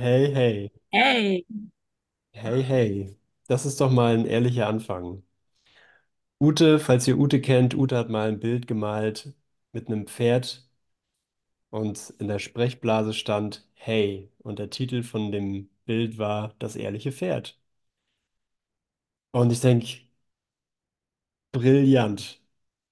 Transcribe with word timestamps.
Hey, 0.00 0.32
hey, 0.34 0.70
Hey, 0.92 1.44
hey, 2.32 2.62
hey. 2.62 3.16
Das 3.48 3.66
ist 3.66 3.80
doch 3.80 3.90
mal 3.90 4.14
ein 4.18 4.26
ehrlicher 4.26 4.68
Anfang. 4.68 5.22
Ute, 6.40 6.78
falls 6.80 7.06
ihr 7.08 7.16
Ute 7.18 7.40
kennt, 7.40 7.74
Ute 7.74 7.96
hat 7.96 8.08
mal 8.10 8.28
ein 8.28 8.40
Bild 8.40 8.66
gemalt 8.66 9.32
mit 9.72 9.86
einem 9.88 10.06
Pferd 10.08 10.68
und 11.70 12.10
in 12.20 12.28
der 12.28 12.38
Sprechblase 12.38 13.12
stand 13.14 13.66
Hey 13.74 14.30
und 14.38 14.58
der 14.60 14.70
Titel 14.70 15.02
von 15.02 15.32
dem 15.32 15.68
Bild 15.84 16.16
war 16.18 16.54
Das 16.60 16.76
ehrliche 16.76 17.10
Pferd. 17.12 17.58
Und 19.32 19.50
ich 19.52 19.60
denke, 19.60 19.88
brillant. 21.52 22.40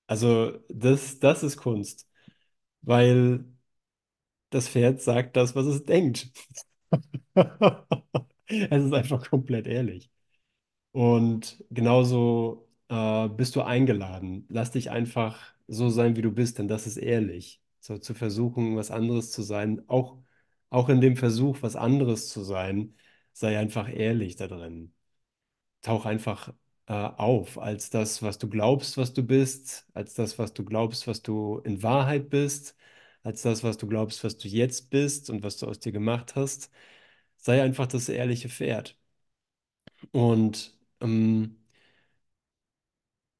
Also 0.08 0.58
das, 0.68 1.20
das 1.20 1.42
ist 1.42 1.56
Kunst, 1.58 2.08
weil 2.82 3.44
das 4.50 4.68
Pferd 4.68 5.00
sagt 5.02 5.36
das, 5.36 5.54
was 5.56 5.66
es 5.66 5.84
denkt. 5.84 6.28
Es 8.50 8.84
ist 8.84 8.92
einfach 8.94 9.28
komplett 9.30 9.66
ehrlich. 9.66 10.10
Und 10.92 11.64
genauso 11.70 12.68
äh, 12.88 13.28
bist 13.28 13.56
du 13.56 13.62
eingeladen. 13.62 14.46
Lass 14.50 14.72
dich 14.72 14.90
einfach 14.90 15.54
so 15.68 15.90
sein, 15.90 16.16
wie 16.16 16.22
du 16.22 16.32
bist, 16.32 16.58
denn 16.58 16.68
das 16.68 16.86
ist 16.86 16.96
ehrlich. 16.98 17.62
So 17.80 17.98
zu 17.98 18.14
versuchen, 18.14 18.76
was 18.76 18.90
anderes 18.90 19.32
zu 19.32 19.42
sein, 19.42 19.82
auch, 19.88 20.18
auch 20.70 20.88
in 20.90 21.00
dem 21.00 21.16
Versuch, 21.16 21.58
was 21.62 21.76
anderes 21.76 22.30
zu 22.30 22.42
sein, 22.44 22.94
sei 23.32 23.58
einfach 23.58 23.88
ehrlich 23.94 24.36
da 24.36 24.48
drin. 24.48 24.94
Tauch 25.82 26.06
einfach 26.06 26.52
äh, 26.86 26.92
auf 26.92 27.58
als 27.58 27.90
das, 27.90 28.22
was 28.22 28.38
du 28.38 28.48
glaubst, 28.48 28.96
was 28.96 29.12
du 29.12 29.22
bist, 29.22 29.86
als 29.94 30.14
das, 30.14 30.38
was 30.38 30.52
du 30.52 30.64
glaubst, 30.64 31.06
was 31.06 31.22
du 31.22 31.58
in 31.64 31.82
Wahrheit 31.82 32.30
bist, 32.30 32.76
als 33.28 33.42
das, 33.42 33.62
was 33.64 33.78
du 33.78 33.86
glaubst, 33.88 34.24
was 34.24 34.38
du 34.38 34.48
jetzt 34.48 34.90
bist 34.90 35.30
und 35.30 35.42
was 35.44 35.58
du 35.58 35.66
aus 35.68 35.80
dir 35.80 35.92
gemacht 35.92 36.36
hast. 36.36 36.70
Sei 37.38 37.62
einfach 37.62 37.86
das 37.88 38.08
ehrliche 38.10 38.48
Pferd. 38.50 38.98
Und 40.12 40.74
ähm, 41.00 41.56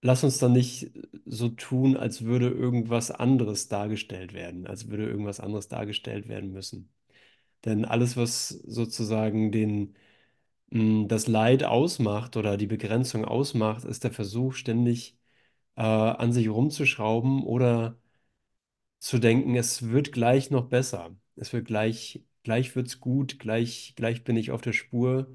lass 0.03 0.25
uns 0.25 0.39
dann 0.39 0.53
nicht 0.53 0.91
so 1.27 1.49
tun, 1.51 1.97
als 1.97 2.23
würde 2.25 2.49
irgendwas 2.49 3.11
anderes 3.11 3.69
dargestellt 3.69 4.33
werden, 4.33 4.67
als 4.67 4.89
würde 4.89 5.07
irgendwas 5.09 5.41
anderes 5.41 5.69
dargestellt 5.69 6.29
werden 6.29 6.53
müssen. 6.53 6.91
Denn 7.65 7.85
alles, 7.85 8.17
was 8.17 8.49
sozusagen 8.51 9.53
den, 9.53 9.97
mh, 10.71 11.09
das 11.09 11.27
Leid 11.29 11.65
ausmacht 11.65 12.37
oder 12.37 12.57
die 12.57 12.67
Begrenzung 12.67 13.25
ausmacht, 13.25 13.85
ist 13.85 14.05
der 14.05 14.13
Versuch, 14.13 14.55
ständig 14.55 15.19
äh, 15.77 15.83
an 15.83 16.33
sich 16.33 16.49
rumzuschrauben 16.51 17.45
oder 17.45 17.99
zu 18.99 19.19
denken, 19.19 19.55
es 19.57 19.91
wird 19.91 20.13
gleich 20.13 20.51
noch 20.51 20.69
besser. 20.69 21.17
Es 21.37 21.53
wird 21.53 21.67
gleich, 21.67 22.25
gleich 22.43 22.75
wird's 22.77 23.01
gut, 23.01 23.39
gleich, 23.39 23.95
gleich 23.97 24.25
bin 24.25 24.37
ich 24.37 24.51
auf 24.51 24.61
der 24.61 24.73
Spur, 24.73 25.33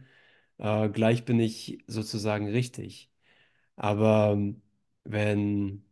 äh, 0.59 0.89
gleich 0.89 1.25
bin 1.25 1.39
ich 1.39 1.80
sozusagen 1.88 2.50
richtig. 2.50 3.11
Aber 3.78 4.34
ähm, 4.34 4.61
wenn 5.06 5.86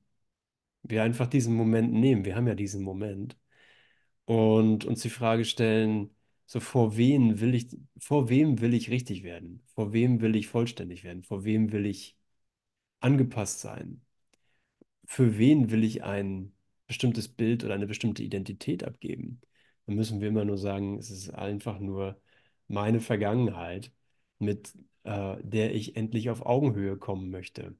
wir 0.84 1.04
einfach 1.04 1.28
diesen 1.28 1.56
Moment 1.56 1.94
nehmen, 1.94 2.26
wir 2.26 2.36
haben 2.36 2.48
ja 2.48 2.56
diesen 2.56 2.84
Moment, 2.84 3.38
und 4.26 4.86
uns 4.86 5.02
die 5.02 5.10
Frage 5.10 5.46
stellen, 5.46 6.10
so 6.46 6.60
vor 6.60 6.98
wen 6.98 7.40
will 7.40 7.56
ich, 7.56 7.68
vor 8.00 8.30
wem 8.30 8.62
will 8.62 8.74
ich 8.74 8.90
richtig 8.90 9.24
werden? 9.24 9.64
Vor 9.76 9.94
wem 9.94 10.22
will 10.22 10.36
ich 10.36 10.48
vollständig 10.48 11.04
werden? 11.04 11.24
Vor 11.24 11.44
wem 11.46 11.72
will 11.72 11.86
ich 11.86 12.18
angepasst 13.02 13.62
sein? 13.62 14.02
Für 15.06 15.38
wen 15.38 15.70
will 15.70 15.84
ich 15.84 16.04
ein 16.04 16.54
bestimmtes 16.92 17.30
Bild 17.30 17.64
oder 17.64 17.74
eine 17.76 17.88
bestimmte 17.88 18.22
Identität 18.24 18.84
abgeben? 18.84 19.42
Dann 19.86 19.96
müssen 19.96 20.22
wir 20.22 20.28
immer 20.30 20.46
nur 20.46 20.58
sagen, 20.58 20.98
es 21.00 21.10
ist 21.10 21.30
einfach 21.32 21.80
nur 21.80 22.22
meine 22.68 23.00
Vergangenheit, 23.02 23.92
mit 24.40 24.74
äh, 25.04 25.38
der 25.44 25.74
ich 25.76 25.96
endlich 25.96 26.30
auf 26.30 26.46
Augenhöhe 26.46 26.98
kommen 26.98 27.32
möchte. 27.32 27.76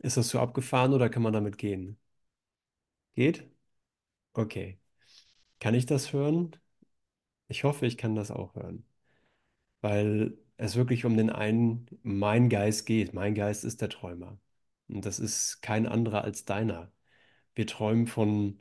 Ist 0.00 0.18
das 0.18 0.28
so 0.28 0.38
abgefahren 0.38 0.92
oder 0.92 1.08
kann 1.08 1.22
man 1.22 1.32
damit 1.32 1.56
gehen? 1.58 1.98
Geht? 3.14 3.44
Okay. 4.34 4.78
Kann 5.60 5.74
ich 5.74 5.86
das 5.86 6.12
hören? 6.12 6.56
Ich 7.48 7.64
hoffe, 7.64 7.86
ich 7.86 7.98
kann 7.98 8.14
das 8.16 8.30
auch 8.32 8.54
hören, 8.56 8.86
weil 9.82 10.38
es 10.58 10.76
wirklich 10.76 11.04
um 11.06 11.16
den 11.16 11.30
einen, 11.30 11.86
mein 12.02 12.48
Geist 12.50 12.86
geht. 12.86 13.14
Mein 13.14 13.34
Geist 13.34 13.64
ist 13.64 13.80
der 13.82 13.90
Träumer. 13.90 14.38
Und 14.88 15.06
das 15.06 15.18
ist 15.20 15.62
kein 15.62 15.86
anderer 15.86 16.24
als 16.24 16.44
deiner. 16.44 16.92
Wir 17.54 17.66
träumen 17.66 18.06
von, 18.06 18.58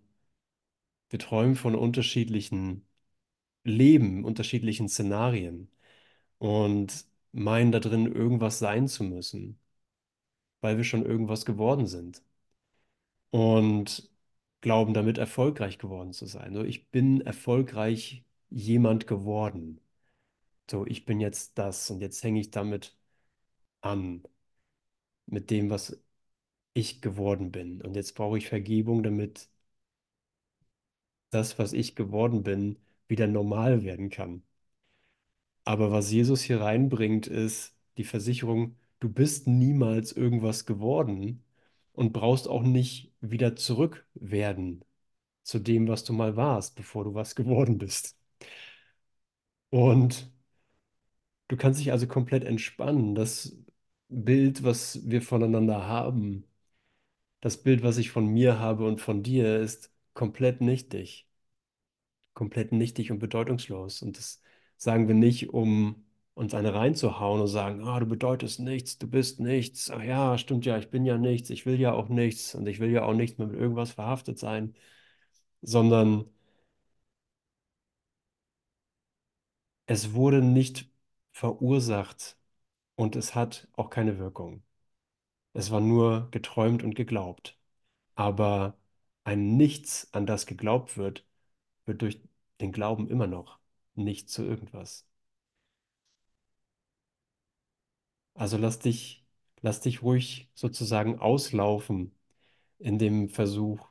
wir 1.09 1.19
träumen 1.19 1.55
von 1.55 1.75
unterschiedlichen 1.75 2.87
Leben, 3.63 4.25
unterschiedlichen 4.25 4.89
Szenarien 4.89 5.69
und 6.39 7.05
meinen 7.33 7.71
da 7.73 7.79
drin 7.81 8.07
irgendwas 8.07 8.59
sein 8.59 8.87
zu 8.89 9.03
müssen, 9.05 9.59
weil 10.61 10.77
wir 10.77 10.83
schon 10.83 11.05
irgendwas 11.05 11.45
geworden 11.45 11.85
sind 11.87 12.23
und 13.29 14.09
glauben 14.61 14.93
damit 14.93 15.17
erfolgreich 15.17 15.77
geworden 15.77 16.13
zu 16.13 16.25
sein. 16.25 16.53
So, 16.53 16.63
ich 16.63 16.89
bin 16.91 17.21
erfolgreich 17.21 18.23
jemand 18.49 19.07
geworden. 19.07 19.79
So, 20.69 20.85
ich 20.87 21.05
bin 21.05 21.19
jetzt 21.21 21.57
das 21.57 21.89
und 21.91 22.01
jetzt 22.01 22.23
hänge 22.23 22.41
ich 22.41 22.51
damit 22.51 22.97
an, 23.81 24.23
mit 25.25 25.49
dem, 25.49 25.69
was 25.69 25.99
ich 26.73 27.01
geworden 27.01 27.51
bin. 27.51 27.81
Und 27.81 27.95
jetzt 27.95 28.15
brauche 28.15 28.37
ich 28.37 28.47
Vergebung, 28.49 29.03
damit 29.03 29.49
das, 31.29 31.57
was 31.59 31.73
ich 31.73 31.95
geworden 31.95 32.43
bin, 32.43 32.77
wieder 33.09 33.27
normal 33.27 33.83
werden 33.83 34.09
kann. 34.09 34.43
Aber 35.63 35.91
was 35.91 36.11
Jesus 36.11 36.41
hier 36.41 36.61
reinbringt, 36.61 37.25
ist 37.27 37.75
die 37.97 38.03
Versicherung, 38.03 38.75
du 38.99 39.09
bist 39.09 39.47
niemals 39.47 40.11
irgendwas 40.11 40.65
geworden 40.65 41.43
und 41.93 42.13
brauchst 42.13 42.47
auch 42.47 42.61
nicht 42.63 43.11
wieder 43.21 43.55
zurück 43.55 44.05
werden 44.15 44.83
zu 45.43 45.59
dem, 45.59 45.87
was 45.87 46.03
du 46.05 46.13
mal 46.13 46.35
warst, 46.37 46.75
bevor 46.75 47.03
du 47.05 47.13
was 47.15 47.35
geworden 47.37 47.77
bist. 47.79 48.17
Und 49.71 50.29
du 51.47 51.57
kannst 51.57 51.79
dich 51.79 51.91
also 51.91 52.07
komplett 52.07 52.43
entspannen. 52.43 53.15
Das 53.15 53.55
Bild, 54.09 54.63
was 54.63 54.99
wir 55.09 55.21
voneinander 55.21 55.87
haben, 55.87 56.45
Das 57.41 57.61
Bild, 57.61 57.83
was 57.83 57.97
ich 57.97 58.09
von 58.11 58.25
mir 58.27 58.57
habe 58.59 58.85
und 58.87 59.01
von 59.01 59.21
dir, 59.23 59.59
ist 59.59 59.91
komplett 60.13 60.61
nichtig. 60.61 61.27
Komplett 62.33 62.71
nichtig 62.71 63.11
und 63.11 63.19
bedeutungslos. 63.19 64.01
Und 64.01 64.17
das 64.17 64.41
sagen 64.77 65.07
wir 65.07 65.15
nicht, 65.15 65.49
um 65.49 66.05
uns 66.33 66.53
eine 66.53 66.73
reinzuhauen 66.73 67.41
und 67.41 67.47
sagen, 67.47 67.83
ah, 67.83 67.99
du 67.99 68.05
bedeutest 68.05 68.59
nichts, 68.61 68.97
du 68.97 69.07
bist 69.07 69.39
nichts. 69.39 69.89
Ach 69.91 70.01
ja, 70.01 70.37
stimmt 70.37 70.65
ja, 70.65 70.77
ich 70.77 70.89
bin 70.89 71.05
ja 71.05 71.17
nichts, 71.17 71.49
ich 71.49 71.65
will 71.65 71.79
ja 71.79 71.93
auch 71.93 72.07
nichts 72.09 72.55
und 72.55 72.67
ich 72.67 72.79
will 72.79 72.89
ja 72.91 73.03
auch 73.03 73.13
nicht 73.13 73.37
mehr 73.37 73.47
mit 73.47 73.59
irgendwas 73.59 73.91
verhaftet 73.91 74.39
sein, 74.39 74.73
sondern 75.61 76.25
es 79.85 80.13
wurde 80.13 80.41
nicht 80.41 80.89
verursacht 81.33 82.35
und 82.95 83.15
es 83.15 83.35
hat 83.35 83.67
auch 83.73 83.89
keine 83.91 84.17
Wirkung. 84.19 84.63
Es 85.53 85.71
war 85.71 85.79
nur 85.81 86.29
geträumt 86.31 86.83
und 86.83 86.93
geglaubt. 86.95 87.57
Aber 88.15 88.77
ein 89.25 89.57
Nichts, 89.57 90.09
an 90.13 90.25
das 90.27 90.45
geglaubt 90.47 90.97
wird, 90.97 91.25
wird 91.85 92.01
durch 92.03 92.21
den 92.61 92.71
Glauben 92.73 93.09
immer 93.09 93.27
noch 93.27 93.59
nicht 93.95 94.29
zu 94.31 94.43
irgendwas. 94.45 95.07
Also 98.33 98.57
lass 98.57 98.79
dich, 98.79 99.25
lass 99.61 99.79
dich 99.81 100.01
ruhig 100.03 100.49
sozusagen 100.53 101.19
auslaufen 101.19 102.13
in 102.79 102.99
dem 102.99 103.29
Versuch, 103.29 103.89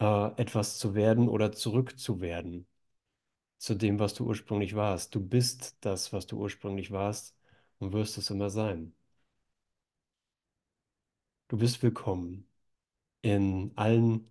äh, 0.00 0.28
etwas 0.40 0.78
zu 0.78 0.94
werden 0.96 1.28
oder 1.28 1.52
zurückzuwerden 1.52 2.66
zu 3.58 3.74
dem, 3.76 3.98
was 4.00 4.14
du 4.14 4.26
ursprünglich 4.26 4.74
warst. 4.76 5.14
Du 5.14 5.20
bist 5.26 5.76
das, 5.82 6.12
was 6.12 6.26
du 6.26 6.38
ursprünglich 6.38 6.90
warst 6.92 7.36
und 7.80 7.92
wirst 7.92 8.18
es 8.18 8.30
immer 8.30 8.50
sein. 8.50 8.94
Du 11.50 11.58
bist 11.58 11.82
willkommen 11.82 12.46
in 13.22 13.72
allen 13.76 14.28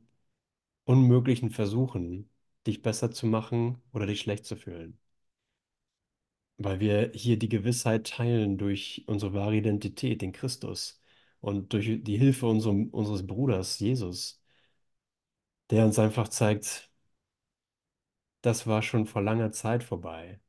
unmöglichen 0.85 1.51
Versuchen, 1.51 2.29
dich 2.67 2.81
besser 2.81 3.11
zu 3.11 3.27
machen 3.27 3.81
oder 3.93 4.07
dich 4.07 4.21
schlecht 4.21 4.45
zu 4.45 4.55
fühlen. 4.57 4.99
Weil 6.57 6.79
wir 6.79 7.11
hier 7.15 7.37
die 7.39 7.49
Gewissheit 7.49 8.05
teilen 8.07 8.57
durch 8.59 9.03
unsere 9.07 9.33
wahre 9.33 9.55
Identität 9.55 10.21
in 10.23 10.31
Christus 10.31 11.01
und 11.41 11.73
durch 11.73 12.03
die 12.03 12.17
Hilfe 12.17 12.45
unserem, 12.47 12.89
unseres 12.89 13.25
Bruders 13.25 13.79
Jesus, 13.79 14.39
der 15.69 15.85
uns 15.85 15.97
einfach 15.99 16.27
zeigt, 16.27 16.89
das 18.41 18.67
war 18.67 18.81
schon 18.81 19.05
vor 19.05 19.21
langer 19.21 19.51
Zeit 19.51 19.83
vorbei. 19.83 20.39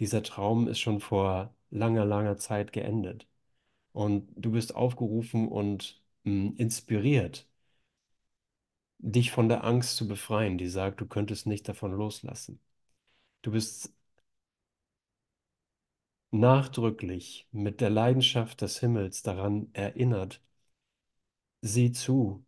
Dieser 0.00 0.22
Traum 0.22 0.68
ist 0.68 0.78
schon 0.80 1.00
vor 1.00 1.54
langer, 1.70 2.04
langer 2.04 2.36
Zeit 2.38 2.72
geendet. 2.72 3.26
Und 3.92 4.30
du 4.36 4.52
bist 4.52 4.74
aufgerufen 4.76 5.48
und 5.48 6.02
inspiriert, 6.56 7.48
dich 8.98 9.30
von 9.32 9.48
der 9.48 9.64
Angst 9.64 9.96
zu 9.96 10.06
befreien, 10.08 10.56
die 10.58 10.68
sagt, 10.68 11.00
du 11.00 11.06
könntest 11.06 11.46
nicht 11.46 11.68
davon 11.68 11.90
loslassen. 11.92 12.60
Du 13.42 13.52
bist 13.52 13.92
nachdrücklich 16.30 17.46
mit 17.52 17.82
der 17.82 17.90
Leidenschaft 17.90 18.62
des 18.62 18.80
Himmels 18.80 19.22
daran 19.22 19.68
erinnert, 19.74 20.40
sieh 21.62 21.92
zu, 21.92 22.44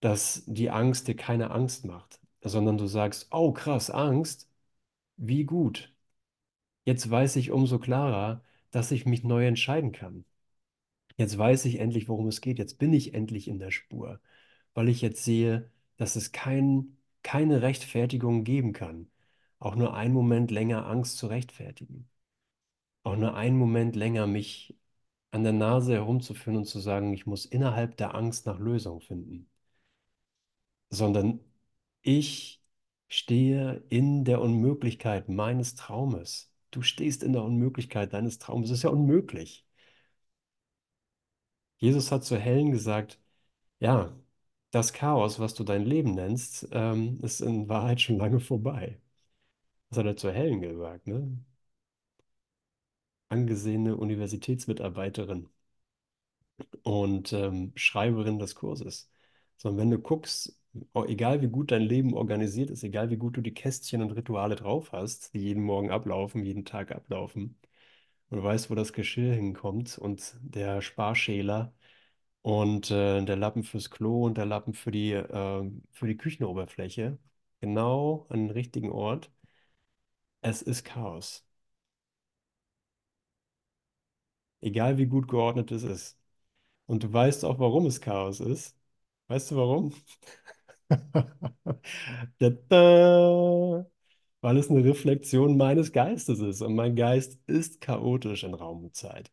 dass 0.00 0.42
die 0.46 0.70
Angst 0.70 1.08
dir 1.08 1.16
keine 1.16 1.50
Angst 1.50 1.84
macht, 1.84 2.20
sondern 2.42 2.76
du 2.78 2.86
sagst, 2.86 3.28
oh 3.32 3.52
krass, 3.52 3.90
Angst, 3.90 4.48
wie 5.16 5.44
gut. 5.44 5.94
Jetzt 6.84 7.10
weiß 7.10 7.36
ich 7.36 7.50
umso 7.52 7.78
klarer, 7.80 8.44
dass 8.72 8.90
ich 8.92 9.06
mich 9.06 9.24
neu 9.24 9.46
entscheiden 9.46 9.92
kann. 9.92 10.24
Jetzt 11.20 11.36
weiß 11.38 11.66
ich 11.66 11.78
endlich, 11.80 12.08
worum 12.08 12.28
es 12.28 12.40
geht. 12.40 12.58
Jetzt 12.58 12.78
bin 12.78 12.92
ich 12.94 13.12
endlich 13.14 13.46
in 13.48 13.58
der 13.58 13.70
Spur, 13.70 14.20
weil 14.74 14.88
ich 14.88 15.02
jetzt 15.02 15.22
sehe, 15.24 15.70
dass 15.98 16.16
es 16.16 16.32
kein, 16.32 16.96
keine 17.22 17.60
Rechtfertigung 17.62 18.42
geben 18.44 18.72
kann, 18.72 19.10
auch 19.58 19.76
nur 19.76 19.94
einen 19.94 20.14
Moment 20.14 20.50
länger 20.50 20.86
Angst 20.86 21.18
zu 21.18 21.26
rechtfertigen, 21.28 22.08
auch 23.04 23.16
nur 23.16 23.34
einen 23.36 23.58
Moment 23.58 23.96
länger 23.96 24.26
mich 24.26 24.76
an 25.32 25.44
der 25.44 25.52
Nase 25.54 25.94
herumzuführen 25.94 26.58
und 26.58 26.66
zu 26.66 26.80
sagen, 26.80 27.12
ich 27.14 27.26
muss 27.26 27.46
innerhalb 27.46 27.96
der 27.98 28.14
Angst 28.14 28.46
nach 28.46 28.58
Lösung 28.60 29.00
finden, 29.02 29.48
sondern 30.90 31.40
ich 32.02 32.62
stehe 33.08 33.84
in 33.88 34.24
der 34.24 34.40
Unmöglichkeit 34.40 35.28
meines 35.28 35.74
Traumes. 35.74 36.52
Du 36.70 36.82
stehst 36.82 37.22
in 37.22 37.32
der 37.32 37.42
Unmöglichkeit 37.44 38.12
deines 38.12 38.38
Traumes. 38.38 38.70
Es 38.70 38.78
ist 38.78 38.82
ja 38.84 38.90
unmöglich. 38.90 39.66
Jesus 41.80 42.10
hat 42.12 42.24
zu 42.24 42.36
Helen 42.38 42.70
gesagt, 42.72 43.18
ja, 43.80 44.12
das 44.72 44.92
Chaos, 44.94 45.38
was 45.40 45.54
du 45.54 45.64
dein 45.64 45.84
Leben 45.84 46.14
nennst, 46.14 46.68
ähm, 46.72 47.20
ist 47.22 47.40
in 47.42 47.68
Wahrheit 47.68 48.00
schon 48.02 48.18
lange 48.18 48.40
vorbei. 48.40 49.00
Das 49.90 49.98
hat 50.00 50.06
er 50.06 50.16
zu 50.16 50.32
Helen 50.32 50.60
gesagt, 50.62 51.06
ne? 51.08 51.38
Angesehene 53.30 53.96
Universitätsmitarbeiterin 53.96 55.48
und 56.82 57.32
ähm, 57.32 57.72
Schreiberin 57.76 58.38
des 58.38 58.54
Kurses. 58.54 59.10
Sondern 59.56 59.78
wenn 59.80 59.90
du 59.90 59.98
guckst, 59.98 60.58
egal 61.06 61.42
wie 61.42 61.48
gut 61.48 61.70
dein 61.70 61.82
Leben 61.82 62.14
organisiert 62.14 62.70
ist, 62.70 62.82
egal 62.84 63.10
wie 63.10 63.16
gut 63.16 63.36
du 63.36 63.40
die 63.42 63.54
Kästchen 63.54 64.02
und 64.02 64.12
Rituale 64.12 64.56
drauf 64.56 64.92
hast, 64.92 65.34
die 65.34 65.40
jeden 65.40 65.62
Morgen 65.62 65.90
ablaufen, 65.90 66.44
jeden 66.44 66.64
Tag 66.64 66.92
ablaufen, 66.92 67.56
und 68.30 68.38
du 68.38 68.44
weißt, 68.44 68.70
wo 68.70 68.74
das 68.74 68.92
Geschirr 68.92 69.34
hinkommt 69.34 69.98
und 69.98 70.36
der 70.42 70.82
Sparschäler 70.82 71.72
und 72.42 72.90
äh, 72.90 73.24
der 73.24 73.36
Lappen 73.36 73.64
fürs 73.64 73.90
Klo 73.90 74.24
und 74.26 74.38
der 74.38 74.46
Lappen 74.46 74.74
für 74.74 74.90
die, 74.92 75.12
äh, 75.12 75.70
für 75.92 76.06
die 76.08 76.16
Küchenoberfläche, 76.18 77.18
genau 77.60 78.26
an 78.30 78.40
den 78.48 78.50
richtigen 78.50 78.90
Ort. 78.92 79.30
Es 80.42 80.60
ist 80.60 80.84
Chaos. 80.84 81.46
Egal 84.62 84.98
wie 84.98 85.06
gut 85.06 85.28
geordnet 85.28 85.70
es 85.72 85.82
ist. 85.82 86.18
Und 86.86 87.04
du 87.04 87.12
weißt 87.12 87.44
auch, 87.46 87.58
warum 87.60 87.86
es 87.86 88.00
Chaos 88.02 88.40
ist. 88.40 88.76
Weißt 89.28 89.50
du 89.52 89.56
warum? 89.56 89.94
Da-da! 92.40 93.86
Weil 94.40 94.56
es 94.58 94.70
eine 94.70 94.84
Reflexion 94.84 95.56
meines 95.56 95.92
Geistes 95.92 96.40
ist. 96.40 96.62
Und 96.62 96.74
mein 96.74 96.96
Geist 96.96 97.38
ist 97.46 97.80
chaotisch 97.80 98.44
in 98.44 98.54
Raum 98.54 98.84
und 98.84 98.94
Zeit. 98.96 99.30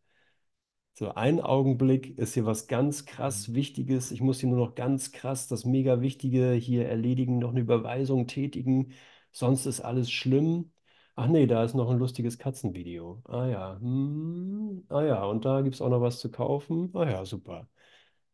So, 0.94 1.14
ein 1.14 1.40
Augenblick 1.42 2.18
ist 2.18 2.34
hier 2.34 2.46
was 2.46 2.68
ganz 2.68 3.06
krass 3.06 3.54
Wichtiges. 3.54 4.12
Ich 4.12 4.20
muss 4.22 4.40
hier 4.40 4.50
nur 4.50 4.58
noch 4.66 4.74
ganz 4.74 5.12
krass 5.12 5.48
das 5.48 5.64
mega 5.64 6.02
Wichtige 6.02 6.54
hier 6.54 6.88
erledigen, 6.90 7.38
noch 7.38 7.52
eine 7.52 7.60
Überweisung 7.60 8.26
tätigen. 8.26 8.94
Sonst 9.32 9.68
ist 9.68 9.82
alles 9.82 10.10
schlimm. 10.12 10.72
Ach 11.16 11.28
nee, 11.28 11.46
da 11.46 11.64
ist 11.64 11.76
noch 11.76 11.90
ein 11.92 12.00
lustiges 12.00 12.40
Katzenvideo. 12.40 13.22
Ah 13.26 13.46
ja, 13.48 13.80
hm, 13.80 14.86
ah 14.90 15.04
ja, 15.04 15.24
und 15.26 15.46
da 15.46 15.62
gibt 15.62 15.76
es 15.76 15.82
auch 15.82 15.90
noch 15.90 16.02
was 16.02 16.20
zu 16.20 16.32
kaufen. 16.32 16.90
Ah 16.96 17.08
ja, 17.10 17.26
super. 17.26 17.70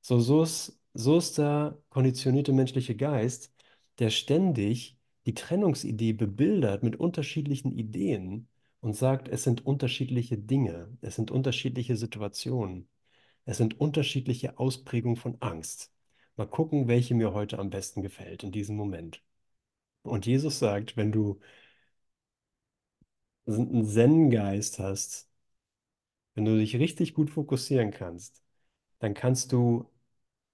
So, 0.02 0.20
so 0.20 0.44
ist, 0.44 0.80
so 0.94 1.18
ist 1.18 1.38
der 1.38 1.80
konditionierte 1.90 2.54
menschliche 2.54 2.96
Geist, 2.96 3.54
der 4.00 4.10
ständig 4.10 4.98
die 5.26 5.34
Trennungsidee 5.34 6.14
bebildert 6.14 6.84
mit 6.84 6.96
unterschiedlichen 6.98 7.72
Ideen 7.72 8.48
und 8.82 8.94
sagt, 8.96 9.28
es 9.30 9.44
sind 9.44 9.66
unterschiedliche 9.66 10.38
Dinge, 10.38 10.98
es 11.02 11.16
sind 11.16 11.32
unterschiedliche 11.32 11.96
Situationen, 11.96 12.90
es 13.46 13.58
sind 13.58 13.80
unterschiedliche 13.80 14.60
Ausprägungen 14.60 15.18
von 15.18 15.38
Angst. 15.42 15.92
Mal 16.36 16.48
gucken, 16.48 16.88
welche 16.88 17.16
mir 17.16 17.34
heute 17.34 17.60
am 17.60 17.70
besten 17.70 18.02
gefällt 18.02 18.44
in 18.44 18.52
diesem 18.52 18.76
Moment. 18.76 19.24
Und 20.04 20.26
Jesus 20.26 20.60
sagt, 20.60 20.98
wenn 20.98 21.12
du 21.12 21.40
einen 23.48 23.86
Zen-Geist 23.86 24.80
hast, 24.80 25.30
wenn 26.36 26.46
du 26.46 26.58
dich 26.58 26.76
richtig 26.78 27.14
gut 27.16 27.30
fokussieren 27.32 27.92
kannst, 27.92 28.44
dann 29.00 29.14
kannst 29.16 29.52
du 29.52 29.90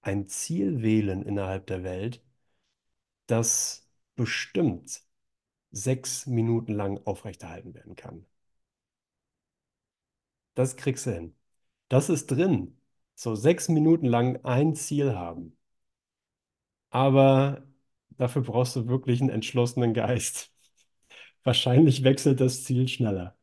ein 0.02 0.28
Ziel 0.28 0.82
wählen 0.82 1.22
innerhalb 1.22 1.66
der 1.68 1.84
Welt, 1.84 2.22
das 3.26 3.88
bestimmt 4.16 5.02
sechs 5.72 6.26
Minuten 6.26 6.74
lang 6.74 7.00
aufrechterhalten 7.06 7.74
werden 7.74 7.96
kann. 7.96 8.26
Das 10.54 10.76
kriegst 10.76 11.06
du 11.06 11.12
hin. 11.12 11.34
Das 11.88 12.08
ist 12.10 12.28
drin. 12.28 12.78
So 13.16 13.34
sechs 13.34 13.68
Minuten 13.68 14.06
lang 14.06 14.44
ein 14.44 14.74
Ziel 14.76 15.14
haben. 15.16 15.56
Aber 16.90 17.62
dafür 18.10 18.42
brauchst 18.42 18.76
du 18.76 18.86
wirklich 18.88 19.20
einen 19.20 19.30
entschlossenen 19.30 19.94
Geist. 19.94 20.52
Wahrscheinlich 21.44 22.04
wechselt 22.04 22.40
das 22.40 22.64
Ziel 22.64 22.88
schneller. 22.88 23.36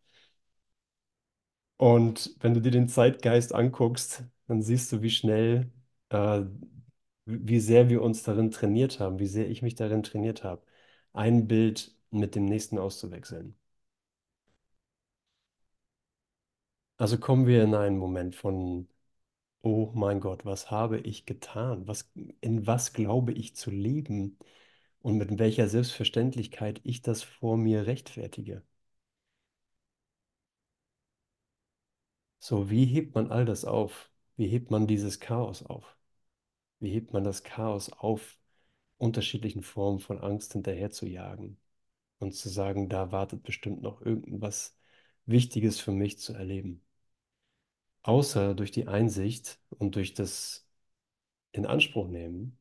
Und 1.77 2.35
wenn 2.39 2.53
du 2.53 2.61
dir 2.61 2.71
den 2.71 2.87
Zeitgeist 2.89 3.53
anguckst, 3.53 4.23
dann 4.47 4.61
siehst 4.61 4.91
du, 4.91 5.01
wie 5.01 5.09
schnell, 5.09 5.71
äh, 6.09 6.41
wie 7.27 7.59
sehr 7.59 7.89
wir 7.89 8.01
uns 8.01 8.24
darin 8.24 8.51
trainiert 8.51 9.00
haben, 9.00 9.19
wie 9.19 9.27
sehr 9.27 9.50
ich 9.50 9.62
mich 9.62 9.75
darin 9.75 10.03
trainiert 10.03 10.44
habe, 10.44 10.63
ein 11.13 11.47
Bild 11.47 11.95
mit 12.12 12.35
dem 12.35 12.45
nächsten 12.45 12.77
auszuwechseln. 12.79 13.56
Also 16.97 17.18
kommen 17.19 17.47
wir 17.47 17.63
in 17.63 17.74
einen 17.75 17.97
Moment 17.97 18.35
von, 18.35 18.88
oh 19.63 19.91
mein 19.95 20.19
Gott, 20.21 20.45
was 20.45 20.71
habe 20.71 21.00
ich 21.00 21.25
getan? 21.27 21.88
Was, 21.88 22.12
in 22.41 22.68
was 22.68 22.94
glaube 22.94 23.33
ich 23.33 23.56
zu 23.56 23.71
leben? 23.71 24.38
Und 25.01 25.18
mit 25.18 25.39
welcher 25.39 25.68
Selbstverständlichkeit 25.69 26.81
ich 26.85 27.01
das 27.03 27.23
vor 27.23 27.57
mir 27.57 27.88
rechtfertige. 27.88 28.63
So, 32.40 32.69
wie 32.71 32.85
hebt 32.85 33.13
man 33.16 33.30
all 33.31 33.45
das 33.45 33.63
auf? 33.66 34.09
Wie 34.37 34.47
hebt 34.47 34.71
man 34.71 34.87
dieses 34.87 35.19
Chaos 35.19 35.61
auf? 35.63 35.96
Wie 36.79 36.89
hebt 36.91 37.13
man 37.13 37.23
das 37.23 37.43
Chaos 37.43 37.91
auf, 37.91 38.39
unterschiedlichen 38.97 39.63
Formen 39.63 39.99
von 39.99 40.19
Angst 40.19 40.53
hinterher 40.53 40.91
zu 40.91 41.05
jagen 41.07 41.57
und 42.19 42.33
zu 42.35 42.49
sagen, 42.49 42.89
da 42.89 43.11
wartet 43.11 43.43
bestimmt 43.43 43.81
noch 43.81 44.01
irgendwas 44.01 44.77
Wichtiges 45.25 45.79
für 45.79 45.91
mich 45.91 46.19
zu 46.19 46.33
erleben? 46.33 46.81
Außer 48.01 48.55
durch 48.55 48.71
die 48.71 48.87
Einsicht 48.87 49.59
und 49.69 49.95
durch 49.95 50.13
das 50.15 50.67
in 51.51 51.65
Anspruch 51.67 52.07
nehmen, 52.07 52.57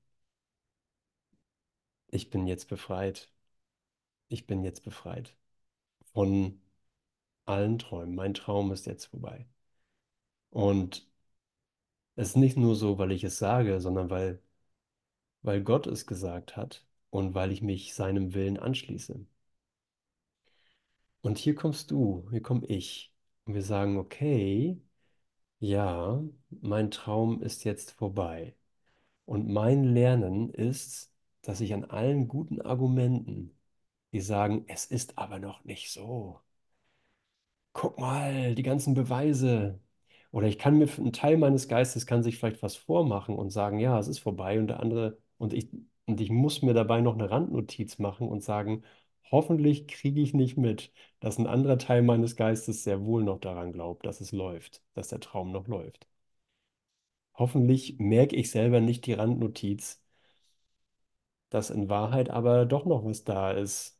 ich 2.09 2.31
bin 2.31 2.47
jetzt 2.47 2.69
befreit. 2.69 3.31
Ich 4.29 4.47
bin 4.47 4.65
jetzt 4.65 4.83
befreit 4.85 5.37
von 6.13 6.61
allen 7.47 7.79
Träumen. 7.79 8.15
Mein 8.15 8.35
Traum 8.35 8.73
ist 8.73 8.87
jetzt 8.87 9.07
vorbei. 9.07 9.47
Und 10.51 11.07
es 12.17 12.31
ist 12.31 12.37
nicht 12.37 12.57
nur 12.57 12.75
so, 12.75 12.99
weil 12.99 13.13
ich 13.13 13.25
es 13.25 13.39
sage, 13.39 13.81
sondern 13.81 14.11
weil, 14.11 14.43
weil 15.41 15.63
Gott 15.63 15.87
es 15.87 16.07
gesagt 16.07 16.57
hat 16.59 16.85
und 17.11 17.35
weil 17.35 17.51
ich 17.51 17.63
mich 17.63 17.95
seinem 17.95 18.35
Willen 18.35 18.59
anschließe. 18.59 19.25
Und 21.21 21.37
hier 21.39 21.55
kommst 21.55 21.91
du, 21.91 22.27
hier 22.31 22.43
komme 22.43 22.67
ich. 22.67 23.13
Und 23.45 23.55
wir 23.55 23.63
sagen, 23.63 23.97
okay, 23.99 24.81
ja, 25.61 26.23
mein 26.51 26.91
Traum 26.91 27.43
ist 27.43 27.65
jetzt 27.65 27.93
vorbei. 27.93 28.57
Und 29.27 29.49
mein 29.49 29.85
Lernen 29.85 30.51
ist, 30.51 31.13
dass 31.43 31.61
ich 31.63 31.75
an 31.75 31.85
allen 31.87 32.29
guten 32.29 32.61
Argumenten, 32.63 33.57
die 34.13 34.21
sagen, 34.23 34.65
es 34.69 34.87
ist 34.87 35.19
aber 35.19 35.39
noch 35.41 35.65
nicht 35.65 35.91
so. 35.93 36.41
Guck 37.73 37.99
mal, 38.01 38.55
die 38.57 38.63
ganzen 38.65 38.95
Beweise. 38.95 39.79
Oder 40.33 40.49
ich 40.49 40.59
kann 40.59 40.79
mir, 40.79 40.89
ein 40.99 41.13
Teil 41.13 41.37
meines 41.39 41.69
Geistes 41.69 42.07
kann 42.07 42.23
sich 42.23 42.39
vielleicht 42.39 42.63
was 42.63 42.77
vormachen 42.77 43.35
und 43.37 43.51
sagen, 43.51 43.79
ja, 43.79 43.99
es 43.99 44.09
ist 44.09 44.19
vorbei 44.21 44.59
und 44.59 44.69
der 44.69 44.81
andere, 44.81 45.19
und 45.39 45.53
ich, 45.53 45.69
und 46.07 46.21
ich 46.21 46.31
muss 46.31 46.63
mir 46.63 46.75
dabei 46.75 47.01
noch 47.01 47.15
eine 47.15 47.31
Randnotiz 47.31 47.99
machen 47.99 48.29
und 48.29 48.43
sagen, 48.43 48.83
hoffentlich 49.31 49.87
kriege 49.89 50.21
ich 50.21 50.35
nicht 50.35 50.57
mit, 50.57 50.93
dass 51.21 51.39
ein 51.39 51.47
anderer 51.47 51.79
Teil 51.79 52.03
meines 52.03 52.37
Geistes 52.37 52.85
sehr 52.85 53.05
wohl 53.05 53.25
noch 53.25 53.41
daran 53.41 53.73
glaubt, 53.73 54.07
dass 54.07 54.21
es 54.21 54.33
läuft, 54.33 54.83
dass 54.95 55.09
der 55.09 55.21
Traum 55.21 55.53
noch 55.53 55.67
läuft. 55.69 56.07
Hoffentlich 57.35 58.01
merke 58.01 58.35
ich 58.35 58.51
selber 58.51 58.81
nicht 58.81 59.07
die 59.07 59.13
Randnotiz, 59.13 60.03
dass 61.51 61.71
in 61.71 61.89
Wahrheit 61.89 62.31
aber 62.31 62.67
doch 62.67 62.85
noch 62.87 63.05
was 63.05 63.25
da 63.25 63.51
ist. 63.51 63.99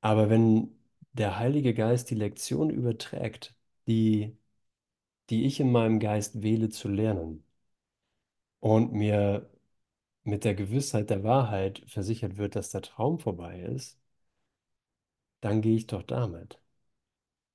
Aber 0.00 0.30
wenn 0.30 0.75
der 1.16 1.38
Heilige 1.38 1.74
Geist 1.74 2.10
die 2.10 2.14
Lektion 2.14 2.70
überträgt, 2.70 3.54
die, 3.86 4.36
die 5.30 5.46
ich 5.46 5.60
in 5.60 5.72
meinem 5.72 6.00
Geist 6.00 6.42
wähle 6.42 6.70
zu 6.70 6.88
lernen 6.88 7.44
und 8.60 8.92
mir 8.92 9.48
mit 10.24 10.44
der 10.44 10.54
Gewissheit 10.56 11.10
der 11.10 11.24
Wahrheit 11.24 11.82
versichert 11.88 12.36
wird, 12.38 12.56
dass 12.56 12.70
der 12.70 12.82
Traum 12.82 13.18
vorbei 13.20 13.60
ist, 13.60 13.98
dann 15.40 15.62
gehe 15.62 15.76
ich 15.76 15.86
doch 15.86 16.02
damit. 16.02 16.60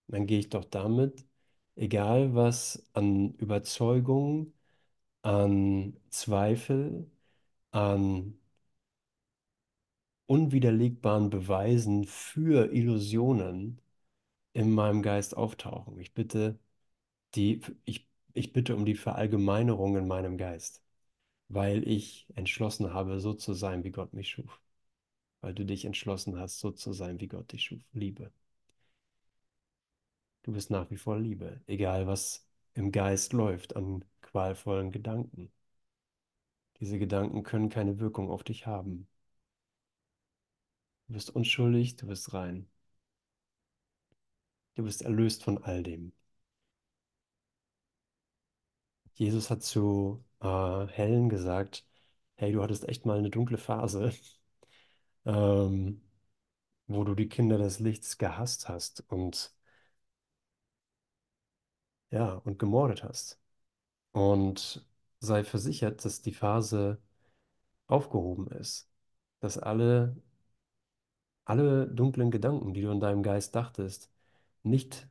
Dann 0.08 0.28
gehe 0.28 0.40
ich 0.40 0.50
doch 0.50 0.66
damit, 0.66 1.26
egal 1.76 2.36
was 2.36 2.84
an 2.94 3.34
Überzeugung, 3.36 4.54
an 5.24 5.98
Zweifel, 6.12 7.12
an 7.72 8.40
unwiderlegbaren 10.32 11.30
Beweisen 11.30 12.06
für 12.06 12.74
Illusionen 12.74 13.82
in 14.54 14.72
meinem 14.72 15.02
Geist 15.04 15.38
auftauchen. 15.38 16.00
Ich 16.00 16.14
bitte 16.14 16.60
die, 17.36 17.62
ich, 17.86 18.08
ich 18.34 18.54
bitte 18.54 18.76
um 18.76 18.86
die 18.86 18.96
Verallgemeinerung 18.96 19.98
in 19.98 20.08
meinem 20.08 20.38
Geist, 20.38 20.84
weil 21.50 21.88
ich 21.88 22.28
entschlossen 22.36 22.94
habe, 22.94 23.20
so 23.20 23.34
zu 23.34 23.54
sein, 23.54 23.84
wie 23.86 23.92
Gott 23.92 24.14
mich 24.14 24.30
schuf. 24.30 24.62
Weil 25.42 25.54
du 25.56 25.66
dich 25.66 25.86
entschlossen 25.86 26.40
hast, 26.40 26.60
so 26.60 26.72
zu 26.72 26.94
sein, 26.94 27.20
wie 27.22 27.28
Gott 27.28 27.52
dich 27.54 27.64
schuf. 27.66 27.82
Liebe. 27.94 28.32
Du 30.44 30.52
bist 30.52 30.70
nach 30.70 30.92
wie 30.92 30.98
vor 30.98 31.18
Liebe, 31.20 31.62
egal 31.66 32.06
was 32.06 32.46
im 32.76 32.92
Geist 32.92 33.34
läuft 33.34 33.76
an 33.76 34.06
qualvollen 34.22 34.92
Gedanken. 34.92 35.52
Diese 36.82 37.00
Gedanken 37.00 37.44
können 37.44 37.70
keine 37.70 38.00
Wirkung 38.00 38.30
auf 38.30 38.44
dich 38.44 38.66
haben. 38.68 39.08
Du 41.12 41.16
bist 41.16 41.30
unschuldig, 41.36 41.98
du 41.98 42.08
bist 42.08 42.34
rein. 42.34 42.68
Du 44.76 44.84
bist 44.84 45.02
erlöst 45.04 45.46
von 45.46 45.64
all 45.64 45.82
dem. 45.82 46.12
Jesus 49.14 49.50
hat 49.50 49.64
zu 49.64 50.24
äh, 50.42 50.88
Helen 50.88 51.30
gesagt, 51.30 51.86
hey, 52.36 52.52
du 52.52 52.62
hattest 52.64 52.88
echt 52.90 53.06
mal 53.06 53.18
eine 53.20 53.30
dunkle 53.30 53.58
Phase, 53.58 54.12
ähm, 55.26 56.02
wo 56.88 57.04
du 57.06 57.16
die 57.16 57.30
Kinder 57.30 57.58
des 57.60 57.80
Lichts 57.80 58.18
gehasst 58.20 58.70
hast 58.70 59.04
und 59.10 59.54
ja, 62.12 62.34
und 62.34 62.60
gemordet 62.60 63.04
hast. 63.04 63.40
Und 64.14 64.86
sei 65.20 65.44
versichert, 65.44 66.06
dass 66.06 66.22
die 66.24 66.34
Phase 66.34 67.02
aufgehoben 67.88 68.48
ist, 68.50 68.90
dass 69.42 69.58
alle, 69.58 70.18
alle 71.46 71.88
dunklen 71.88 72.32
Gedanken, 72.32 72.74
die 72.74 72.82
du 72.82 72.92
in 72.92 73.00
deinem 73.00 73.24
Geist 73.24 73.56
dachtest, 73.56 74.12
nicht 74.64 75.08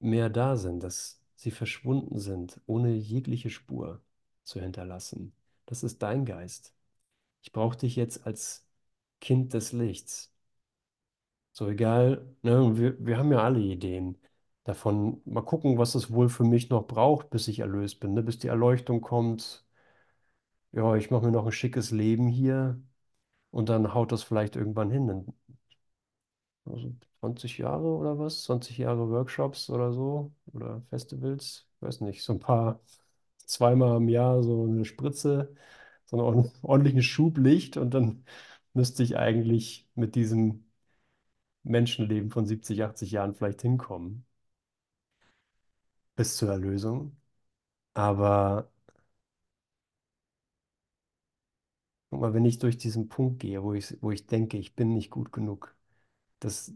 mehr 0.00 0.30
da 0.30 0.56
sind, 0.56 0.82
dass 0.82 1.20
sie 1.36 1.50
verschwunden 1.50 2.18
sind, 2.18 2.60
ohne 2.66 2.94
jegliche 2.94 3.50
Spur 3.50 4.02
zu 4.44 4.60
hinterlassen. 4.60 5.34
Das 5.66 5.82
ist 5.82 6.02
dein 6.02 6.24
Geist. 6.24 6.74
Ich 7.42 7.52
brauche 7.52 7.78
dich 7.78 7.96
jetzt 7.96 8.26
als 8.26 8.66
Kind 9.20 9.54
des 9.54 9.72
Lichts. 9.72 10.32
So 11.52 11.68
egal, 11.68 12.26
ne, 12.42 12.76
wir, 12.76 12.96
wir 13.04 13.16
haben 13.18 13.32
ja 13.32 13.42
alle 13.42 13.60
Ideen 13.60 14.18
davon. 14.64 15.20
Mal 15.24 15.42
gucken, 15.42 15.78
was 15.78 15.94
es 15.94 16.10
wohl 16.12 16.28
für 16.28 16.44
mich 16.44 16.68
noch 16.70 16.86
braucht, 16.86 17.30
bis 17.30 17.48
ich 17.48 17.60
erlöst 17.60 18.00
bin, 18.00 18.12
ne? 18.14 18.22
Bis 18.22 18.38
die 18.38 18.48
Erleuchtung 18.48 19.00
kommt. 19.00 19.64
Ja, 20.72 20.94
ich 20.96 21.10
mache 21.10 21.24
mir 21.26 21.32
noch 21.32 21.46
ein 21.46 21.52
schickes 21.52 21.90
Leben 21.90 22.28
hier 22.28 22.78
und 23.54 23.70
dann 23.70 23.94
haut 23.94 24.12
das 24.12 24.22
vielleicht 24.24 24.56
irgendwann 24.56 24.90
hin. 24.90 25.08
In, 25.08 25.34
also 26.64 26.94
20 27.20 27.58
Jahre 27.58 27.84
oder 27.86 28.18
was? 28.18 28.44
20 28.44 28.78
Jahre 28.78 29.08
Workshops 29.10 29.70
oder 29.70 29.92
so 29.92 30.32
oder 30.52 30.82
Festivals? 30.90 31.66
Ich 31.76 31.82
weiß 31.82 32.00
nicht, 32.02 32.22
so 32.22 32.32
ein 32.34 32.40
paar, 32.40 32.80
zweimal 33.46 33.98
im 33.98 34.08
Jahr 34.08 34.42
so 34.42 34.64
eine 34.64 34.84
Spritze, 34.84 35.54
so 36.06 36.16
einen 36.28 36.50
ordentlichen 36.62 37.02
Schublicht 37.02 37.76
und 37.76 37.92
dann 37.94 38.24
müsste 38.74 39.02
ich 39.02 39.16
eigentlich 39.16 39.88
mit 39.94 40.14
diesem 40.16 40.66
Menschenleben 41.64 42.30
von 42.30 42.46
70, 42.46 42.84
80 42.84 43.12
Jahren 43.12 43.34
vielleicht 43.34 43.62
hinkommen, 43.62 44.26
bis 46.16 46.36
zur 46.36 46.50
Erlösung. 46.50 47.16
Aber 47.94 48.70
guck 52.14 52.20
mal, 52.20 52.32
wenn 52.34 52.44
ich 52.44 52.58
durch 52.60 52.78
diesen 52.78 53.08
Punkt 53.08 53.40
gehe, 53.40 53.62
wo 53.64 53.72
ich, 53.74 53.96
wo 54.00 54.10
ich 54.12 54.26
denke, 54.26 54.56
ich 54.56 54.74
bin 54.76 54.92
nicht 54.94 55.10
gut 55.10 55.32
genug, 55.32 55.74
das, 56.40 56.72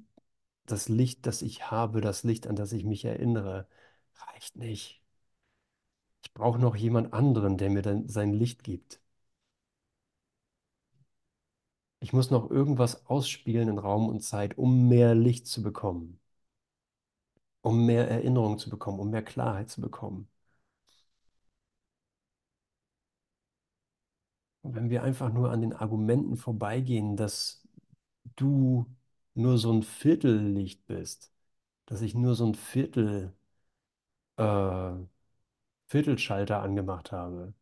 das 0.67 0.89
Licht, 0.91 1.27
das 1.27 1.43
ich 1.43 1.71
habe, 1.71 2.01
das 2.03 2.25
Licht, 2.25 2.47
an 2.49 2.57
das 2.57 2.73
ich 2.73 2.85
mich 2.85 3.05
erinnere, 3.05 3.69
reicht 4.17 4.57
nicht. 4.57 5.03
Ich 6.23 6.33
brauche 6.33 6.61
noch 6.61 6.77
jemand 6.77 7.13
anderen, 7.13 7.57
der 7.59 7.71
mir 7.71 7.83
dann 7.83 8.07
sein 8.09 8.33
Licht 8.33 8.63
gibt. 8.63 9.01
Ich 12.01 12.13
muss 12.13 12.33
noch 12.33 12.51
irgendwas 12.51 13.07
ausspielen 13.07 13.69
in 13.69 13.79
Raum 13.79 14.09
und 14.09 14.19
Zeit, 14.25 14.59
um 14.59 14.89
mehr 14.89 15.15
Licht 15.15 15.47
zu 15.47 15.63
bekommen, 15.63 16.19
um 17.63 17.87
mehr 17.87 18.09
Erinnerung 18.11 18.59
zu 18.59 18.69
bekommen, 18.71 18.99
um 19.01 19.11
mehr 19.11 19.23
Klarheit 19.23 19.71
zu 19.71 19.81
bekommen. 19.81 20.29
Wenn 24.63 24.91
wir 24.91 25.03
einfach 25.03 25.33
nur 25.33 25.51
an 25.51 25.61
den 25.63 25.73
Argumenten 25.73 26.37
vorbeigehen, 26.37 27.17
dass 27.17 27.63
du 28.37 28.87
nur 29.35 29.59
so 29.59 29.73
ein 29.73 29.83
Viertellicht 29.83 30.87
bist, 30.87 31.33
dass 31.87 32.03
ich 32.03 32.15
nur 32.15 32.35
so 32.37 32.47
ein 32.47 32.55
Viertel, 32.55 33.35
äh, 34.37 34.93
Viertelschalter 35.89 36.63
angemacht 36.63 37.13
habe, 37.13 37.55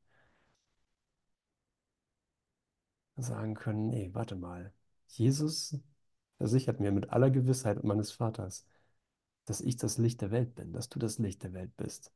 sagen 3.17 3.55
können, 3.55 3.88
nee, 3.88 4.11
warte 4.15 4.37
mal. 4.37 4.73
Jesus 5.09 5.79
versichert 6.38 6.81
mir 6.81 6.93
mit 6.93 7.11
aller 7.11 7.31
Gewissheit 7.31 7.83
meines 7.85 8.11
Vaters, 8.12 8.67
dass 9.47 9.61
ich 9.62 9.76
das 9.76 9.99
Licht 9.99 10.21
der 10.23 10.31
Welt 10.33 10.55
bin, 10.57 10.73
dass 10.73 10.88
du 10.91 10.99
das 10.99 11.19
Licht 11.19 11.43
der 11.45 11.53
Welt 11.55 11.76
bist. 11.76 12.12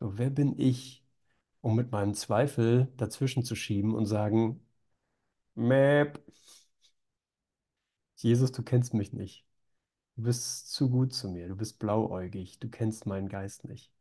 So, 0.00 0.18
wer 0.18 0.30
bin 0.30 0.58
ich, 0.58 0.99
um 1.62 1.76
mit 1.76 1.92
meinem 1.92 2.14
Zweifel 2.14 2.88
dazwischen 2.96 3.44
zu 3.44 3.54
schieben 3.54 3.94
und 3.94 4.06
sagen, 4.06 4.60
Mäp, 5.56 6.20
Jesus, 8.16 8.52
du 8.52 8.62
kennst 8.62 8.94
mich 8.94 9.12
nicht. 9.12 9.44
Du 10.16 10.22
bist 10.24 10.72
zu 10.72 10.90
gut 10.90 11.14
zu 11.14 11.28
mir, 11.30 11.48
du 11.48 11.56
bist 11.56 11.78
blauäugig, 11.80 12.58
du 12.60 12.68
kennst 12.70 13.06
meinen 13.06 13.28
Geist 13.28 13.64
nicht. 13.64 13.92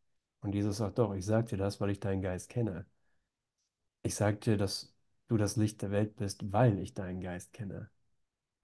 Und 0.42 0.56
Jesus 0.56 0.78
sagt, 0.78 1.00
doch, 1.00 1.14
ich 1.16 1.26
sag 1.26 1.48
dir 1.48 1.58
das, 1.58 1.82
weil 1.82 1.90
ich 1.92 2.00
deinen 2.02 2.22
Geist 2.22 2.50
kenne. 2.50 2.86
Ich 4.04 4.16
sag 4.16 4.42
dir, 4.42 4.58
dass 4.58 4.94
du 5.30 5.38
das 5.38 5.56
Licht 5.56 5.82
der 5.82 5.90
Welt 5.92 6.18
bist, 6.18 6.52
weil 6.52 6.80
ich 6.80 6.94
deinen 6.96 7.22
Geist 7.22 7.54
kenne. 7.54 7.90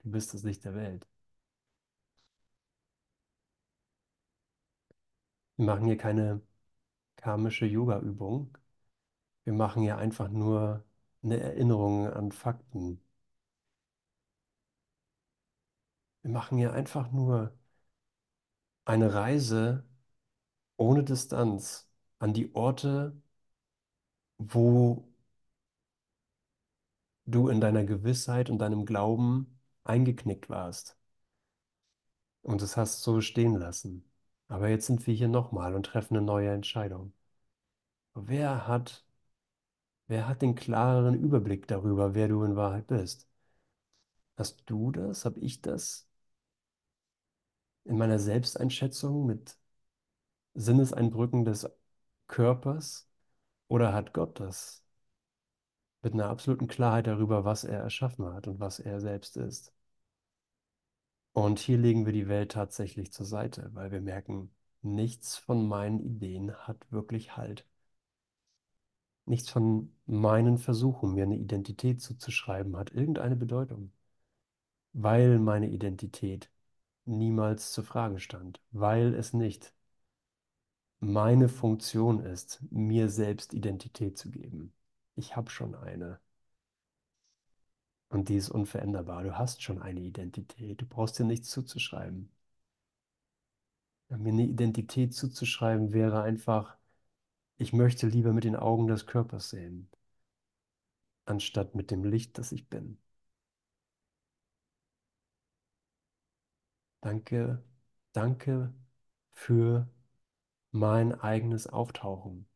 Du 0.00 0.10
bist 0.12 0.34
das 0.34 0.42
Licht 0.44 0.64
der 0.64 0.74
Welt. 0.74 1.06
Wir 5.56 5.66
machen 5.66 5.84
hier 5.86 5.96
keine 5.98 6.40
karmische 7.16 7.66
Yoga-Übung. 7.66 8.56
Wir 9.46 9.54
machen 9.54 9.82
hier 9.82 9.96
einfach 9.96 10.28
nur 10.28 10.84
eine 11.22 11.40
Erinnerung 11.40 12.06
an 12.08 12.32
Fakten. 12.32 13.00
Wir 16.22 16.30
machen 16.30 16.58
hier 16.58 16.72
einfach 16.74 17.10
nur 17.10 17.56
eine 18.86 19.12
Reise 19.14 19.84
ohne 20.76 21.04
Distanz 21.04 21.88
an 22.18 22.34
die 22.34 22.54
Orte, 22.54 23.20
wo 24.38 25.06
du 27.26 27.48
in 27.48 27.60
deiner 27.60 27.84
Gewissheit 27.84 28.50
und 28.50 28.58
deinem 28.58 28.84
Glauben 28.86 29.60
eingeknickt 29.84 30.48
warst 30.50 30.96
und 32.42 32.62
es 32.62 32.76
hast 32.78 33.02
so 33.02 33.20
stehen 33.20 33.54
lassen. 33.56 34.10
Aber 34.48 34.68
jetzt 34.68 34.86
sind 34.86 35.06
wir 35.06 35.14
hier 35.14 35.28
nochmal 35.28 35.74
und 35.74 35.84
treffen 35.86 36.16
eine 36.16 36.24
neue 36.24 36.50
Entscheidung. 36.50 37.12
Wer 38.14 38.66
hat, 38.66 39.05
wer 40.08 40.26
hat 40.28 40.42
den 40.42 40.54
klareren 40.56 41.14
Überblick 41.14 41.68
darüber, 41.68 42.14
wer 42.14 42.28
du 42.28 42.42
in 42.44 42.56
Wahrheit 42.56 42.86
bist? 42.88 43.28
Hast 44.38 44.62
du 44.66 44.92
das? 44.92 45.24
Hab 45.26 45.36
ich 45.36 45.60
das? 45.60 46.06
In 47.84 47.96
meiner 47.96 48.18
Selbsteinschätzung 48.18 49.24
mit 49.26 49.56
Sinneseinbrücken 50.54 51.44
des 51.44 51.68
Körpers? 52.28 53.08
Oder 53.68 53.92
hat 53.94 54.14
Gott 54.14 54.40
das? 54.40 54.84
Mit 56.00 56.14
einer 56.14 56.30
absoluten 56.30 56.68
Klarheit 56.68 57.06
darüber, 57.06 57.44
was 57.44 57.64
er 57.64 57.80
erschaffen 57.80 58.32
hat 58.32 58.46
und 58.46 58.60
was 58.60 58.78
er 58.78 58.98
selbst 58.98 59.36
ist. 59.36 59.74
Und 61.34 61.60
hier 61.60 61.78
legen 61.78 62.04
wir 62.04 62.12
die 62.12 62.26
Welt 62.26 62.50
tatsächlich 62.50 63.12
zur 63.12 63.26
Seite, 63.26 63.70
weil 63.74 63.92
wir 63.92 64.00
merken, 64.00 64.50
nichts 64.82 65.36
von 65.36 65.68
meinen 65.68 66.00
Ideen 66.00 66.52
hat 66.66 66.90
wirklich 66.90 67.36
Halt. 67.36 67.64
Nichts 69.26 69.50
von 69.50 69.92
meinen 70.06 70.58
Versuchen, 70.58 71.14
mir 71.14 71.24
eine 71.24 71.36
Identität 71.36 72.00
zuzuschreiben, 72.00 72.76
hat 72.76 72.92
irgendeine 72.92 73.36
Bedeutung. 73.36 73.92
weil 74.94 75.38
meine 75.38 75.68
Identität 75.68 76.50
niemals 77.04 77.72
zur 77.72 77.84
Frage 77.84 78.18
stand, 78.20 78.60
weil 78.72 79.14
es 79.14 79.32
nicht 79.32 79.74
meine 81.00 81.48
Funktion 81.48 82.20
ist, 82.20 82.60
mir 82.70 83.08
selbst 83.08 83.54
Identität 83.54 84.18
zu 84.18 84.30
geben. 84.30 84.74
Ich 85.14 85.34
habe 85.34 85.48
schon 85.50 85.74
eine 85.74 86.20
und 88.08 88.28
die 88.28 88.34
ist 88.36 88.48
unveränderbar. 88.50 89.22
Du 89.22 89.38
hast 89.38 89.62
schon 89.62 89.80
eine 89.80 90.00
Identität. 90.00 90.80
Du 90.80 90.86
brauchst 90.86 91.18
dir 91.20 91.24
nichts 91.24 91.50
zuzuschreiben. 91.50 92.30
Mir 94.08 94.32
eine 94.32 94.42
Identität 94.42 95.14
zuzuschreiben 95.14 95.92
wäre 95.92 96.20
einfach, 96.22 96.76
ich 97.58 97.74
möchte 97.74 98.06
lieber 98.08 98.32
mit 98.32 98.44
den 98.44 98.56
Augen 98.56 98.86
des 98.86 99.06
Körpers 99.06 99.50
sehen, 99.50 99.90
anstatt 101.24 101.74
mit 101.76 101.90
dem 101.92 102.02
Licht, 102.04 102.36
das 102.38 102.50
ich 102.52 102.68
bin. 102.68 102.98
Danke, 107.00 107.62
danke 108.12 108.74
für 109.32 109.88
mein 110.72 111.14
eigenes 111.20 111.66
Auftauchen 111.68 112.46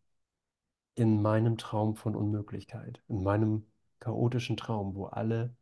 in 0.94 1.20
meinem 1.20 1.58
Traum 1.58 1.96
von 1.96 2.14
Unmöglichkeit, 2.14 3.02
in 3.08 3.24
meinem 3.24 3.66
chaotischen 3.98 4.56
Traum, 4.56 4.94
wo 4.94 5.06
alle 5.06 5.56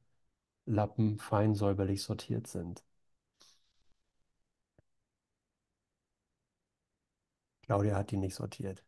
Lappen 0.66 1.18
fein 1.18 1.54
säuberlich 1.54 2.02
sortiert 2.02 2.46
sind. 2.48 2.84
Claudia 7.62 7.94
hat 7.94 8.10
die 8.10 8.16
nicht 8.16 8.34
sortiert. 8.34 8.82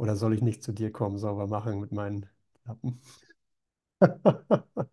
Oder 0.00 0.16
soll 0.16 0.34
ich 0.34 0.42
nicht 0.42 0.64
zu 0.64 0.72
dir 0.72 0.90
kommen, 0.90 1.16
sauber 1.18 1.46
machen 1.46 1.78
mit 1.80 1.92
meinen 1.92 2.26
Lappen? 2.64 3.00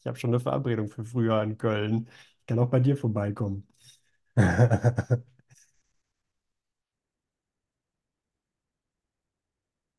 Ich 0.00 0.06
habe 0.06 0.16
schon 0.18 0.30
eine 0.30 0.40
Verabredung 0.40 0.88
für 0.88 1.04
früher 1.04 1.42
in 1.42 1.58
Köln. 1.58 2.08
Ich 2.40 2.46
kann 2.46 2.58
auch 2.58 2.70
bei 2.70 2.80
dir 2.80 2.96
vorbeikommen. 2.96 3.66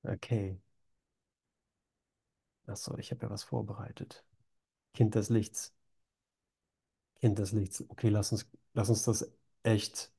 Okay. 0.08 0.60
Achso, 2.68 2.98
ich 2.98 3.12
habe 3.12 3.24
ja 3.26 3.30
was 3.30 3.44
vorbereitet. 3.44 4.24
Kind 4.94 5.16
des 5.16 5.30
Lichts. 5.30 5.74
Kind 7.22 7.38
des 7.40 7.52
Lichts. 7.52 7.84
Okay, 7.90 8.10
lass 8.10 8.32
uns, 8.32 8.48
lass 8.74 8.90
uns 8.90 9.04
das 9.04 9.32
echt. 9.64 10.12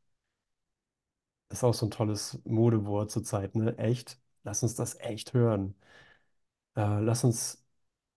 Ist 1.49 1.63
auch 1.65 1.75
so 1.75 1.87
ein 1.87 1.91
tolles 1.93 2.41
Modewort 2.45 3.11
zurzeit, 3.11 3.55
ne? 3.55 3.77
Echt. 3.79 4.19
Lass 4.45 4.63
uns 4.63 4.75
das 4.75 4.99
echt 5.01 5.33
hören. 5.35 5.75
Äh, 6.77 7.01
lass 7.01 7.23
uns 7.25 7.65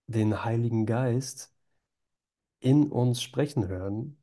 den 0.07 0.43
Heiligen 0.45 0.85
Geist 0.87 1.53
in 2.61 2.91
uns 2.91 3.21
sprechen 3.21 3.67
hören 3.67 4.17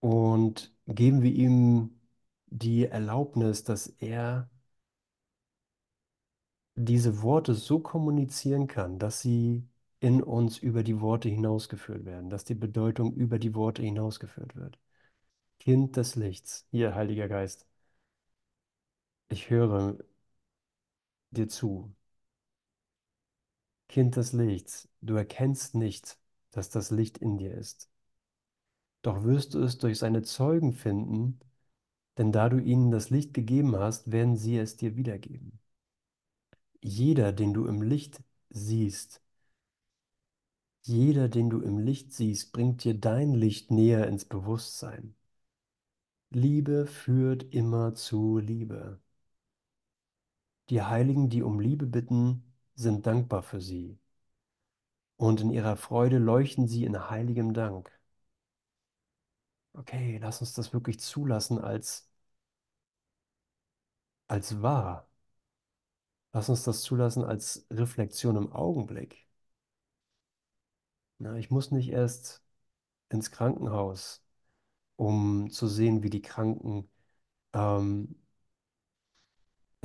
und 0.00 0.74
geben 0.86 1.22
wir 1.22 1.32
ihm 1.32 2.00
die 2.46 2.86
Erlaubnis, 2.86 3.64
dass 3.64 3.88
er 3.98 4.48
diese 6.76 7.22
Worte 7.22 7.54
so 7.54 7.80
kommunizieren 7.80 8.66
kann, 8.66 8.98
dass 8.98 9.20
sie 9.20 9.68
in 10.00 10.22
uns 10.22 10.58
über 10.58 10.82
die 10.84 11.00
Worte 11.00 11.28
hinausgeführt 11.28 12.04
werden, 12.06 12.30
dass 12.30 12.44
die 12.44 12.54
Bedeutung 12.54 13.12
über 13.14 13.38
die 13.38 13.54
Worte 13.54 13.82
hinausgeführt 13.82 14.56
wird. 14.56 14.78
Kind 15.60 15.96
des 15.96 16.16
Lichts, 16.16 16.66
hier, 16.70 16.94
Heiliger 16.96 17.28
Geist, 17.28 17.66
ich 19.28 19.50
höre 19.50 19.98
dir 21.30 21.48
zu. 21.48 21.94
Kind 23.88 24.14
des 24.16 24.32
Lichts, 24.32 24.88
du 25.00 25.14
erkennst 25.16 25.74
nicht, 25.74 26.18
dass 26.52 26.70
das 26.70 26.90
Licht 26.90 27.18
in 27.18 27.36
dir 27.38 27.52
ist. 27.54 27.88
Doch 29.02 29.24
wirst 29.24 29.54
du 29.54 29.60
es 29.62 29.78
durch 29.78 29.98
seine 29.98 30.22
Zeugen 30.22 30.72
finden, 30.72 31.40
denn 32.18 32.32
da 32.32 32.48
du 32.48 32.58
ihnen 32.58 32.90
das 32.90 33.10
Licht 33.10 33.34
gegeben 33.34 33.76
hast, 33.76 34.12
werden 34.12 34.36
sie 34.36 34.58
es 34.58 34.76
dir 34.76 34.96
wiedergeben. 34.96 35.60
Jeder, 36.80 37.32
den 37.32 37.52
du 37.52 37.66
im 37.66 37.82
Licht 37.82 38.22
siehst, 38.48 39.20
jeder, 40.86 41.28
den 41.28 41.50
du 41.50 41.60
im 41.60 41.78
Licht 41.78 42.14
siehst, 42.14 42.52
bringt 42.52 42.82
dir 42.84 42.94
dein 42.94 43.34
Licht 43.34 43.70
näher 43.70 44.06
ins 44.06 44.24
Bewusstsein. 44.24 45.14
Liebe 46.30 46.86
führt 46.86 47.42
immer 47.52 47.94
zu 47.96 48.38
Liebe. 48.38 49.00
Die 50.70 50.80
Heiligen, 50.80 51.28
die 51.28 51.42
um 51.42 51.58
Liebe 51.58 51.86
bitten, 51.86 52.44
sind 52.76 53.04
dankbar 53.04 53.42
für 53.42 53.60
sie. 53.60 53.98
Und 55.18 55.42
in 55.42 55.50
ihrer 55.50 55.76
Freude 55.76 56.16
leuchten 56.16 56.68
sie 56.68 56.84
in 56.86 57.10
heiligem 57.10 57.52
Dank. 57.52 57.90
Okay, 59.74 60.18
lass 60.18 60.40
uns 60.40 60.54
das 60.54 60.72
wirklich 60.72 60.98
zulassen 61.00 61.58
als, 61.60 62.08
als 64.28 64.62
wahr. 64.62 65.08
Lass 66.32 66.48
uns 66.48 66.62
das 66.62 66.82
zulassen 66.82 67.24
als 67.24 67.66
Reflexion 67.70 68.36
im 68.36 68.52
Augenblick. 68.52 69.26
Na, 71.18 71.36
ich 71.36 71.50
muss 71.50 71.70
nicht 71.70 71.88
erst 71.90 72.42
ins 73.10 73.30
Krankenhaus, 73.30 74.24
um 74.96 75.50
zu 75.50 75.68
sehen, 75.68 76.02
wie 76.02 76.10
die 76.10 76.22
Kranken 76.22 76.90
ähm, 77.54 78.16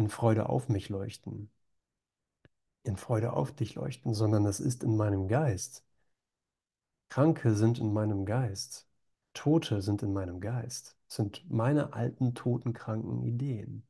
in 0.02 0.10
Freude 0.10 0.50
auf 0.50 0.68
mich 0.68 0.90
leuchten, 0.90 1.52
in 2.84 2.98
Freude 2.98 3.34
auf 3.34 3.52
dich 3.56 3.76
leuchten, 3.76 4.14
sondern 4.16 4.46
es 4.46 4.60
ist 4.60 4.84
in 4.84 4.98
meinem 4.98 5.28
Geist. 5.28 5.84
Kranke 7.10 7.54
sind 7.54 7.78
in 7.78 7.94
meinem 7.94 8.26
Geist. 8.26 8.88
Tote 9.34 9.82
sind 9.84 10.02
in 10.02 10.12
meinem 10.14 10.40
Geist. 10.42 10.98
Es 11.08 11.16
sind 11.18 11.48
meine 11.52 11.94
alten, 11.94 12.34
toten, 12.34 12.74
kranken 12.74 13.22
Ideen. 13.22 13.84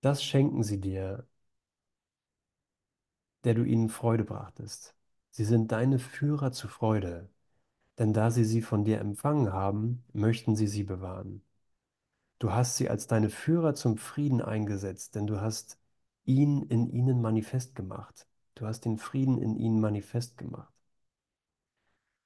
Das 0.00 0.22
schenken 0.24 0.62
sie 0.64 0.80
dir, 0.80 1.24
der 3.42 3.54
du 3.54 3.64
ihnen 3.64 3.88
Freude 3.88 4.22
brachtest. 4.24 4.94
Sie 5.30 5.44
sind 5.44 5.72
deine 5.72 5.98
Führer 5.98 6.52
zu 6.52 6.68
Freude, 6.68 7.28
denn 7.98 8.12
da 8.12 8.30
sie 8.30 8.44
sie 8.44 8.62
von 8.62 8.84
dir 8.84 9.00
empfangen 9.00 9.52
haben, 9.52 10.04
möchten 10.12 10.56
sie 10.56 10.68
sie 10.68 10.84
bewahren. 10.84 11.42
Du 12.38 12.52
hast 12.52 12.76
sie 12.76 12.88
als 12.88 13.06
deine 13.06 13.30
Führer 13.30 13.74
zum 13.74 13.96
Frieden 13.96 14.40
eingesetzt, 14.40 15.14
denn 15.14 15.26
du 15.26 15.40
hast 15.40 15.78
ihn 16.24 16.62
in 16.62 16.88
ihnen 16.90 17.20
manifest 17.20 17.74
gemacht. 17.74 18.26
Du 18.54 18.66
hast 18.66 18.84
den 18.84 18.98
Frieden 18.98 19.38
in 19.38 19.56
ihnen 19.56 19.80
manifest 19.80 20.36
gemacht. 20.38 20.72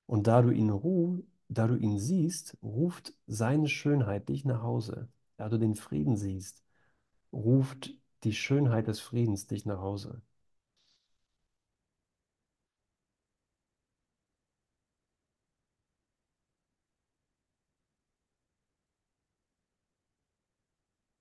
Und 0.06 0.26
da 0.26 0.42
du 0.42 0.50
ihn 0.50 0.70
ruh, 0.70 1.22
da 1.48 1.66
du 1.66 1.76
ihn 1.76 1.98
siehst, 1.98 2.56
ruft 2.62 3.14
seine 3.26 3.68
Schönheit 3.68 4.28
dich 4.28 4.44
nach 4.44 4.62
Hause. 4.62 5.08
Da 5.36 5.48
du 5.48 5.58
den 5.58 5.74
Frieden 5.74 6.16
siehst, 6.16 6.62
ruft 7.32 7.94
die 8.24 8.34
Schönheit 8.34 8.88
des 8.88 9.00
Friedens 9.00 9.46
dich 9.46 9.66
nach 9.66 9.80
Hause. 9.80 10.22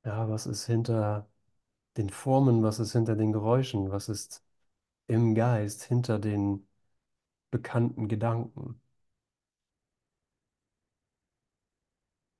Ja, 0.06 0.30
was 0.30 0.46
ist 0.48 0.66
hinter 0.66 1.28
den 1.98 2.10
Formen, 2.12 2.64
was 2.64 2.80
ist 2.80 2.94
hinter 2.94 3.16
den 3.18 3.34
Geräuschen, 3.34 3.92
was 3.92 4.10
ist 4.10 4.44
im 5.08 5.36
Geist, 5.36 5.84
hinter 5.84 6.20
den 6.20 6.68
bekannten 7.52 8.08
Gedanken? 8.10 8.82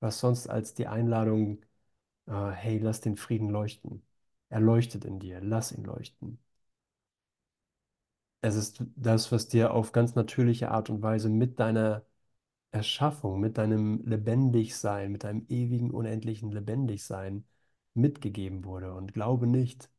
Was 0.02 0.20
sonst 0.20 0.48
als 0.50 0.74
die 0.74 0.88
Einladung, 0.88 1.62
äh, 2.28 2.52
hey, 2.52 2.80
lass 2.80 3.02
den 3.02 3.18
Frieden 3.18 3.50
leuchten. 3.50 4.04
Er 4.50 4.60
leuchtet 4.62 5.06
in 5.06 5.20
dir, 5.20 5.42
lass 5.42 5.72
ihn 5.74 5.84
leuchten. 5.86 6.40
Es 8.42 8.56
ist 8.56 8.84
das, 8.96 9.32
was 9.32 9.48
dir 9.48 9.74
auf 9.74 9.92
ganz 9.92 10.14
natürliche 10.16 10.70
Art 10.72 10.90
und 10.90 11.02
Weise 11.02 11.30
mit 11.30 11.60
deiner 11.60 12.04
Erschaffung, 12.72 13.40
mit 13.42 13.58
deinem 13.60 14.04
Lebendigsein, 14.06 15.12
mit 15.12 15.24
deinem 15.26 15.46
ewigen, 15.50 15.92
unendlichen 15.92 16.52
Lebendigsein 16.52 17.46
mitgegeben 17.94 18.64
wurde. 18.66 18.94
Und 18.94 19.14
glaube 19.14 19.48
nicht, 19.48 19.90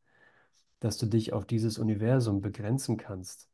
dass 0.80 0.98
du 0.98 1.06
dich 1.06 1.32
auf 1.32 1.46
dieses 1.46 1.78
Universum 1.78 2.40
begrenzen 2.42 2.96
kannst. 2.96 3.48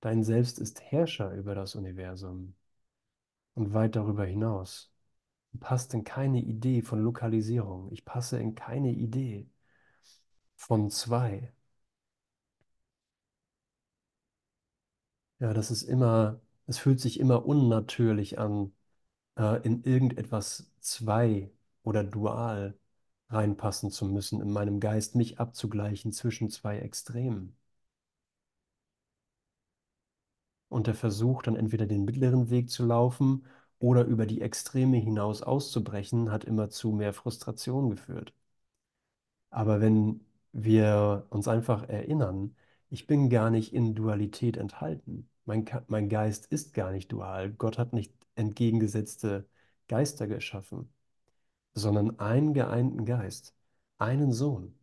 Dein 0.00 0.22
Selbst 0.22 0.60
ist 0.60 0.80
Herrscher 0.82 1.32
über 1.34 1.54
das 1.56 1.74
Universum 1.74 2.54
und 3.54 3.72
weit 3.74 3.96
darüber 3.96 4.24
hinaus. 4.24 4.92
Du 5.52 5.58
passt 5.58 5.94
in 5.94 6.04
keine 6.04 6.40
Idee 6.40 6.82
von 6.82 7.00
Lokalisierung. 7.02 7.90
Ich 7.92 8.04
passe 8.04 8.38
in 8.40 8.54
keine 8.54 8.92
Idee 8.92 9.48
von 10.56 10.90
zwei. 10.90 11.52
Ja, 15.38 15.52
das 15.52 15.70
ist 15.70 15.82
immer, 15.82 16.40
es 16.66 16.78
fühlt 16.78 17.00
sich 17.00 17.20
immer 17.20 17.44
unnatürlich 17.46 18.38
an, 18.38 18.72
äh, 19.38 19.62
in 19.66 19.82
irgendetwas 19.84 20.70
zwei 20.80 21.50
oder 21.82 22.04
dual 22.04 22.78
reinpassen 23.30 23.90
zu 23.90 24.06
müssen, 24.06 24.40
in 24.40 24.50
meinem 24.52 24.80
Geist 24.80 25.14
mich 25.16 25.38
abzugleichen 25.40 26.12
zwischen 26.12 26.50
zwei 26.50 26.78
Extremen. 26.78 27.56
Und 30.68 30.88
der 30.88 30.94
Versuch, 30.94 31.42
dann 31.42 31.56
entweder 31.56 31.86
den 31.86 32.04
mittleren 32.04 32.50
Weg 32.50 32.68
zu 32.70 32.84
laufen 32.84 33.46
oder 33.78 34.04
über 34.04 34.26
die 34.26 34.42
Extreme 34.42 34.98
hinaus 34.98 35.40
auszubrechen, 35.42 36.30
hat 36.30 36.44
immer 36.44 36.68
zu 36.68 36.92
mehr 36.92 37.12
Frustration 37.14 37.88
geführt. 37.90 38.34
Aber 39.50 39.80
wenn 39.80 40.20
wir 40.52 41.26
uns 41.30 41.48
einfach 41.48 41.88
erinnern, 41.88 42.54
ich 42.90 43.06
bin 43.06 43.30
gar 43.30 43.50
nicht 43.50 43.72
in 43.72 43.94
Dualität 43.94 44.56
enthalten. 44.56 45.28
Mein, 45.46 45.64
mein 45.88 46.08
Geist 46.08 46.46
ist 46.46 46.74
gar 46.74 46.90
nicht 46.92 47.10
dual. 47.12 47.52
Gott 47.52 47.78
hat 47.78 47.92
nicht 47.92 48.12
entgegengesetzte 48.36 49.48
Geister 49.88 50.26
geschaffen, 50.26 50.92
sondern 51.74 52.18
einen 52.20 52.54
geeinten 52.54 53.04
Geist, 53.06 53.54
einen 53.98 54.32
Sohn, 54.32 54.74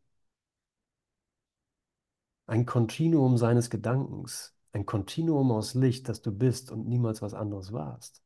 ein 2.47 2.65
Kontinuum 2.65 3.37
seines 3.37 3.69
Gedankens, 3.69 4.55
ein 4.73 4.85
Kontinuum 4.85 5.51
aus 5.51 5.73
Licht, 5.73 6.07
das 6.09 6.21
du 6.21 6.31
bist 6.31 6.71
und 6.71 6.87
niemals 6.87 7.21
was 7.21 7.33
anderes 7.33 7.73
warst 7.73 8.21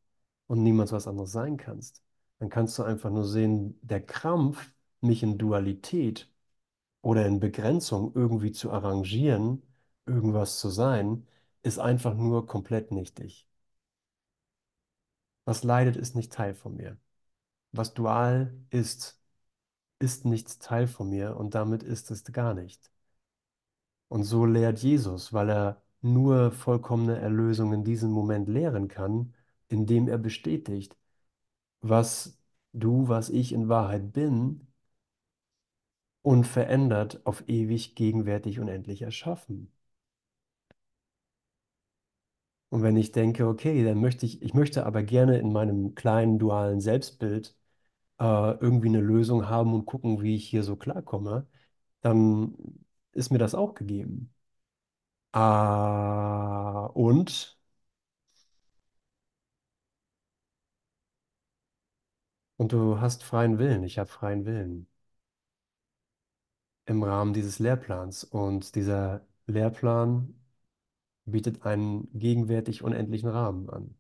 und 0.48 0.64
niemals 0.64 0.92
was 0.92 1.08
anderes 1.08 1.32
sein 1.32 1.58
kannst. 1.58 2.04
Dann 2.40 2.50
kannst 2.50 2.78
du 2.78 2.84
einfach 2.84 3.10
nur 3.10 3.26
sehen, 3.26 3.80
der 3.82 4.06
Krampf, 4.06 4.72
mich 5.02 5.24
in 5.24 5.38
Dualität 5.38 6.30
oder 7.02 7.26
in 7.28 7.40
Begrenzung 7.40 8.14
irgendwie 8.16 8.52
zu 8.52 8.72
arrangieren, 8.72 9.64
irgendwas 10.06 10.60
zu 10.60 10.70
sein, 10.70 11.28
ist 11.64 11.80
einfach 11.80 12.16
nur 12.16 12.48
komplett 12.48 12.92
nichtig. 12.92 13.48
Was 15.46 15.64
leidet, 15.64 15.96
ist 15.96 16.16
nicht 16.16 16.34
Teil 16.34 16.54
von 16.56 16.76
mir. 16.76 16.98
Was 17.74 17.94
dual 17.94 18.54
ist, 18.72 19.22
ist 20.00 20.26
nicht 20.26 20.62
Teil 20.62 20.88
von 20.88 21.10
mir 21.10 21.38
und 21.38 21.56
damit 21.56 21.84
ist 21.84 22.12
es 22.12 22.26
gar 22.26 22.54
nicht. 22.56 22.92
Und 24.08 24.24
so 24.24 24.46
lehrt 24.46 24.80
Jesus, 24.80 25.32
weil 25.34 25.50
er 25.50 25.82
nur 26.02 26.52
vollkommene 26.52 27.18
Erlösung 27.20 27.74
in 27.74 27.84
diesem 27.84 28.12
Moment 28.12 28.48
lehren 28.48 28.88
kann, 28.88 29.34
indem 29.68 30.08
er 30.08 30.18
bestätigt, 30.18 30.98
was 31.82 32.38
du, 32.74 33.08
was 33.10 33.30
ich 33.30 33.54
in 33.54 33.70
Wahrheit 33.70 34.14
bin, 34.14 34.68
unverändert 36.24 37.26
auf 37.26 37.48
ewig, 37.48 37.96
gegenwärtig, 37.96 38.60
unendlich 38.60 39.02
erschaffen. 39.04 39.72
Und 42.70 42.84
wenn 42.84 42.98
ich 42.98 43.12
denke, 43.12 43.48
okay, 43.48 43.84
dann 43.84 44.00
möchte 44.02 44.26
ich, 44.26 44.42
ich 44.42 44.54
möchte 44.54 44.86
aber 44.86 45.04
gerne 45.04 45.38
in 45.40 45.52
meinem 45.54 45.96
kleinen 45.96 46.40
dualen 46.40 46.82
Selbstbild 46.82 47.56
äh, 48.20 48.24
irgendwie 48.60 48.90
eine 48.90 49.02
Lösung 49.02 49.50
haben 49.50 49.74
und 49.76 49.86
gucken, 49.86 50.22
wie 50.24 50.36
ich 50.36 50.48
hier 50.50 50.64
so 50.64 50.76
klarkomme, 50.78 51.48
dann 52.02 52.56
ist 53.14 53.32
mir 53.32 53.40
das 53.40 53.56
auch 53.56 53.76
gegeben. 53.76 54.34
Ah, 55.34 56.90
und, 56.96 57.58
und 62.58 62.74
du 62.74 63.00
hast 63.00 63.24
freien 63.24 63.60
Willen, 63.60 63.84
ich 63.84 63.98
habe 63.98 64.10
freien 64.10 64.44
Willen 64.46 64.88
im 66.86 67.04
Rahmen 67.04 67.34
dieses 67.34 67.60
Lehrplans. 67.60 68.24
Und 68.24 68.76
dieser 68.76 69.22
Lehrplan 69.48 70.34
bietet 71.26 71.66
einen 71.66 72.10
gegenwärtig 72.18 72.84
unendlichen 72.84 73.30
Rahmen 73.30 73.70
an 73.70 73.96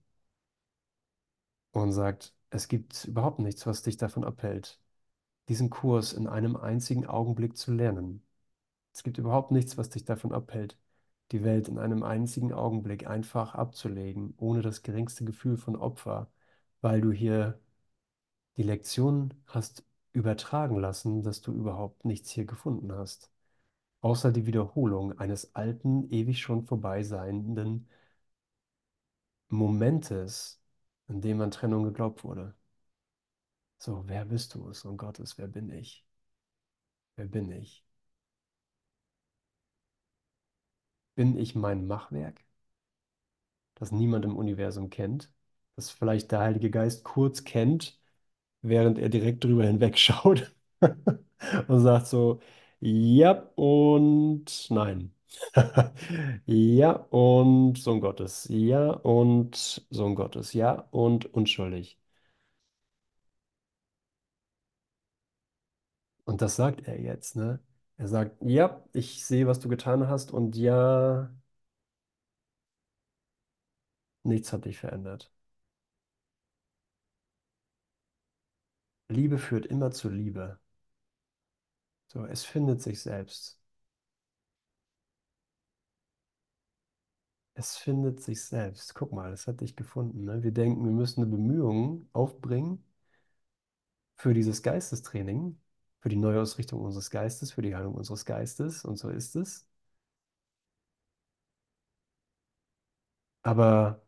und 1.71 1.91
sagt, 1.91 2.33
es 2.49 2.67
gibt 2.67 3.05
überhaupt 3.05 3.39
nichts, 3.39 3.65
was 3.67 3.83
dich 3.83 3.97
davon 3.97 4.23
abhält, 4.23 4.79
diesen 5.49 5.69
Kurs 5.69 6.13
in 6.13 6.27
einem 6.27 6.55
einzigen 6.57 7.05
Augenblick 7.07 7.57
zu 7.57 7.73
lernen. 7.73 8.23
Es 8.93 9.03
gibt 9.03 9.17
überhaupt 9.19 9.51
nichts, 9.51 9.77
was 9.77 9.89
dich 9.89 10.05
davon 10.05 10.33
abhält, 10.33 10.79
die 11.31 11.43
Welt 11.43 11.67
in 11.69 11.79
einem 11.79 12.03
einzigen 12.03 12.53
Augenblick 12.53 13.07
einfach 13.07 13.55
abzulegen, 13.55 14.33
ohne 14.37 14.61
das 14.61 14.83
geringste 14.83 15.25
Gefühl 15.25 15.57
von 15.57 15.75
Opfer, 15.75 16.31
weil 16.81 17.01
du 17.01 17.11
hier 17.11 17.59
die 18.57 18.63
Lektion 18.63 19.33
hast 19.47 19.83
übertragen 20.13 20.77
lassen, 20.79 21.23
dass 21.23 21.41
du 21.41 21.51
überhaupt 21.53 22.05
nichts 22.05 22.31
hier 22.31 22.45
gefunden 22.45 22.91
hast, 22.93 23.31
außer 24.05 24.31
die 24.31 24.45
Wiederholung 24.45 25.19
eines 25.19 25.53
alten, 25.53 26.09
ewig 26.09 26.39
schon 26.41 26.65
vorbei 26.65 27.03
seienden 27.03 27.89
Momentes, 29.49 30.61
in 31.07 31.19
dem 31.21 31.41
an 31.41 31.49
Trennung 31.49 31.83
geglaubt 31.83 32.23
wurde. 32.23 32.53
So, 33.77 34.03
wer 34.09 34.25
bist 34.25 34.53
du? 34.55 34.73
Sohn 34.73 34.97
Gottes, 34.97 35.37
wer 35.37 35.47
bin 35.47 35.69
ich? 35.71 36.05
Wer 37.17 37.25
bin 37.27 37.51
ich? 37.51 37.83
Bin 41.17 41.37
ich 41.37 41.55
mein 41.55 41.87
Machwerk, 41.87 42.45
das 43.75 43.91
niemand 43.91 44.25
im 44.25 44.35
Universum 44.37 44.89
kennt, 44.89 45.31
das 45.75 45.89
vielleicht 45.91 46.31
der 46.31 46.39
Heilige 46.39 46.69
Geist 46.71 47.03
kurz 47.03 47.43
kennt, 47.43 47.99
während 48.61 48.99
er 48.99 49.09
direkt 49.09 49.43
drüber 49.43 49.65
hinwegschaut 49.65 50.55
und 51.67 51.79
sagt 51.81 52.07
so, 52.07 52.41
ja 52.85 53.31
und 53.55 54.67
nein. 54.69 55.11
Ja 56.45 56.91
und 57.09 57.77
Sohn 57.77 57.99
Gottes. 58.01 58.47
Ja 58.49 58.91
und 58.91 59.85
Sohn 59.89 60.15
Gottes. 60.15 60.53
Ja 60.53 60.87
und 60.91 61.25
unschuldig. 61.33 61.97
Und 66.25 66.41
das 66.41 66.55
sagt 66.55 66.87
er 66.87 66.99
jetzt, 66.99 67.35
ne? 67.35 67.59
Er 67.97 68.07
sagt, 68.07 68.37
ja, 68.43 68.83
ich 68.93 69.25
sehe, 69.25 69.47
was 69.47 69.59
du 69.59 69.69
getan 69.69 70.07
hast 70.09 70.31
und 70.31 70.55
ja, 70.57 71.29
nichts 74.23 74.51
hat 74.51 74.65
dich 74.65 74.77
verändert. 74.77 75.31
Liebe 79.09 79.39
führt 79.39 79.65
immer 79.65 79.89
zu 79.89 80.09
Liebe. 80.09 80.59
So, 82.07 82.25
es 82.25 82.43
findet 82.45 82.81
sich 82.81 82.99
selbst. 83.01 83.59
Es 87.53 87.75
findet 87.75 88.21
sich 88.21 88.41
selbst. 88.45 88.95
Guck 88.95 89.11
mal, 89.11 89.33
es 89.33 89.45
hat 89.47 89.59
dich 89.61 89.75
gefunden. 89.75 90.23
Ne? 90.25 90.41
Wir 90.43 90.51
denken, 90.53 90.85
wir 90.85 90.91
müssen 90.91 91.21
eine 91.23 91.31
Bemühung 91.31 92.07
aufbringen 92.13 92.81
für 94.17 94.33
dieses 94.33 94.61
Geistestraining, 94.63 95.57
für 96.01 96.09
die 96.09 96.15
Neuausrichtung 96.17 96.81
unseres 96.81 97.09
Geistes, 97.09 97.51
für 97.53 97.61
die 97.61 97.75
Heilung 97.75 97.95
unseres 97.95 98.25
Geistes. 98.25 98.83
Und 98.85 98.97
so 98.97 99.09
ist 99.09 99.35
es. 99.35 99.67
Aber 103.43 104.01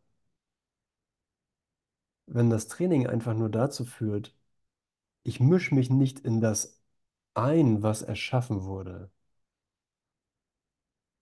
wenn 2.26 2.48
das 2.50 2.68
Training 2.68 3.06
einfach 3.08 3.34
nur 3.34 3.50
dazu 3.50 3.84
führt, 3.84 4.32
ich 5.24 5.40
mische 5.40 5.74
mich 5.74 5.90
nicht 5.90 6.20
in 6.20 6.40
das 6.40 6.77
ein, 7.38 7.82
was 7.82 8.02
erschaffen 8.02 8.64
wurde. 8.64 9.10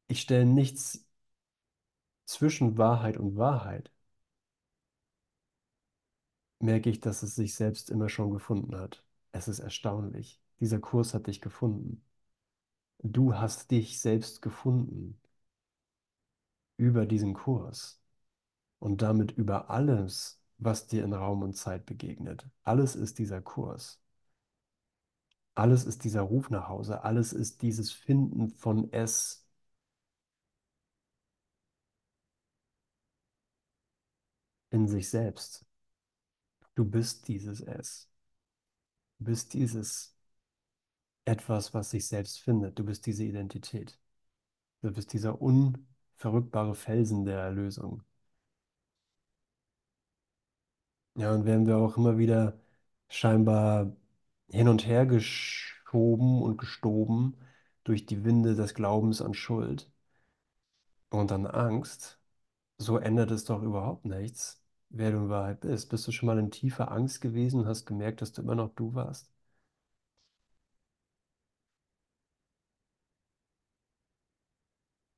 Ich 0.08 0.20
stelle 0.20 0.44
nichts 0.46 1.06
zwischen 2.24 2.78
Wahrheit 2.78 3.16
und 3.16 3.36
Wahrheit, 3.36 3.90
merke 6.60 6.90
ich, 6.90 7.00
dass 7.00 7.22
es 7.22 7.34
sich 7.34 7.54
selbst 7.54 7.88
immer 7.90 8.08
schon 8.10 8.30
gefunden 8.30 8.76
hat. 8.76 9.02
Es 9.32 9.48
ist 9.48 9.58
erstaunlich. 9.60 10.38
Dieser 10.60 10.78
Kurs 10.80 11.14
hat 11.14 11.26
dich 11.28 11.40
gefunden. 11.40 12.02
Du 13.02 13.34
hast 13.36 13.70
dich 13.70 14.00
selbst 14.00 14.42
gefunden 14.42 15.18
über 16.78 17.04
diesen 17.06 17.34
Kurs 17.34 18.00
und 18.80 19.02
damit 19.02 19.32
über 19.32 19.70
alles, 19.70 20.40
was 20.58 20.86
dir 20.88 21.04
in 21.04 21.12
Raum 21.14 21.42
und 21.42 21.54
Zeit 21.56 21.86
begegnet. 21.86 22.48
Alles 22.64 22.96
ist 22.96 23.18
dieser 23.20 23.42
Kurs. 23.42 24.00
Alles 25.56 25.84
ist 25.86 26.04
dieser 26.04 26.20
Ruf 26.22 26.50
nach 26.50 26.68
Hause. 26.68 27.02
Alles 27.02 27.32
ist 27.32 27.62
dieses 27.62 27.90
Finden 27.92 28.48
von 28.50 28.92
es 28.92 29.44
in 34.70 34.86
sich 34.86 35.08
selbst. 35.10 35.66
Du 36.76 36.84
bist 36.84 37.26
dieses 37.26 37.60
Es. 37.60 38.08
Du 39.18 39.24
bist 39.26 39.52
dieses 39.52 40.16
etwas, 41.26 41.74
was 41.74 41.90
sich 41.90 42.06
selbst 42.08 42.40
findet. 42.40 42.78
Du 42.78 42.84
bist 42.84 43.04
diese 43.06 43.22
Identität. 43.24 43.98
Du 44.82 44.92
bist 44.92 45.12
dieser 45.14 45.40
unverrückbare 45.42 46.74
Felsen 46.76 47.24
der 47.26 47.38
Erlösung. 47.40 48.02
Ja, 51.14 51.32
und 51.34 51.44
werden 51.46 51.66
wir 51.66 51.76
auch 51.78 51.96
immer 51.96 52.18
wieder 52.18 52.58
scheinbar 53.08 53.96
hin 54.50 54.66
und 54.68 54.86
her 54.86 55.06
geschoben 55.06 56.42
und 56.42 56.58
gestoben 56.58 57.36
durch 57.84 58.06
die 58.06 58.24
Winde 58.24 58.54
des 58.56 58.74
Glaubens 58.74 59.22
an 59.22 59.34
Schuld 59.34 59.88
und 61.10 61.32
an 61.32 61.46
Angst, 61.48 62.20
so 62.78 62.98
ändert 62.98 63.30
es 63.32 63.44
doch 63.46 63.62
überhaupt 63.62 64.04
nichts, 64.06 64.62
wer 64.90 65.10
du 65.12 65.18
in 65.18 65.28
Wahrheit 65.30 65.60
bist. 65.62 65.90
Bist 65.90 66.06
du 66.08 66.12
schon 66.12 66.26
mal 66.28 66.38
in 66.38 66.50
tiefer 66.52 66.92
Angst 66.92 67.20
gewesen 67.22 67.60
und 67.60 67.66
hast 67.68 67.86
gemerkt, 67.86 68.22
dass 68.22 68.32
du 68.32 68.42
immer 68.42 68.54
noch 68.56 68.74
du 68.76 68.94
warst? 68.94 69.32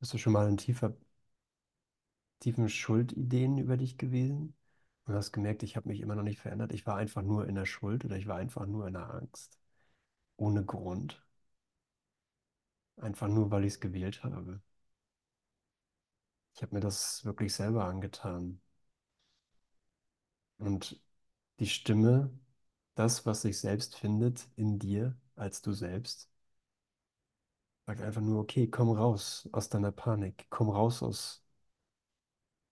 Bist 0.01 0.12
du 0.12 0.19
schon 0.19 0.33
mal 0.33 0.49
in 0.49 0.57
tiefer, 0.57 0.95
tiefen 2.41 2.69
Schuldideen 2.69 3.59
über 3.59 3.77
dich 3.77 3.97
gewesen? 3.97 4.57
Und 5.09 5.14
hast 5.16 5.33
gemerkt, 5.33 5.64
ich 5.64 5.75
habe 5.77 5.88
mich 5.88 6.01
immer 6.01 6.14
noch 6.14 6.23
nicht 6.23 6.38
verändert. 6.38 6.73
Ich 6.73 6.87
war 6.87 6.97
einfach 6.97 7.23
nur 7.23 7.49
in 7.49 7.57
der 7.57 7.66
Schuld 7.66 8.05
oder 8.05 8.16
ich 8.16 8.29
war 8.29 8.37
einfach 8.37 8.66
nur 8.66 8.87
in 8.87 8.92
der 8.94 9.11
Angst. 9.12 9.59
Ohne 10.37 10.64
Grund. 10.64 11.25
Einfach 12.99 13.29
nur, 13.29 13.51
weil 13.51 13.64
ich 13.64 13.73
es 13.73 13.81
gewählt 13.81 14.23
habe. 14.23 14.61
Ich 16.55 16.61
habe 16.62 16.75
mir 16.75 16.81
das 16.83 17.25
wirklich 17.25 17.55
selber 17.55 17.85
angetan. 17.87 18.61
Und 20.59 21.01
die 21.61 21.66
Stimme, 21.66 22.31
das, 22.97 23.27
was 23.27 23.42
sich 23.42 23.59
selbst 23.61 23.97
findet 23.97 24.49
in 24.57 24.79
dir 24.79 25.16
als 25.37 25.62
du 25.62 25.73
selbst, 25.73 26.31
sagt 27.87 28.01
einfach 28.03 28.21
nur, 28.21 28.40
okay, 28.40 28.68
komm 28.68 28.90
raus 28.90 29.49
aus 29.53 29.68
deiner 29.68 29.90
Panik, 29.92 30.47
komm 30.51 30.68
raus 30.71 31.03
aus, 31.03 31.44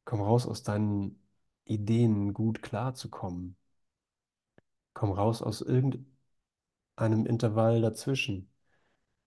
komm 0.04 0.20
raus 0.22 0.46
aus 0.46 0.62
deinen 0.62 1.20
Ideen, 1.66 2.32
gut 2.32 2.62
klarzukommen. 2.62 3.56
Komm 4.94 5.12
raus 5.12 5.42
aus 5.42 5.60
irgendeinem 5.60 6.06
Intervall 7.26 7.80
dazwischen, 7.82 8.48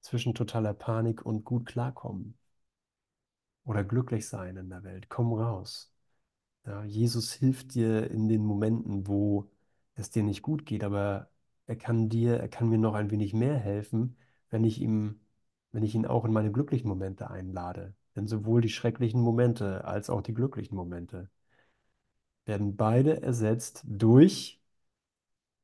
zwischen 0.02 0.34
totaler 0.34 0.73
Panik 0.73 1.25
und 1.25 1.45
gut 1.45 1.65
klarkommen 1.65 2.38
oder 3.65 3.84
glücklich 3.84 4.28
sein 4.28 4.58
in 4.58 4.69
der 4.69 4.84
Welt. 4.84 5.10
Komm 5.10 5.34
raus. 5.34 5.93
Ja, 6.65 6.84
Jesus 6.86 7.34
hilft 7.34 7.75
dir 7.75 8.10
in 8.12 8.28
den 8.30 8.45
Momenten, 8.45 9.08
wo 9.08 9.52
es 9.95 10.10
dir 10.12 10.23
nicht 10.23 10.41
gut 10.41 10.65
geht, 10.65 10.84
aber 10.84 11.30
er 11.67 11.75
kann 11.78 12.10
dir, 12.10 12.38
er 12.39 12.49
kann 12.49 12.69
mir 12.69 12.78
noch 12.80 12.95
ein 12.95 13.12
wenig 13.12 13.34
mehr 13.34 13.58
helfen, 13.58 14.17
wenn 14.49 14.63
ich 14.63 14.82
ihm, 14.82 15.21
wenn 15.71 15.84
ich 15.84 15.95
ihn 15.95 16.06
auch 16.06 16.25
in 16.25 16.34
meine 16.34 16.52
glücklichen 16.52 16.89
Momente 16.89 17.30
einlade. 17.30 17.95
Denn 18.15 18.28
sowohl 18.28 18.62
die 18.62 18.69
schrecklichen 18.69 19.21
Momente 19.21 19.86
als 19.86 20.10
auch 20.10 20.21
die 20.21 20.34
glücklichen 20.34 20.75
Momente 20.75 21.30
werden 22.45 22.75
beide 22.75 23.21
ersetzt 23.21 23.84
durch, 23.86 24.62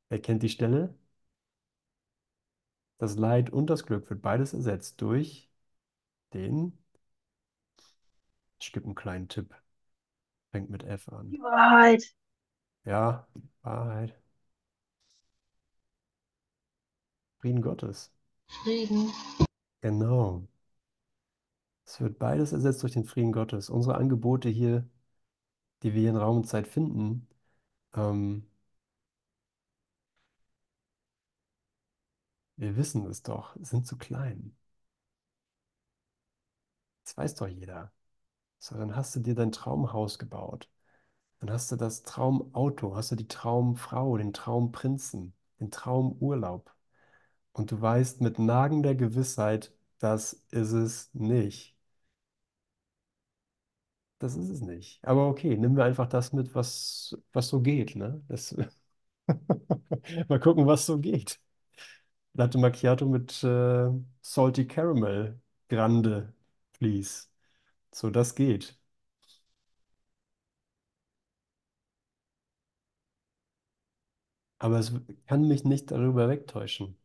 wer 0.10 0.22
kennt 0.22 0.44
die 0.44 0.50
Stelle? 0.50 0.96
Das 2.98 3.16
Leid 3.18 3.50
und 3.50 3.70
das 3.70 3.86
Glück 3.86 4.10
wird 4.10 4.22
beides 4.22 4.54
ersetzt 4.54 5.02
durch 5.02 5.50
den, 6.34 6.78
ich 8.60 8.72
gebe 8.72 8.86
einen 8.86 8.96
kleinen 8.96 9.28
Tipp, 9.28 9.54
fängt 10.52 10.70
mit 10.70 10.84
F 10.84 11.10
an. 11.10 11.30
Die 11.32 11.40
Wahrheit. 11.40 12.16
Ja, 12.86 13.28
Wahrheit. 13.64 14.16
Frieden 17.40 17.62
Gottes. 17.62 18.12
Frieden. 18.64 19.12
Genau. 19.82 20.48
Es 21.86 22.02
wird 22.02 22.20
beides 22.20 22.52
ersetzt 22.52 22.84
durch 22.84 22.94
den 22.94 23.06
Frieden 23.06 23.32
Gottes. 23.32 23.70
Unsere 23.70 23.96
Angebote 23.96 24.50
hier, 24.50 24.88
die 25.86 25.96
wir 25.96 26.12
in 26.12 26.18
Raum 26.18 26.40
und 26.40 26.48
Zeit 26.48 26.68
finden, 26.68 27.30
ähm, 27.96 28.48
wir 32.58 32.76
wissen 32.76 33.06
es 33.06 33.24
doch, 33.24 33.56
sind 33.62 33.88
zu 33.88 33.96
klein. 33.98 34.58
Das 37.04 37.16
weiß 37.18 37.36
doch 37.36 37.48
jeder. 37.48 37.92
So, 38.60 38.78
dann 38.78 38.96
hast 38.96 39.16
du 39.16 39.20
dir 39.22 39.36
dein 39.36 39.52
Traumhaus 39.54 40.20
gebaut. 40.20 40.70
Dann 41.40 41.52
hast 41.52 41.72
du 41.72 41.76
das 41.78 42.04
Traumauto, 42.04 42.96
hast 42.96 43.12
du 43.12 43.16
die 43.18 43.28
Traumfrau, 43.28 44.18
den 44.18 44.34
Traumprinzen, 44.34 45.34
den 45.60 45.72
Traumurlaub. 45.72 46.74
Und 47.54 47.72
du 47.72 47.82
weißt 47.82 48.22
mit 48.22 48.40
nagender 48.40 48.96
Gewissheit, 48.96 49.74
das 50.00 50.34
ist 50.52 50.74
es 50.74 51.14
nicht. 51.14 51.75
Das 54.26 54.36
ist 54.36 54.50
es 54.50 54.62
nicht. 54.62 55.00
Aber 55.06 55.28
okay, 55.30 55.56
nehmen 55.56 55.78
wir 55.78 55.84
einfach 55.86 56.08
das 56.08 56.34
mit, 56.34 56.56
was, 56.56 57.16
was 57.32 57.48
so 57.48 57.62
geht, 57.62 57.96
ne? 57.96 58.24
Das, 58.28 58.56
mal 60.30 60.40
gucken, 60.40 60.66
was 60.68 60.86
so 60.86 60.98
geht. 61.00 61.40
Latte 62.34 62.58
Macchiato 62.60 63.08
mit 63.08 63.44
äh, 63.44 63.90
Salty 64.22 64.68
Caramel 64.68 65.40
Grande, 65.70 66.34
please. 66.74 67.28
So, 67.94 68.10
das 68.12 68.36
geht. 68.36 68.78
Aber 74.60 74.80
es 74.80 74.92
kann 75.28 75.48
mich 75.48 75.64
nicht 75.64 75.92
darüber 75.92 76.28
wegtäuschen, 76.30 76.98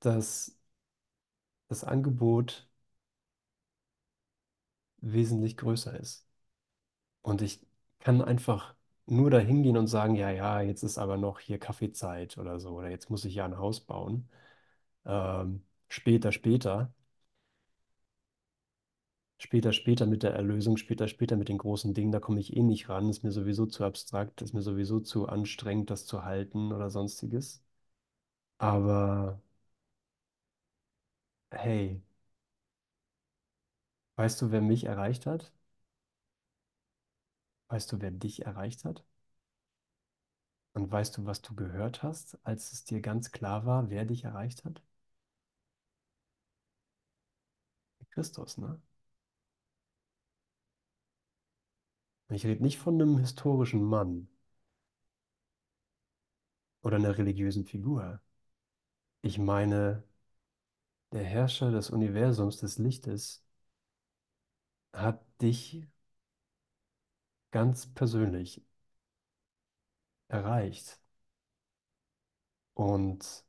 dass 0.00 0.56
das 1.68 1.84
Angebot 1.84 2.68
wesentlich 5.00 5.56
größer 5.56 5.98
ist. 5.98 6.25
Und 7.26 7.42
ich 7.42 7.60
kann 8.00 8.22
einfach 8.22 8.74
nur 9.06 9.30
dahin 9.30 9.62
gehen 9.62 9.76
und 9.76 9.86
sagen, 9.88 10.14
ja, 10.16 10.30
ja, 10.30 10.60
jetzt 10.60 10.82
ist 10.82 10.98
aber 10.98 11.16
noch 11.16 11.40
hier 11.40 11.58
Kaffeezeit 11.58 12.38
oder 12.38 12.60
so, 12.60 12.70
oder 12.70 12.88
jetzt 12.90 13.10
muss 13.10 13.24
ich 13.24 13.34
ja 13.34 13.44
ein 13.44 13.58
Haus 13.58 13.80
bauen. 13.80 14.28
Ähm, 15.06 15.62
später, 15.88 16.32
später. 16.32 16.92
Später, 19.38 19.72
später 19.72 20.04
mit 20.04 20.22
der 20.22 20.34
Erlösung, 20.34 20.76
später, 20.76 21.08
später 21.08 21.36
mit 21.36 21.48
den 21.48 21.56
großen 21.56 21.94
Dingen, 21.94 22.12
da 22.12 22.20
komme 22.20 22.38
ich 22.40 22.54
eh 22.54 22.62
nicht 22.62 22.88
ran. 22.90 23.08
Ist 23.08 23.22
mir 23.24 23.32
sowieso 23.32 23.64
zu 23.66 23.82
abstrakt, 23.84 24.42
ist 24.42 24.52
mir 24.52 24.60
sowieso 24.62 25.00
zu 25.00 25.26
anstrengend, 25.26 25.88
das 25.90 26.04
zu 26.06 26.24
halten 26.24 26.70
oder 26.72 26.90
sonstiges. 26.90 27.62
Aber 28.58 29.40
hey, 31.52 32.00
weißt 34.16 34.42
du, 34.42 34.50
wer 34.50 34.60
mich 34.60 34.84
erreicht 34.84 35.24
hat? 35.26 35.52
Weißt 37.68 37.92
du, 37.92 38.00
wer 38.00 38.10
dich 38.10 38.44
erreicht 38.44 38.84
hat? 38.84 39.04
Und 40.74 40.92
weißt 40.92 41.16
du, 41.16 41.26
was 41.26 41.42
du 41.42 41.56
gehört 41.56 42.04
hast, 42.04 42.38
als 42.44 42.72
es 42.72 42.84
dir 42.84 43.00
ganz 43.00 43.32
klar 43.32 43.66
war, 43.66 43.90
wer 43.90 44.04
dich 44.04 44.22
erreicht 44.22 44.64
hat? 44.64 44.80
Christus, 48.10 48.56
ne? 48.58 48.80
Ich 52.28 52.46
rede 52.46 52.62
nicht 52.62 52.78
von 52.78 53.02
einem 53.02 53.18
historischen 53.18 53.82
Mann 53.82 54.28
oder 56.82 56.96
einer 56.96 57.18
religiösen 57.18 57.64
Figur. 57.66 58.20
Ich 59.22 59.36
meine, 59.38 60.02
der 61.10 61.24
Herrscher 61.24 61.72
des 61.72 61.90
Universums, 61.90 62.58
des 62.58 62.78
Lichtes, 62.78 63.42
hat 64.92 65.22
dich 65.40 65.86
ganz 67.56 67.86
persönlich 67.86 68.60
erreicht 70.28 71.00
und 72.74 73.44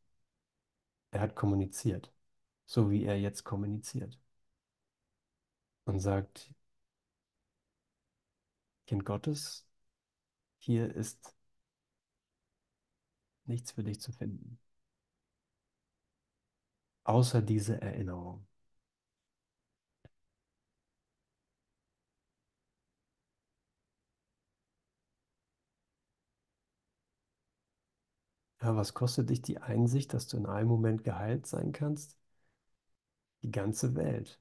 er 1.11 1.19
hat 1.21 1.35
kommuniziert, 1.35 2.13
so 2.65 2.89
wie 2.91 3.03
er 3.03 3.19
jetzt 3.19 3.43
kommuniziert 3.43 4.17
und 5.85 5.99
sagt, 5.99 6.53
Kind 8.87 9.05
Gottes, 9.05 9.67
hier 10.59 10.93
ist 10.95 11.35
nichts 13.45 13.71
für 13.71 13.83
dich 13.83 13.99
zu 13.99 14.11
finden, 14.11 14.59
außer 17.05 17.41
diese 17.41 17.81
Erinnerung. 17.81 18.46
Was 28.75 28.93
kostet 28.93 29.29
dich 29.29 29.41
die 29.41 29.57
Einsicht, 29.59 30.13
dass 30.13 30.27
du 30.27 30.37
in 30.37 30.45
einem 30.45 30.67
Moment 30.67 31.03
geheilt 31.03 31.45
sein 31.47 31.71
kannst? 31.71 32.17
Die 33.41 33.49
ganze 33.49 33.95
Welt. 33.95 34.39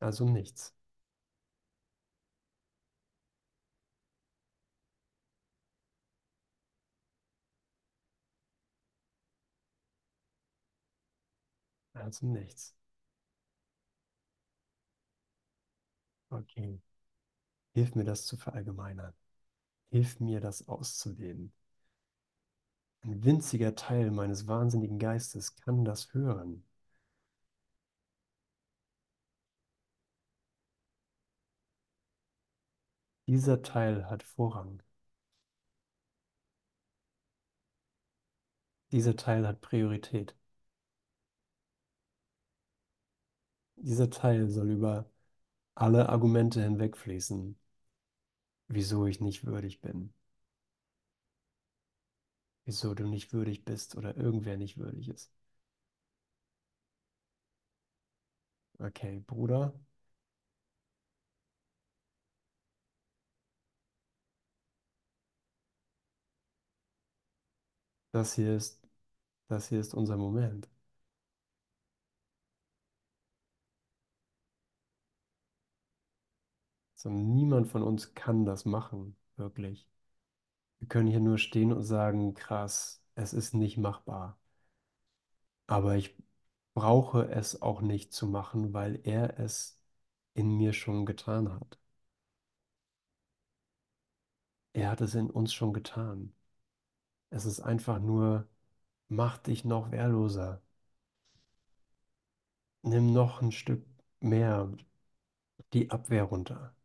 Also 0.00 0.24
nichts. 0.24 0.74
Also 11.94 12.26
nichts. 12.28 12.76
Okay. 16.30 16.80
Hilf 17.74 17.94
mir 17.96 18.04
das 18.04 18.26
zu 18.26 18.36
verallgemeinern. 18.38 19.14
Hilf 19.96 20.20
mir 20.20 20.40
das 20.40 20.68
auszudehnen. 20.68 21.54
Ein 23.00 23.24
winziger 23.24 23.74
Teil 23.74 24.10
meines 24.10 24.46
wahnsinnigen 24.46 24.98
Geistes 24.98 25.56
kann 25.56 25.86
das 25.86 26.12
hören. 26.12 26.62
Dieser 33.28 33.62
Teil 33.62 34.10
hat 34.10 34.22
Vorrang. 34.24 34.82
Dieser 38.90 39.14
Teil 39.16 39.46
hat 39.46 39.60
Priorität. 39.60 40.34
dieser 43.76 44.10
Teil 44.10 44.48
soll 44.50 44.70
über 44.70 45.10
alle 45.74 46.08
Argumente 46.10 46.62
hinwegfließen, 46.62 47.58
wieso 48.68 49.06
ich 49.06 49.20
nicht 49.20 49.44
würdig 49.44 49.80
bin, 49.80 50.12
wieso 52.66 52.92
du 52.94 53.06
nicht 53.08 53.32
würdig 53.32 53.64
bist 53.64 53.96
oder 53.96 54.14
irgendwer 54.16 54.58
nicht 54.58 54.76
würdig 54.76 55.08
ist. 55.08 55.32
Okay, 58.80 59.20
Bruder, 59.26 59.72
das 68.12 68.34
hier 68.34 68.56
ist, 68.56 68.80
das 69.48 69.68
hier 69.68 69.80
ist 69.80 69.94
unser 69.94 70.16
Moment. 70.18 70.68
So, 77.06 77.10
niemand 77.12 77.68
von 77.68 77.84
uns 77.84 78.14
kann 78.14 78.44
das 78.44 78.64
machen, 78.64 79.16
wirklich. 79.36 79.88
Wir 80.80 80.88
können 80.88 81.08
hier 81.08 81.20
nur 81.20 81.38
stehen 81.38 81.72
und 81.72 81.84
sagen, 81.84 82.34
krass, 82.34 83.04
es 83.14 83.32
ist 83.32 83.54
nicht 83.54 83.78
machbar. 83.78 84.38
Aber 85.68 85.94
ich 85.96 86.16
brauche 86.74 87.28
es 87.28 87.62
auch 87.62 87.80
nicht 87.80 88.12
zu 88.12 88.26
machen, 88.26 88.72
weil 88.72 89.00
er 89.04 89.38
es 89.38 89.80
in 90.34 90.56
mir 90.56 90.72
schon 90.72 91.06
getan 91.06 91.52
hat. 91.52 91.78
Er 94.74 94.90
hat 94.92 95.00
es 95.00 95.16
in 95.16 95.28
uns 95.28 95.52
schon 95.52 95.72
getan. 95.72 96.32
Es 97.30 97.46
ist 97.46 97.60
einfach 97.60 98.00
nur, 98.00 98.48
mach 99.08 99.38
dich 99.38 99.64
noch 99.64 99.90
wehrloser. 99.92 100.62
Nimm 102.82 103.12
noch 103.12 103.42
ein 103.42 103.52
Stück 103.52 103.84
mehr 104.20 104.72
die 105.74 105.90
Abwehr 105.90 106.24
runter. 106.24 106.75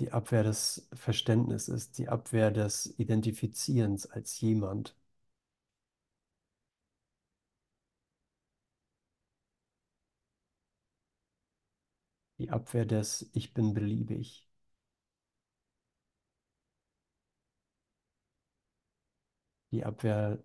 Die 0.00 0.10
Abwehr 0.10 0.42
des 0.42 0.88
Verständnisses, 0.94 1.92
die 1.92 2.08
Abwehr 2.08 2.50
des 2.50 2.86
Identifizierens 2.98 4.06
als 4.06 4.40
jemand. 4.40 4.96
Die 12.38 12.50
Abwehr 12.50 12.86
des 12.86 13.30
Ich 13.34 13.54
bin 13.54 13.72
beliebig. 13.72 14.48
Die 19.72 19.84
Abwehr 19.84 20.38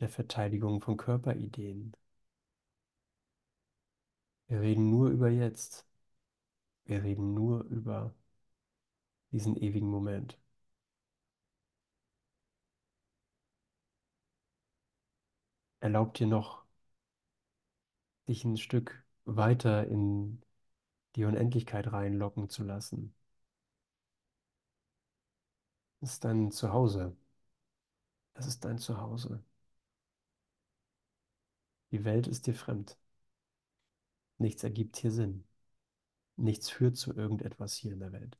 der 0.00 0.08
Verteidigung 0.10 0.82
von 0.82 0.96
Körperideen. 0.98 1.94
Wir 4.48 4.60
reden 4.60 4.90
nur 4.90 5.08
über 5.08 5.30
jetzt. 5.30 5.86
Wir 6.84 7.02
reden 7.02 7.32
nur 7.34 7.64
über 7.64 8.14
diesen 9.32 9.56
ewigen 9.56 9.88
Moment. 9.88 10.38
Erlaubt 15.80 16.18
dir 16.18 16.26
noch, 16.26 16.64
dich 18.28 18.44
ein 18.46 18.56
Stück 18.56 19.04
weiter 19.26 19.86
in 19.86 20.40
die 21.16 21.24
Unendlichkeit 21.26 21.92
reinlocken 21.92 22.48
zu 22.50 22.64
lassen. 22.64 23.14
Es 26.02 26.12
ist 26.12 26.24
dein 26.24 26.50
Zuhause. 26.50 27.16
Es 28.34 28.46
ist 28.46 28.64
dein 28.64 28.78
Zuhause. 28.78 29.40
Die 31.92 32.04
Welt 32.04 32.26
ist 32.26 32.48
dir 32.48 32.54
fremd. 32.54 32.96
Nichts 34.38 34.64
ergibt 34.64 34.96
hier 34.96 35.12
Sinn. 35.12 35.44
Nichts 36.36 36.70
führt 36.70 36.96
zu 36.96 37.14
irgendetwas 37.14 37.74
hier 37.74 37.92
in 37.92 38.00
der 38.00 38.12
Welt. 38.12 38.38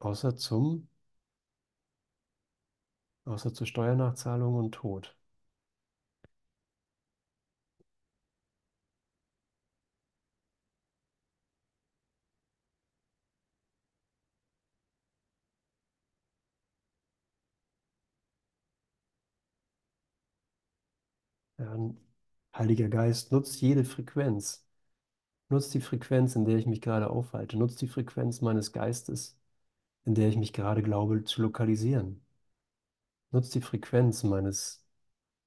Außer 0.00 0.36
zum, 0.36 0.88
außer 3.24 3.54
zu 3.54 3.64
Steuernachzahlung 3.64 4.56
und 4.56 4.72
Tod. 4.72 5.16
Ja, 21.58 21.76
Heiliger 22.56 22.88
Geist, 22.88 23.30
nutzt 23.32 23.60
jede 23.60 23.84
Frequenz. 23.84 24.66
Nutzt 25.50 25.74
die 25.74 25.80
Frequenz, 25.82 26.36
in 26.36 26.44
der 26.46 26.58
ich 26.58 26.66
mich 26.66 26.82
gerade 26.82 27.10
aufhalte. 27.10 27.58
Nutzt 27.58 27.82
die 27.82 27.88
Frequenz 27.88 28.42
meines 28.42 28.72
Geistes, 28.72 29.39
in 30.04 30.14
der 30.14 30.28
ich 30.28 30.36
mich 30.36 30.52
gerade 30.52 30.82
glaube 30.82 31.24
zu 31.24 31.42
lokalisieren. 31.42 32.20
Nutzt 33.32 33.54
die 33.54 33.60
Frequenz 33.60 34.22
meines, 34.24 34.84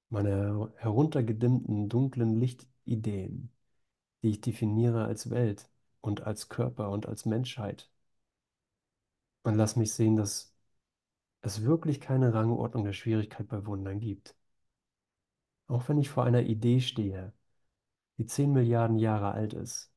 meiner 0.10 0.72
heruntergedimmten, 0.78 1.90
dunklen 1.90 2.40
Lichtideen, 2.40 3.52
die 4.24 4.30
ich 4.32 4.42
definiere 4.42 5.06
als 5.06 5.30
Welt 5.32 5.70
und 6.02 6.24
als 6.24 6.50
Körper 6.50 6.90
und 6.92 7.08
als 7.08 7.26
Menschheit. 7.26 7.90
Und 9.44 9.56
lass 9.56 9.76
mich 9.78 9.94
sehen, 9.94 10.18
dass 10.18 10.54
es 11.42 11.64
wirklich 11.64 12.02
keine 12.02 12.34
Rangordnung 12.34 12.86
der 12.86 12.94
Schwierigkeit 12.94 13.48
bei 13.48 13.66
Wundern 13.66 14.00
gibt. 14.00 14.36
Auch 15.68 15.90
wenn 15.90 15.98
ich 15.98 16.10
vor 16.10 16.24
einer 16.24 16.42
Idee 16.44 16.80
stehe, 16.80 17.34
die 18.18 18.26
10 18.26 18.54
Milliarden 18.54 18.98
Jahre 19.00 19.32
alt 19.34 19.54
ist 19.54 19.92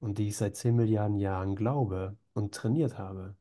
und 0.00 0.18
die 0.18 0.28
ich 0.28 0.36
seit 0.36 0.56
10 0.56 0.74
Milliarden 0.76 1.18
Jahren 1.18 1.54
glaube 1.56 2.16
und 2.38 2.54
trainiert 2.54 2.98
habe, 2.98 3.36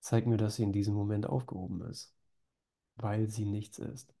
zeigt 0.00 0.26
mir, 0.26 0.36
dass 0.36 0.56
sie 0.56 0.64
in 0.64 0.72
diesem 0.74 0.92
Moment 0.94 1.24
aufgehoben 1.26 1.80
ist, 1.82 2.14
weil 2.96 3.28
sie 3.30 3.46
nichts 3.46 3.78
ist. 3.78 4.14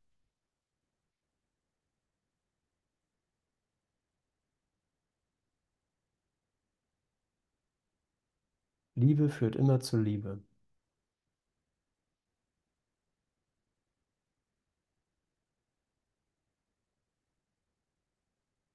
Liebe 8.94 9.28
führt 9.28 9.54
immer 9.54 9.80
zur 9.80 10.00
Liebe. 10.00 10.40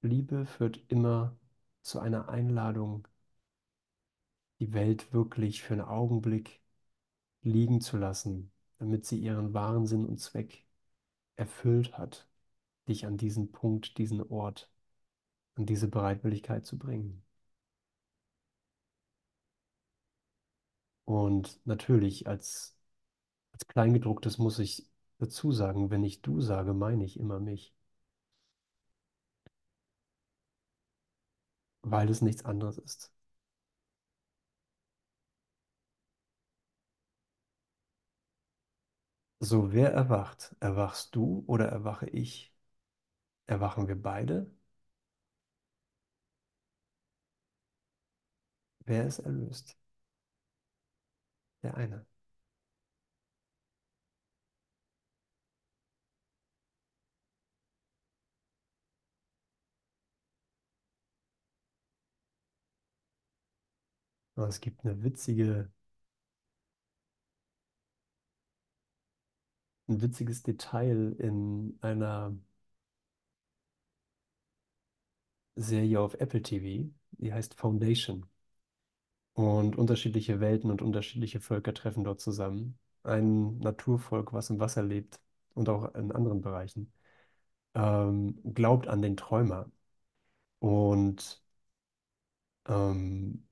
Liebe 0.01 0.47
führt 0.47 0.79
immer 0.87 1.37
zu 1.83 1.99
einer 1.99 2.29
Einladung, 2.29 3.07
die 4.59 4.73
Welt 4.73 5.13
wirklich 5.13 5.63
für 5.63 5.73
einen 5.73 5.81
Augenblick 5.83 6.61
liegen 7.43 7.81
zu 7.81 7.97
lassen, 7.97 8.51
damit 8.79 9.05
sie 9.05 9.19
ihren 9.19 9.53
wahren 9.53 9.87
Sinn 9.87 10.05
und 10.05 10.19
Zweck 10.19 10.65
erfüllt 11.37 11.97
hat, 11.97 12.27
dich 12.89 13.05
an 13.07 13.17
diesen 13.17 13.51
Punkt, 13.53 13.97
diesen 13.99 14.21
Ort, 14.23 14.71
an 15.55 15.65
diese 15.67 15.87
Bereitwilligkeit 15.89 16.65
zu 16.65 16.77
bringen. 16.79 17.23
Und 21.05 21.59
natürlich, 21.65 22.27
als, 22.27 22.75
als 23.53 23.67
Kleingedrucktes 23.67 24.37
muss 24.39 24.59
ich 24.59 24.89
dazu 25.19 25.51
sagen, 25.53 25.89
wenn 25.91 26.03
ich 26.05 26.21
du 26.23 26.41
sage, 26.41 26.73
meine 26.75 27.05
ich 27.05 27.19
immer 27.19 27.39
mich. 27.41 27.73
Weil 31.81 32.09
es 32.11 32.21
nichts 32.21 32.45
anderes 32.45 32.77
ist. 32.77 33.11
So, 39.49 39.71
wer 39.71 39.93
erwacht? 39.93 40.53
Erwachst 40.59 41.15
du 41.15 41.43
oder 41.47 41.67
erwache 41.69 42.07
ich? 42.09 42.53
Erwachen 43.47 43.87
wir 43.87 44.01
beide? 44.01 44.51
Wer 48.85 49.05
ist 49.05 49.19
erlöst? 49.19 49.77
Der 51.63 51.75
eine. 51.77 52.05
Es 64.37 64.61
gibt 64.61 64.85
eine 64.85 65.03
witzige, 65.03 65.69
ein 69.87 70.01
witziges 70.01 70.43
Detail 70.43 71.15
in 71.19 71.77
einer 71.81 72.35
Serie 75.57 75.99
auf 75.99 76.13
Apple 76.15 76.41
TV, 76.41 76.89
die 77.11 77.33
heißt 77.33 77.53
Foundation. 77.55 78.25
Und 79.33 79.77
unterschiedliche 79.77 80.39
Welten 80.41 80.69
und 80.71 80.81
unterschiedliche 80.81 81.39
Völker 81.39 81.73
treffen 81.73 82.03
dort 82.03 82.19
zusammen. 82.19 82.77
Ein 83.03 83.59
Naturvolk, 83.59 84.33
was 84.33 84.49
im 84.49 84.59
Wasser 84.59 84.83
lebt 84.83 85.19
und 85.53 85.69
auch 85.69 85.93
in 85.95 86.11
anderen 86.11 86.41
Bereichen, 86.41 86.91
ähm, 87.75 88.39
glaubt 88.53 88.87
an 88.87 89.01
den 89.01 89.17
Träumer. 89.17 89.71
Und 90.59 91.41
ähm, 92.67 93.47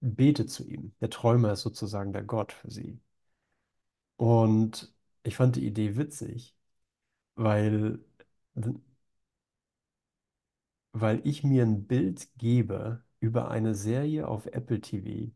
betet 0.00 0.50
zu 0.50 0.64
ihm. 0.68 0.92
Der 1.00 1.08
Träumer 1.10 1.52
ist 1.52 1.62
sozusagen 1.62 2.12
der 2.12 2.24
Gott 2.24 2.50
für 2.52 2.68
sie. 2.70 2.98
Und 4.16 4.92
ich 5.28 5.36
fand 5.36 5.56
die 5.56 5.66
Idee 5.66 5.96
witzig, 5.96 6.56
weil, 7.36 8.00
weil 10.92 11.26
ich 11.26 11.44
mir 11.44 11.62
ein 11.62 11.86
Bild 11.86 12.28
gebe 12.36 13.02
über 13.20 13.50
eine 13.50 13.74
Serie 13.74 14.28
auf 14.28 14.44
Apple 14.46 14.80
TV, 14.82 15.32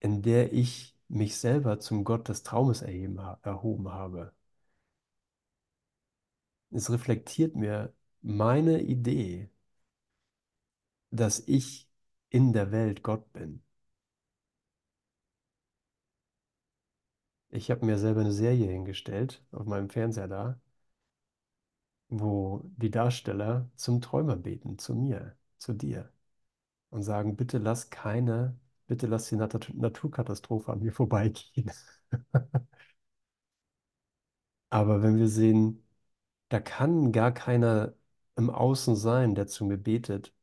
in 0.00 0.20
der 0.22 0.52
ich 0.52 0.98
mich 1.08 1.36
selber 1.36 1.80
zum 1.80 2.04
Gott 2.04 2.28
des 2.28 2.42
Traumes 2.42 2.82
erheben, 2.82 3.18
erhoben 3.42 3.88
habe. 3.90 4.32
Es 6.72 6.90
reflektiert 6.90 7.54
mir 7.54 7.94
meine 8.20 8.80
Idee, 8.82 9.48
dass 11.12 11.38
ich 11.46 11.88
in 12.30 12.52
der 12.52 12.72
Welt 12.72 13.02
Gott 13.04 13.32
bin. 13.32 13.62
Ich 17.52 17.70
habe 17.70 17.86
mir 17.86 17.98
selber 17.98 18.22
eine 18.22 18.32
Serie 18.32 18.66
hingestellt 18.68 19.44
auf 19.52 19.64
meinem 19.66 19.88
Fernseher 19.90 20.26
da, 20.26 20.60
wo 22.08 22.62
die 22.76 22.90
Darsteller 22.90 23.70
zum 23.76 24.00
Träumer 24.00 24.36
beten, 24.36 24.78
zu 24.78 24.94
mir, 24.94 25.36
zu 25.58 25.72
dir 25.72 26.10
und 26.90 27.02
sagen, 27.02 27.36
bitte 27.36 27.58
lass 27.58 27.90
keine, 27.90 28.58
bitte 28.88 29.06
lass 29.08 29.28
die 29.28 29.36
Nat 29.36 29.70
Naturkatastrophe 29.74 30.72
an 30.72 30.80
mir 30.80 30.92
vorbeigehen. 30.94 31.72
Aber 34.70 35.02
wenn 35.02 35.18
wir 35.18 35.28
sehen, 35.28 35.84
da 36.48 36.60
kann 36.60 37.12
gar 37.12 37.32
keiner 37.32 37.94
im 38.36 38.50
Außen 38.50 38.96
sein, 38.96 39.34
der 39.34 39.46
zu 39.48 39.64
mir 39.64 39.78
betet 39.78 40.34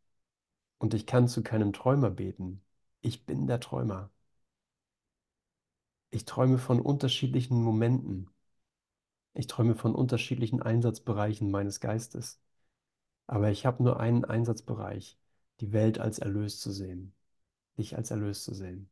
und 0.80 0.94
ich 0.96 1.06
kann 1.08 1.28
zu 1.30 1.44
keinem 1.44 1.74
Träumer 1.74 2.12
beten. 2.12 2.64
Ich 3.02 3.26
bin 3.26 3.48
der 3.48 3.60
Träumer. 3.62 4.12
Ich 6.12 6.26
träume 6.26 6.60
von 6.60 6.80
unterschiedlichen 6.80 7.64
Momenten. 7.64 8.30
Ich 9.34 9.48
träume 9.48 9.74
von 9.76 9.96
unterschiedlichen 9.96 10.62
Einsatzbereichen 10.62 11.50
meines 11.50 11.80
Geistes. 11.80 12.40
Aber 13.28 13.52
ich 13.52 13.66
habe 13.66 13.84
nur 13.84 14.00
einen 14.00 14.26
Einsatzbereich, 14.26 15.18
die 15.62 15.74
Welt 15.74 16.00
als 16.00 16.20
erlöst 16.20 16.62
zu 16.62 16.72
sehen, 16.72 17.14
dich 17.78 17.98
als 17.98 18.12
erlöst 18.12 18.44
zu 18.46 18.54
sehen. 18.54 18.90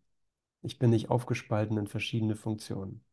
Ich 0.63 0.80
bin 0.80 0.91
nicht 0.91 1.09
aufgespalten 1.09 1.78
in 1.78 1.88
verschiedene 1.88 2.36
Funktionen. 2.36 3.03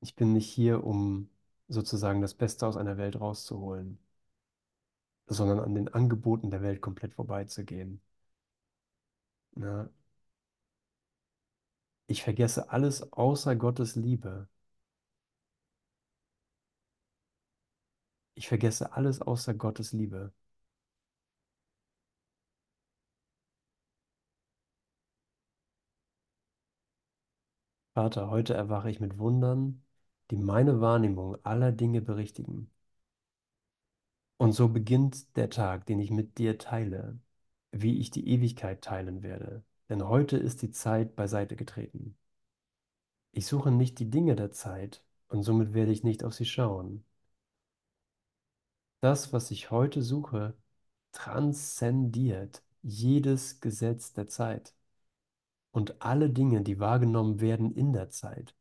Ich 0.00 0.16
bin 0.16 0.32
nicht 0.32 0.48
hier, 0.50 0.82
um 0.82 1.30
sozusagen 1.68 2.20
das 2.20 2.34
Beste 2.34 2.66
aus 2.66 2.76
einer 2.76 2.96
Welt 2.96 3.20
rauszuholen, 3.20 3.98
sondern 5.28 5.60
an 5.60 5.74
den 5.76 5.86
Angeboten 5.88 6.50
der 6.50 6.60
Welt 6.62 6.80
komplett 6.80 7.14
vorbeizugehen. 7.14 8.00
Na, 9.56 9.90
ich 12.08 12.24
vergesse 12.24 12.70
alles 12.72 13.12
außer 13.12 13.54
Gottes 13.54 13.94
Liebe. 13.94 14.48
Ich 18.34 18.48
vergesse 18.48 18.92
alles 18.94 19.20
außer 19.20 19.52
Gottes 19.52 19.92
Liebe. 19.92 20.32
Vater, 27.94 28.30
heute 28.30 28.54
erwache 28.54 28.88
ich 28.90 28.98
mit 28.98 29.18
Wundern, 29.18 29.84
die 30.30 30.38
meine 30.38 30.80
Wahrnehmung 30.80 31.36
aller 31.44 31.70
Dinge 31.70 32.00
berichtigen. 32.00 32.70
Und 34.36 34.50
so 34.52 34.68
beginnt 34.68 35.36
der 35.36 35.48
Tag, 35.50 35.86
den 35.86 36.00
ich 36.00 36.10
mit 36.10 36.38
dir 36.38 36.58
teile, 36.58 37.18
wie 37.72 38.00
ich 38.00 38.10
die 38.10 38.28
Ewigkeit 38.28 38.82
teilen 38.82 39.22
werde. 39.22 39.62
Denn 39.88 40.06
heute 40.06 40.36
ist 40.36 40.62
die 40.62 40.70
Zeit 40.70 41.16
beiseite 41.16 41.56
getreten. 41.56 42.16
Ich 43.32 43.46
suche 43.46 43.70
nicht 43.70 43.98
die 43.98 44.10
Dinge 44.10 44.36
der 44.36 44.50
Zeit, 44.50 45.02
und 45.28 45.42
somit 45.42 45.72
werde 45.74 45.92
ich 45.92 46.04
nicht 46.04 46.24
auf 46.24 46.34
sie 46.34 46.46
schauen. 46.46 47.04
Das, 49.00 49.32
was 49.32 49.50
ich 49.50 49.70
heute 49.70 50.02
suche, 50.02 50.54
transzendiert 51.12 52.62
jedes 52.82 53.60
Gesetz 53.60 54.12
der 54.12 54.28
Zeit 54.28 54.74
und 55.72 56.02
alle 56.02 56.30
Dinge, 56.30 56.62
die 56.62 56.80
wahrgenommen 56.80 57.40
werden 57.40 57.72
in 57.74 57.92
der 57.92 58.10
Zeit. 58.10 58.54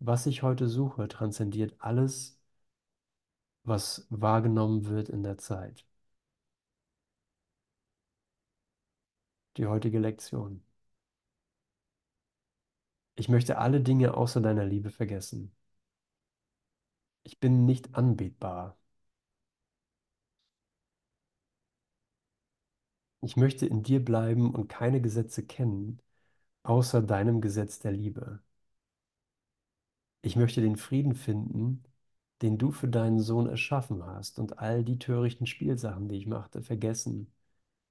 Was 0.00 0.26
ich 0.26 0.42
heute 0.42 0.68
suche, 0.68 1.08
transzendiert 1.08 1.76
alles, 1.78 2.38
was 3.64 4.06
wahrgenommen 4.10 4.86
wird 4.86 5.08
in 5.08 5.22
der 5.22 5.38
Zeit. 5.38 5.87
Die 9.58 9.66
heutige 9.66 9.98
Lektion. 9.98 10.62
Ich 13.16 13.28
möchte 13.28 13.58
alle 13.58 13.82
Dinge 13.82 14.14
außer 14.14 14.40
deiner 14.40 14.64
Liebe 14.64 14.88
vergessen. 14.90 15.54
Ich 17.22 17.38
bin 17.38 17.64
nicht 17.64 17.94
anbetbar. 17.94 18.76
Ich 23.20 23.36
möchte 23.36 23.64
in 23.64 23.84
dir 23.84 24.04
bleiben 24.04 24.52
und 24.52 24.66
keine 24.68 25.00
Gesetze 25.00 25.44
kennen, 25.46 26.00
außer 26.64 27.02
deinem 27.02 27.40
Gesetz 27.40 27.78
der 27.80 27.92
Liebe. 27.92 28.40
Ich 30.22 30.36
möchte 30.36 30.60
den 30.60 30.76
Frieden 30.76 31.14
finden, 31.16 31.82
den 32.42 32.56
du 32.58 32.70
für 32.72 32.86
deinen 32.88 33.18
Sohn 33.20 33.48
erschaffen 33.48 34.04
hast 34.06 34.38
und 34.38 34.58
all 34.60 34.84
die 34.84 34.98
törichten 35.00 35.46
Spielsachen, 35.46 36.08
die 36.08 36.16
ich 36.18 36.26
machte, 36.28 36.62
vergessen, 36.62 37.32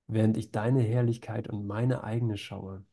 während 0.08 0.38
ich 0.38 0.52
deine 0.52 0.82
Herrlichkeit 0.82 1.50
und 1.50 1.68
meine 1.68 2.04
eigene 2.04 2.38
schaue. 2.38 2.84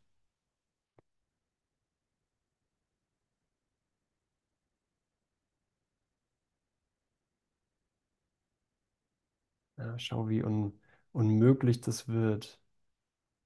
Ja, 9.76 9.96
schau, 10.00 10.28
wie 10.28 10.42
un 10.42 10.78
unmöglich 11.12 11.80
das 11.80 12.08
wird, 12.08 12.60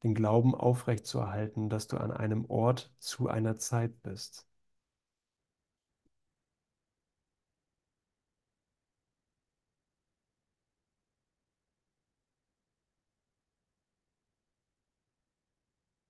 den 0.05 0.15
Glauben 0.17 0.55
aufrechtzuerhalten, 0.57 1.71
dass 1.71 1.89
du 1.89 1.99
an 1.99 2.13
einem 2.13 2.47
Ort 2.47 2.93
zu 3.01 3.29
einer 3.29 3.59
Zeit 3.59 4.03
bist. 4.05 4.48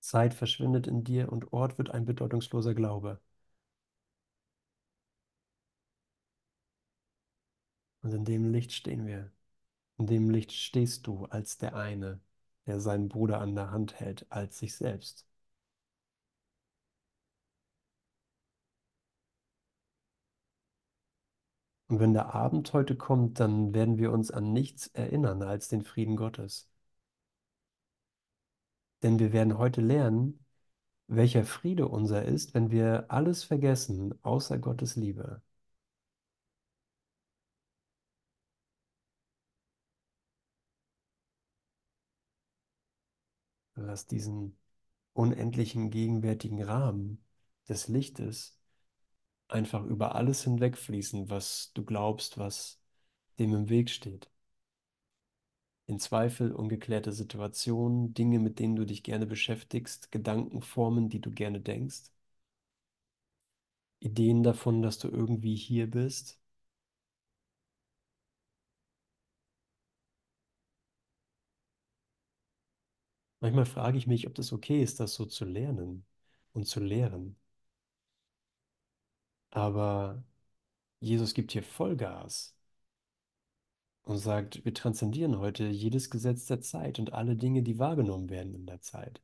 Zeit 0.09 0.33
verschwindet 0.33 0.87
in 0.87 1.03
dir 1.03 1.31
und 1.31 1.53
Ort 1.53 1.77
wird 1.77 1.91
ein 1.91 2.05
bedeutungsloser 2.05 2.73
Glaube. 2.73 3.19
Und 8.01 8.13
in 8.13 8.25
dem 8.25 8.51
Licht 8.51 8.73
stehen 8.73 9.05
wir. 9.07 9.31
In 9.97 10.07
dem 10.07 10.29
Licht 10.31 10.51
stehst 10.53 11.07
du 11.07 11.25
als 11.25 11.57
der 11.59 11.75
eine, 11.75 12.21
der 12.67 12.79
seinen 12.81 13.09
Bruder 13.09 13.41
an 13.41 13.55
der 13.55 13.71
Hand 13.71 13.99
hält, 13.99 14.25
als 14.31 14.59
sich 14.59 14.75
selbst. 14.75 15.27
Und 21.87 21.99
wenn 21.99 22.13
der 22.13 22.33
Abend 22.33 22.71
heute 22.73 22.95
kommt, 22.95 23.39
dann 23.41 23.73
werden 23.75 23.97
wir 23.99 24.11
uns 24.13 24.31
an 24.31 24.53
nichts 24.53 24.87
erinnern 24.87 25.41
als 25.43 25.67
den 25.67 25.81
Frieden 25.83 26.15
Gottes. 26.15 26.69
Denn 29.03 29.19
wir 29.19 29.33
werden 29.33 29.57
heute 29.57 29.81
lernen, 29.81 30.45
welcher 31.07 31.45
Friede 31.45 31.87
unser 31.89 32.25
ist, 32.25 32.53
wenn 32.53 32.71
wir 32.71 33.05
alles 33.09 33.43
vergessen 33.43 34.13
außer 34.23 34.59
Gottes 34.59 34.95
Liebe. 34.95 35.41
Lass 43.75 44.05
diesen 44.05 44.55
unendlichen 45.13 45.89
gegenwärtigen 45.91 46.61
Rahmen 46.63 47.23
des 47.69 47.87
Lichtes 47.87 48.59
einfach 49.49 49.85
über 49.85 50.15
alles 50.15 50.43
hinwegfließen, 50.43 51.29
was 51.29 51.71
du 51.73 51.85
glaubst, 51.85 52.37
was 52.39 52.81
dem 53.39 53.53
im 53.55 53.69
Weg 53.69 53.89
steht. 53.91 54.29
In 55.89 55.99
Zweifel, 55.99 56.53
ungeklärte 56.53 57.11
Situationen, 57.11 58.13
Dinge, 58.13 58.39
mit 58.39 58.59
denen 58.59 58.77
du 58.77 58.85
dich 58.85 59.03
gerne 59.03 59.25
beschäftigst, 59.25 60.09
Gedankenformen, 60.09 61.09
die 61.09 61.19
du 61.19 61.31
gerne 61.31 61.59
denkst, 61.59 62.13
Ideen 64.01 64.43
davon, 64.43 64.81
dass 64.81 64.99
du 64.99 65.07
irgendwie 65.07 65.55
hier 65.55 65.89
bist. 65.89 66.37
Manchmal 73.41 73.65
frage 73.65 73.97
ich 73.97 74.07
mich, 74.07 74.27
ob 74.27 74.35
das 74.35 74.53
okay 74.53 74.81
ist, 74.81 74.99
das 75.01 75.13
so 75.15 75.25
zu 75.25 75.43
lernen 75.45 76.05
und 76.53 76.67
zu 76.67 76.79
lehren. 76.79 77.35
Aber 79.51 80.23
Jesus 81.01 81.33
gibt 81.35 81.51
hier 81.53 81.63
Vollgas 81.63 82.57
und 84.09 84.17
sagt, 84.17 84.65
wir 84.65 84.73
transzendieren 84.73 85.39
heute 85.39 85.65
jedes 85.67 86.09
Gesetz 86.09 86.45
der 86.47 86.59
Zeit 86.61 86.99
und 86.99 87.13
alle 87.13 87.35
Dinge, 87.37 87.63
die 87.63 87.79
wahrgenommen 87.79 88.29
werden 88.29 88.53
in 88.55 88.65
der 88.65 88.81
Zeit. 88.81 89.21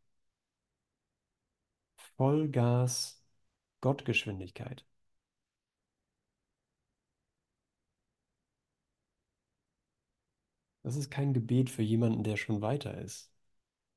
Vollgas, 2.18 3.22
Gottgeschwindigkeit. 3.82 4.86
Das 10.84 10.96
ist 10.96 11.10
kein 11.12 11.34
Gebet 11.34 11.70
für 11.70 11.82
jemanden, 11.82 12.24
der 12.24 12.38
schon 12.38 12.62
weiter 12.62 12.98
ist. 12.98 13.30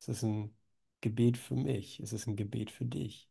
Es 0.00 0.08
ist 0.08 0.22
ein 0.24 0.56
Gebet 1.02 1.36
für 1.38 1.56
mich. 1.56 2.00
Es 2.00 2.12
ist 2.14 2.26
ein 2.28 2.36
Gebet 2.36 2.70
für 2.72 2.84
dich. 2.86 3.27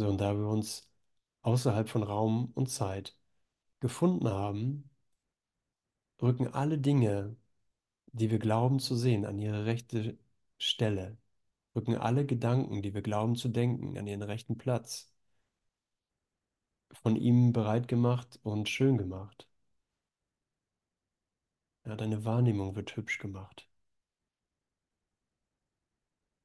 So, 0.00 0.08
und 0.08 0.18
da 0.18 0.34
wir 0.34 0.46
uns 0.48 0.88
außerhalb 1.42 1.88
von 1.88 2.02
Raum 2.02 2.52
und 2.54 2.68
Zeit 2.68 3.14
gefunden 3.80 4.28
haben, 4.30 4.90
rücken 6.22 6.46
alle 6.48 6.78
Dinge, 6.78 7.36
die 8.12 8.30
wir 8.30 8.38
glauben 8.40 8.80
zu 8.80 8.96
sehen, 8.96 9.26
an 9.26 9.38
ihre 9.38 9.66
rechte 9.66 10.18
Stelle. 10.58 11.18
Rücken 11.76 11.96
alle 11.96 12.26
Gedanken, 12.26 12.82
die 12.82 12.94
wir 12.94 13.02
glauben 13.02 13.36
zu 13.36 13.48
denken, 13.50 13.98
an 13.98 14.06
ihren 14.06 14.22
rechten 14.22 14.58
Platz. 14.58 15.12
Von 17.02 17.16
ihm 17.16 17.52
bereit 17.52 17.88
gemacht 17.88 18.38
und 18.44 18.68
schön 18.68 18.96
gemacht. 18.96 19.48
Ja, 21.84 21.94
deine 21.94 22.24
Wahrnehmung 22.24 22.74
wird 22.74 22.96
hübsch 22.96 23.18
gemacht. 23.18 23.68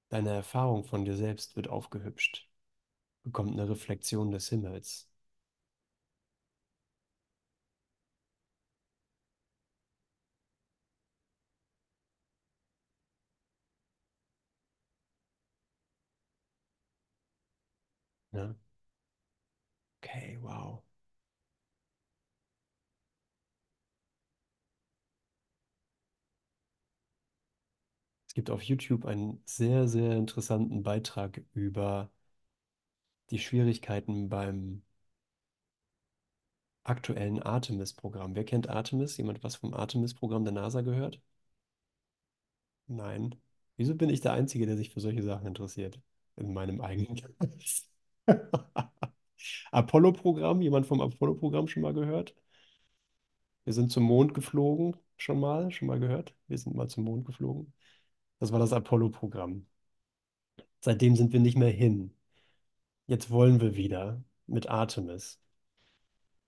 Deine 0.10 0.32
Erfahrung 0.32 0.84
von 0.84 1.06
dir 1.06 1.16
selbst 1.16 1.56
wird 1.56 1.68
aufgehübscht, 1.68 2.50
bekommt 3.26 3.52
eine 3.54 3.70
Reflexion 3.70 4.32
des 4.32 4.50
Himmels. 4.50 5.10
Ja? 18.32 18.56
Okay, 20.02 20.38
wow. 20.42 20.84
Es 28.28 28.34
gibt 28.36 28.50
auf 28.52 28.62
YouTube 28.64 29.06
einen 29.06 29.42
sehr, 29.46 29.88
sehr 29.88 30.16
interessanten 30.18 30.84
Beitrag 30.84 31.42
über 31.54 32.12
die 33.30 33.40
Schwierigkeiten 33.40 34.30
beim 34.30 34.82
aktuellen 36.84 37.42
Artemis-Programm. 37.44 38.34
Wer 38.36 38.46
kennt 38.46 38.70
Artemis? 38.70 39.18
Jemand 39.18 39.44
was 39.44 39.56
vom 39.58 39.74
Artemis-Programm 39.74 40.46
der 40.46 40.54
NASA 40.54 40.82
gehört? 40.82 41.20
Nein. 42.88 43.36
Wieso 43.78 43.94
bin 43.96 44.10
ich 44.10 44.22
der 44.22 44.34
Einzige, 44.34 44.66
der 44.66 44.78
sich 44.78 44.90
für 44.92 45.00
solche 45.02 45.22
Sachen 45.24 45.48
interessiert? 45.48 46.00
In 46.36 46.54
meinem 46.54 46.82
eigenen 46.82 47.16
Kreis. 47.40 47.90
Apollo-Programm? 49.72 50.62
Jemand 50.62 50.86
vom 50.88 51.02
Apollo-Programm 51.02 51.68
schon 51.68 51.84
mal 51.84 51.94
gehört? 51.94 52.36
Wir 53.64 53.74
sind 53.74 53.92
zum 53.92 54.04
Mond 54.04 54.34
geflogen. 54.34 54.96
Schon 55.18 55.40
mal? 55.40 55.70
Schon 55.72 55.88
mal 55.88 56.00
gehört? 56.00 56.36
Wir 56.48 56.58
sind 56.58 56.76
mal 56.76 56.88
zum 56.90 57.04
Mond 57.04 57.26
geflogen. 57.26 57.74
Das 58.40 58.52
war 58.52 58.60
das 58.60 58.74
Apollo-Programm. 58.74 59.68
Seitdem 60.80 61.18
sind 61.18 61.34
wir 61.34 61.42
nicht 61.42 61.58
mehr 61.58 61.70
hin. 61.70 62.14
Jetzt 63.08 63.32
wollen 63.32 63.62
wir 63.62 63.76
wieder 63.76 64.24
mit 64.46 64.70
Artemis. 64.70 65.40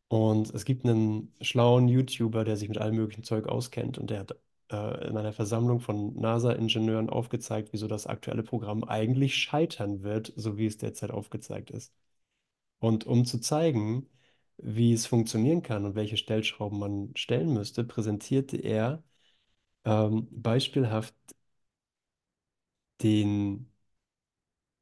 Und 0.10 0.54
es 0.54 0.64
gibt 0.66 0.86
einen 0.86 1.34
schlauen 1.42 1.88
YouTuber, 1.88 2.44
der 2.46 2.56
sich 2.58 2.70
mit 2.70 2.78
allem 2.78 2.96
möglichen 2.96 3.24
Zeug 3.24 3.48
auskennt 3.48 3.98
und 3.98 4.10
der 4.10 4.20
hat 4.22 4.32
äh, 4.72 5.08
in 5.08 5.18
einer 5.18 5.34
Versammlung 5.34 5.80
von 5.82 6.16
NASA-Ingenieuren 6.20 7.10
aufgezeigt, 7.10 7.70
wieso 7.74 7.88
das 7.88 8.08
aktuelle 8.08 8.44
Programm 8.44 8.84
eigentlich 8.86 9.36
scheitern 9.36 10.04
wird, 10.04 10.32
so 10.36 10.58
wie 10.58 10.66
es 10.66 10.78
derzeit 10.78 11.12
aufgezeigt 11.12 11.72
ist. 11.72 11.94
Und 12.80 13.06
um 13.08 13.26
zu 13.26 13.40
zeigen, 13.40 14.08
wie 14.58 14.94
es 14.94 15.08
funktionieren 15.08 15.64
kann 15.64 15.86
und 15.86 15.96
welche 15.96 16.18
Stellschrauben 16.18 16.80
man 16.80 17.12
stellen 17.16 17.54
müsste, 17.54 17.84
präsentierte 17.84 18.58
er 18.58 19.04
ähm, 19.86 20.28
beispielhaft 20.32 21.16
den, 23.02 23.68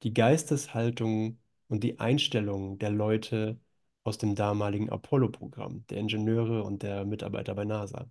die 0.03 0.13
Geisteshaltung 0.13 1.38
und 1.68 1.84
die 1.84 1.99
Einstellung 1.99 2.80
der 2.80 2.91
Leute 2.91 3.59
aus 4.03 4.18
dem 4.18 4.36
damaligen 4.36 4.89
Apollo-Programm, 4.89 5.86
der 5.89 5.97
Ingenieure 5.99 6.63
und 6.63 6.84
der 6.84 7.05
Mitarbeiter 7.05 7.55
bei 7.55 7.66
NASA. 7.66 8.09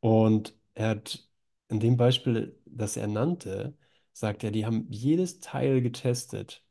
Und 0.00 0.54
er 0.74 0.90
hat 0.90 1.28
in 1.68 1.80
dem 1.80 1.96
Beispiel, 1.96 2.58
das 2.66 2.96
er 2.96 3.06
nannte, 3.06 3.76
sagt 4.12 4.44
er, 4.44 4.50
die 4.50 4.66
haben 4.66 4.86
jedes 4.90 5.40
Teil 5.40 5.80
getestet 5.82 6.62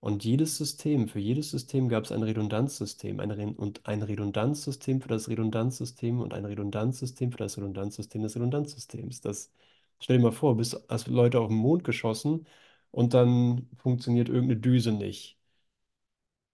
und 0.00 0.24
jedes 0.24 0.56
System, 0.58 1.08
für 1.08 1.20
jedes 1.20 1.50
System 1.50 1.88
gab 1.88 2.04
es 2.04 2.12
ein 2.12 2.22
Redundanzsystem 2.22 3.20
ein 3.20 3.30
Re 3.30 3.54
und 3.56 3.86
ein 3.86 4.02
Redundanzsystem 4.02 5.00
für 5.00 5.08
das 5.08 5.28
Redundanzsystem 5.28 6.20
und 6.20 6.34
ein 6.34 6.44
Redundanzsystem 6.44 7.32
für 7.32 7.38
das 7.38 7.56
Redundanzsystem 7.58 8.22
des 8.22 8.36
Redundanzsystems. 8.36 9.20
Das, 9.20 9.52
stell 10.00 10.18
dir 10.18 10.24
mal 10.24 10.32
vor, 10.32 10.56
bist 10.56 10.90
als 10.90 11.06
Leute 11.06 11.40
auf 11.40 11.48
den 11.48 11.56
Mond 11.56 11.84
geschossen 11.84 12.46
und 12.92 13.14
dann 13.14 13.68
funktioniert 13.78 14.30
irgendeine 14.30 14.60
Düse 14.60 14.92
nicht. 14.92 15.38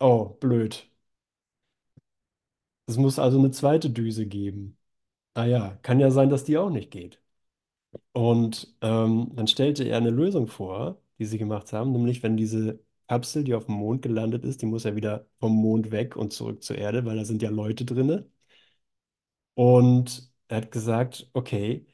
Oh, 0.01 0.37
blöd. 0.41 0.89
Es 2.87 2.97
muss 2.97 3.19
also 3.19 3.39
eine 3.39 3.51
zweite 3.51 3.91
Düse 3.91 4.27
geben. 4.27 4.79
Ah 5.35 5.47
ja, 5.47 5.79
kann 5.83 6.01
ja 6.01 6.11
sein, 6.11 6.31
dass 6.31 6.45
die 6.45 6.59
auch 6.59 6.71
nicht 6.71 6.91
geht. 6.93 7.23
Und 8.13 8.75
ähm, 8.83 9.33
dann 9.35 9.49
stellte 9.49 9.85
er 9.85 9.99
eine 9.99 10.11
Lösung 10.11 10.49
vor, 10.49 11.01
die 11.19 11.27
sie 11.27 11.39
gemacht 11.39 11.73
haben, 11.73 11.93
nämlich 11.93 12.23
wenn 12.23 12.37
diese 12.37 12.81
Kapsel, 13.09 13.45
die 13.45 13.55
auf 13.55 13.67
dem 13.67 13.77
Mond 13.77 14.03
gelandet 14.03 14.45
ist, 14.45 14.63
die 14.63 14.67
muss 14.67 14.85
ja 14.85 14.97
wieder 14.97 15.27
vom 15.41 15.55
Mond 15.55 15.91
weg 15.93 16.17
und 16.17 16.33
zurück 16.33 16.63
zur 16.63 16.79
Erde, 16.79 17.05
weil 17.07 17.17
da 17.17 17.25
sind 17.25 17.43
ja 17.43 17.51
Leute 17.51 17.85
drinne. 17.85 18.31
Und 19.55 20.31
er 20.49 20.59
hat 20.59 20.71
gesagt, 20.73 21.29
okay, 21.33 21.87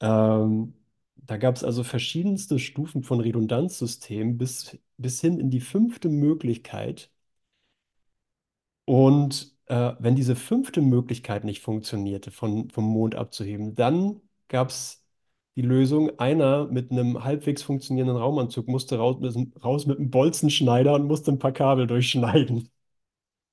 ähm, 0.00 0.74
da 1.28 1.36
gab 1.36 1.56
es 1.56 1.64
also 1.64 1.84
verschiedenste 1.84 2.58
Stufen 2.58 3.02
von 3.04 3.20
Redundanzsystemen 3.20 4.38
bis, 4.38 4.78
bis 4.96 5.20
hin 5.20 5.38
in 5.40 5.50
die 5.50 5.60
fünfte 5.60 6.08
Möglichkeit. 6.08 7.12
Und 8.86 9.54
äh, 9.66 9.92
wenn 9.98 10.16
diese 10.16 10.34
fünfte 10.36 10.80
Möglichkeit 10.80 11.44
nicht 11.44 11.60
funktionierte, 11.62 12.30
von, 12.30 12.70
vom 12.70 12.84
Mond 12.84 13.14
abzuheben, 13.14 13.74
dann 13.74 14.20
gab 14.48 14.70
es 14.70 15.04
die 15.56 15.62
Lösung, 15.62 16.18
einer 16.18 16.66
mit 16.68 16.90
einem 16.92 17.24
halbwegs 17.24 17.62
funktionierenden 17.62 18.16
Raumanzug 18.16 18.68
musste 18.68 18.96
raus, 18.98 19.16
raus 19.62 19.86
mit 19.86 19.98
einem 19.98 20.10
Bolzenschneider 20.10 20.94
und 20.94 21.06
musste 21.06 21.32
ein 21.32 21.38
paar 21.38 21.52
Kabel 21.52 21.86
durchschneiden. 21.86 22.70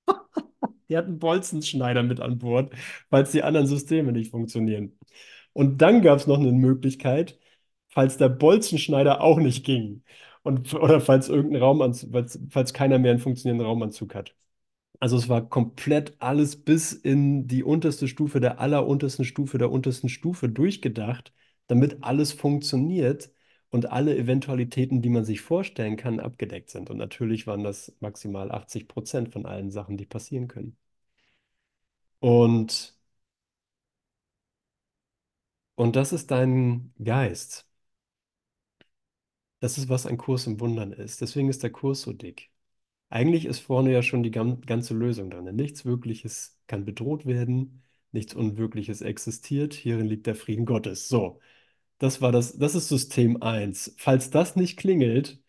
Die 0.89 0.97
hatten 0.97 1.19
Bolzenschneider 1.19 2.03
mit 2.03 2.19
an 2.19 2.38
Bord, 2.39 2.73
falls 3.09 3.32
die 3.32 3.43
anderen 3.43 3.67
Systeme 3.67 4.11
nicht 4.11 4.32
funktionieren. 4.32 4.97
Und 5.53 5.82
dann 5.82 6.01
gab 6.01 6.19
es 6.19 6.28
noch 6.28 6.39
eine 6.39 6.51
Möglichkeit, 6.51 7.39
falls 7.95 8.17
der 8.17 8.29
Bolzenschneider 8.29 9.21
auch 9.21 9.39
nicht 9.39 9.65
ging. 9.65 10.03
Und, 10.43 10.73
oder 10.75 11.01
falls 11.01 11.29
irgendein 11.29 11.63
Raumanzug, 11.63 12.11
falls, 12.13 12.39
falls 12.51 12.73
keiner 12.73 12.99
mehr 12.99 13.11
einen 13.13 13.21
funktionierenden 13.21 13.67
Raumanzug 13.67 14.15
hat. 14.15 14.35
Also 14.99 15.17
es 15.17 15.29
war 15.29 15.47
komplett 15.49 16.15
alles 16.19 16.55
bis 16.63 16.93
in 16.93 17.47
die 17.47 17.63
unterste 17.63 18.07
Stufe 18.07 18.39
der 18.39 18.59
alleruntersten 18.59 19.25
Stufe 19.25 19.57
der 19.57 19.71
untersten 19.71 20.09
Stufe 20.09 20.49
durchgedacht, 20.49 21.33
damit 21.67 22.03
alles 22.03 22.31
funktioniert 22.33 23.31
und 23.69 23.91
alle 23.91 24.17
Eventualitäten, 24.17 25.01
die 25.01 25.09
man 25.09 25.25
sich 25.25 25.41
vorstellen 25.41 25.97
kann, 25.97 26.19
abgedeckt 26.19 26.69
sind. 26.69 26.89
Und 26.89 26.97
natürlich 26.97 27.45
waren 27.47 27.63
das 27.63 27.93
maximal 27.99 28.51
80 28.51 28.87
Prozent 28.87 29.31
von 29.33 29.45
allen 29.45 29.69
Sachen, 29.71 29.97
die 29.97 30.05
passieren 30.05 30.47
können. 30.47 30.77
Und, 32.19 32.93
und 35.75 35.95
das 35.95 36.11
ist 36.13 36.31
dein 36.31 36.93
Geist. 37.03 37.64
Das 39.66 39.80
ist, 39.80 39.89
was 39.89 40.05
ein 40.05 40.18
Kurs 40.18 40.45
im 40.45 40.59
Wundern 40.59 40.91
ist. 40.91 41.22
Deswegen 41.22 41.49
ist 41.49 41.63
der 41.63 41.72
Kurs 41.72 42.01
so 42.03 42.13
dick. 42.13 42.51
Eigentlich 43.09 43.45
ist 43.45 43.61
vorne 43.61 43.91
ja 43.91 44.03
schon 44.03 44.24
die 44.24 44.32
ganze 44.32 44.93
Lösung 44.93 45.32
drin. 45.32 45.55
Nichts 45.55 45.86
Wirkliches 45.86 46.59
kann 46.68 46.86
bedroht 46.86 47.26
werden, 47.26 47.84
nichts 48.11 48.36
Unwirkliches 48.36 49.01
existiert. 49.01 49.74
Hierin 49.74 50.05
liegt 50.07 50.28
der 50.28 50.36
Frieden 50.36 50.68
Gottes. 50.68 51.09
So, 51.09 51.39
das 51.99 52.22
war 52.22 52.32
das, 52.32 52.57
das 52.59 52.76
ist 52.76 52.89
System 52.89 53.41
1. 53.43 53.95
Falls 53.97 54.30
das 54.32 54.55
nicht 54.55 54.78
klingelt, 54.78 55.41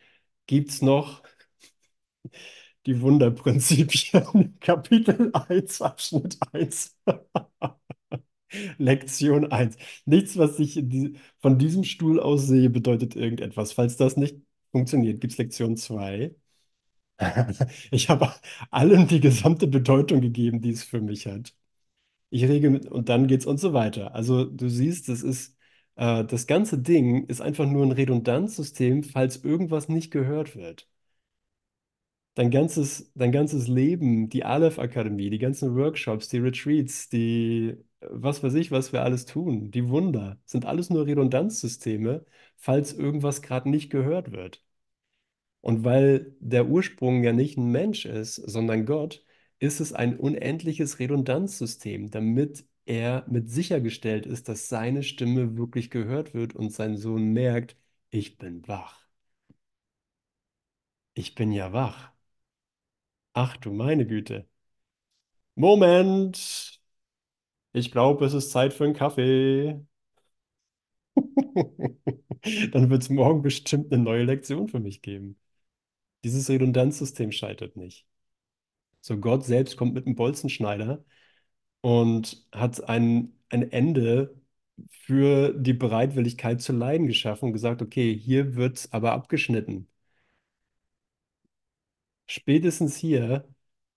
gibt 0.46 0.70
es 0.70 0.82
noch 0.82 1.22
die 2.86 3.00
Wunderprinzipien, 3.00 4.56
Kapitel 4.60 5.30
1, 5.34 5.82
Abschnitt 5.82 6.38
1. 6.52 6.96
Lektion 8.78 9.50
eins. 9.52 9.76
Nichts, 10.04 10.36
was 10.36 10.58
ich 10.58 10.74
die, 10.74 11.18
von 11.40 11.58
diesem 11.58 11.84
Stuhl 11.84 12.20
aus 12.20 12.46
sehe, 12.46 12.70
bedeutet 12.70 13.16
irgendetwas. 13.16 13.72
Falls 13.72 13.96
das 13.96 14.16
nicht 14.16 14.36
funktioniert, 14.72 15.20
gibt 15.20 15.32
es 15.32 15.38
Lektion 15.38 15.76
2. 15.76 16.34
Ich 17.92 18.08
habe 18.10 18.32
allem 18.70 19.08
die 19.08 19.20
gesamte 19.20 19.66
Bedeutung 19.68 20.20
gegeben, 20.20 20.60
die 20.62 20.70
es 20.70 20.84
für 20.84 21.00
mich 21.00 21.26
hat. 21.26 21.54
Ich 22.30 22.44
rege 22.44 22.70
mit, 22.70 22.86
und 22.86 23.08
dann 23.10 23.28
geht's 23.28 23.46
und 23.46 23.58
so 23.60 23.72
weiter. 23.74 24.14
Also 24.14 24.44
du 24.46 24.68
siehst, 24.70 25.08
das 25.08 25.22
ist, 25.22 25.56
äh, 25.96 26.24
das 26.24 26.46
ganze 26.46 26.78
Ding 26.78 27.26
ist 27.28 27.40
einfach 27.42 27.66
nur 27.66 27.84
ein 27.86 27.92
Redundanzsystem, 27.92 29.04
falls 29.04 29.44
irgendwas 29.44 29.88
nicht 29.90 30.10
gehört 30.12 30.56
wird. 30.56 30.88
Dein 32.34 32.50
ganzes, 32.50 33.10
dein 33.14 33.32
ganzes 33.32 33.66
Leben, 33.66 34.28
die 34.28 34.44
Aleph-Akademie, 34.44 35.30
die 35.30 35.38
ganzen 35.38 35.74
Workshops, 35.74 36.28
die 36.28 36.36
Retreats, 36.38 37.08
die, 37.08 37.76
was 38.10 38.42
weiß 38.42 38.54
ich, 38.54 38.70
was 38.70 38.92
wir 38.92 39.02
alles 39.02 39.26
tun, 39.26 39.70
die 39.70 39.88
Wunder, 39.88 40.38
sind 40.44 40.64
alles 40.66 40.90
nur 40.90 41.06
Redundanzsysteme, 41.06 42.24
falls 42.56 42.92
irgendwas 42.92 43.42
gerade 43.42 43.68
nicht 43.70 43.90
gehört 43.90 44.32
wird. 44.32 44.62
Und 45.60 45.84
weil 45.84 46.34
der 46.40 46.66
Ursprung 46.68 47.22
ja 47.24 47.32
nicht 47.32 47.56
ein 47.58 47.70
Mensch 47.70 48.06
ist, 48.06 48.36
sondern 48.36 48.86
Gott, 48.86 49.24
ist 49.58 49.80
es 49.80 49.92
ein 49.92 50.18
unendliches 50.18 50.98
Redundanzsystem, 50.98 52.10
damit 52.10 52.64
er 52.84 53.24
mit 53.28 53.50
sichergestellt 53.50 54.26
ist, 54.26 54.48
dass 54.48 54.68
seine 54.68 55.02
Stimme 55.02 55.56
wirklich 55.56 55.90
gehört 55.90 56.34
wird 56.34 56.54
und 56.54 56.72
sein 56.72 56.96
Sohn 56.96 57.32
merkt, 57.32 57.76
ich 58.10 58.38
bin 58.38 58.66
wach. 58.68 59.06
Ich 61.14 61.34
bin 61.34 61.50
ja 61.50 61.72
wach. 61.72 62.12
Ach 63.34 63.56
du 63.58 63.70
meine 63.72 64.04
Güte. 64.04 64.48
Moment. 65.56 66.75
Ich 67.76 67.92
glaube, 67.92 68.24
es 68.26 68.34
ist 68.34 68.50
Zeit 68.50 68.72
für 68.72 68.82
einen 68.84 68.94
Kaffee. 68.94 69.80
Dann 72.72 72.90
wird 72.90 73.02
es 73.02 73.08
morgen 73.10 73.42
bestimmt 73.42 73.92
eine 73.92 74.02
neue 74.02 74.24
Lektion 74.24 74.68
für 74.68 74.80
mich 74.80 75.02
geben. 75.02 75.38
Dieses 76.24 76.50
Redundanzsystem 76.50 77.32
scheitert 77.32 77.76
nicht. 77.76 78.06
So 79.00 79.18
Gott 79.18 79.44
selbst 79.44 79.76
kommt 79.76 79.94
mit 79.94 80.06
einem 80.06 80.16
Bolzenschneider 80.16 81.04
und 81.82 82.46
hat 82.52 82.88
ein, 82.88 83.34
ein 83.50 83.72
Ende 83.72 84.36
für 84.90 85.52
die 85.54 85.74
Bereitwilligkeit 85.74 86.62
zu 86.62 86.72
leiden 86.74 87.06
geschaffen 87.08 87.46
und 87.46 87.54
gesagt, 87.54 87.82
okay, 87.82 88.16
hier 88.18 88.56
wird 88.56 88.78
es 88.78 88.92
aber 88.94 89.12
abgeschnitten. 89.14 89.88
Spätestens 92.26 92.96
hier 92.96 93.48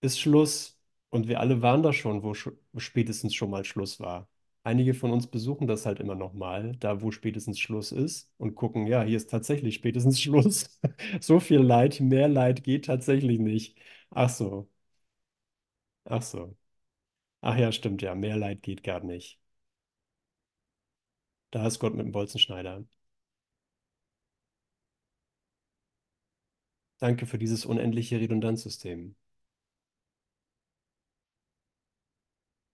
ist 0.01 0.19
Schluss. 0.19 0.78
Und 1.09 1.27
wir 1.27 1.39
alle 1.39 1.61
waren 1.61 1.81
da 1.83 1.91
schon, 1.93 2.23
wo, 2.23 2.33
spätestens 2.77 3.33
schon 3.35 3.49
mal 3.49 3.65
Schluss 3.65 3.99
war. 3.99 4.29
Einige 4.63 4.93
von 4.93 5.11
uns 5.11 5.27
besuchen 5.27 5.67
das 5.67 5.85
halt 5.85 5.99
immer 5.99 6.15
noch 6.15 6.33
mal, 6.33 6.73
da 6.79 7.01
wo 7.01 7.11
spätestens 7.11 7.59
Schluss 7.59 7.91
ist 7.91 8.31
und 8.37 8.55
gucken, 8.55 8.85
ja, 8.87 9.03
hier 9.03 9.17
ist 9.17 9.29
tatsächlich 9.29 9.75
spätestens 9.75 10.21
Schluss. 10.21 10.79
So 11.21 11.39
viel 11.39 11.59
Leid, 11.59 11.99
mehr 12.01 12.27
Leid 12.27 12.63
geht 12.63 12.85
tatsächlich 12.85 13.39
nicht. 13.39 13.77
Ach 14.11 14.29
so, 14.29 14.69
ach 16.05 16.21
so. 16.23 16.57
Ach 17.41 17.57
ja, 17.57 17.71
stimmt 17.73 18.01
ja, 18.03 18.15
mehr 18.15 18.37
Leid 18.37 18.63
geht 18.63 18.83
gar 18.83 19.01
nicht. 19.03 19.39
Da 21.51 21.67
ist 21.67 21.77
Gott 21.79 21.93
mit 21.93 22.05
dem 22.07 22.11
Bolzenschneider. 22.11 22.85
Danke 26.99 27.25
für 27.25 27.37
dieses 27.37 27.65
unendliche 27.65 28.21
Redundanzsystem. 28.21 29.15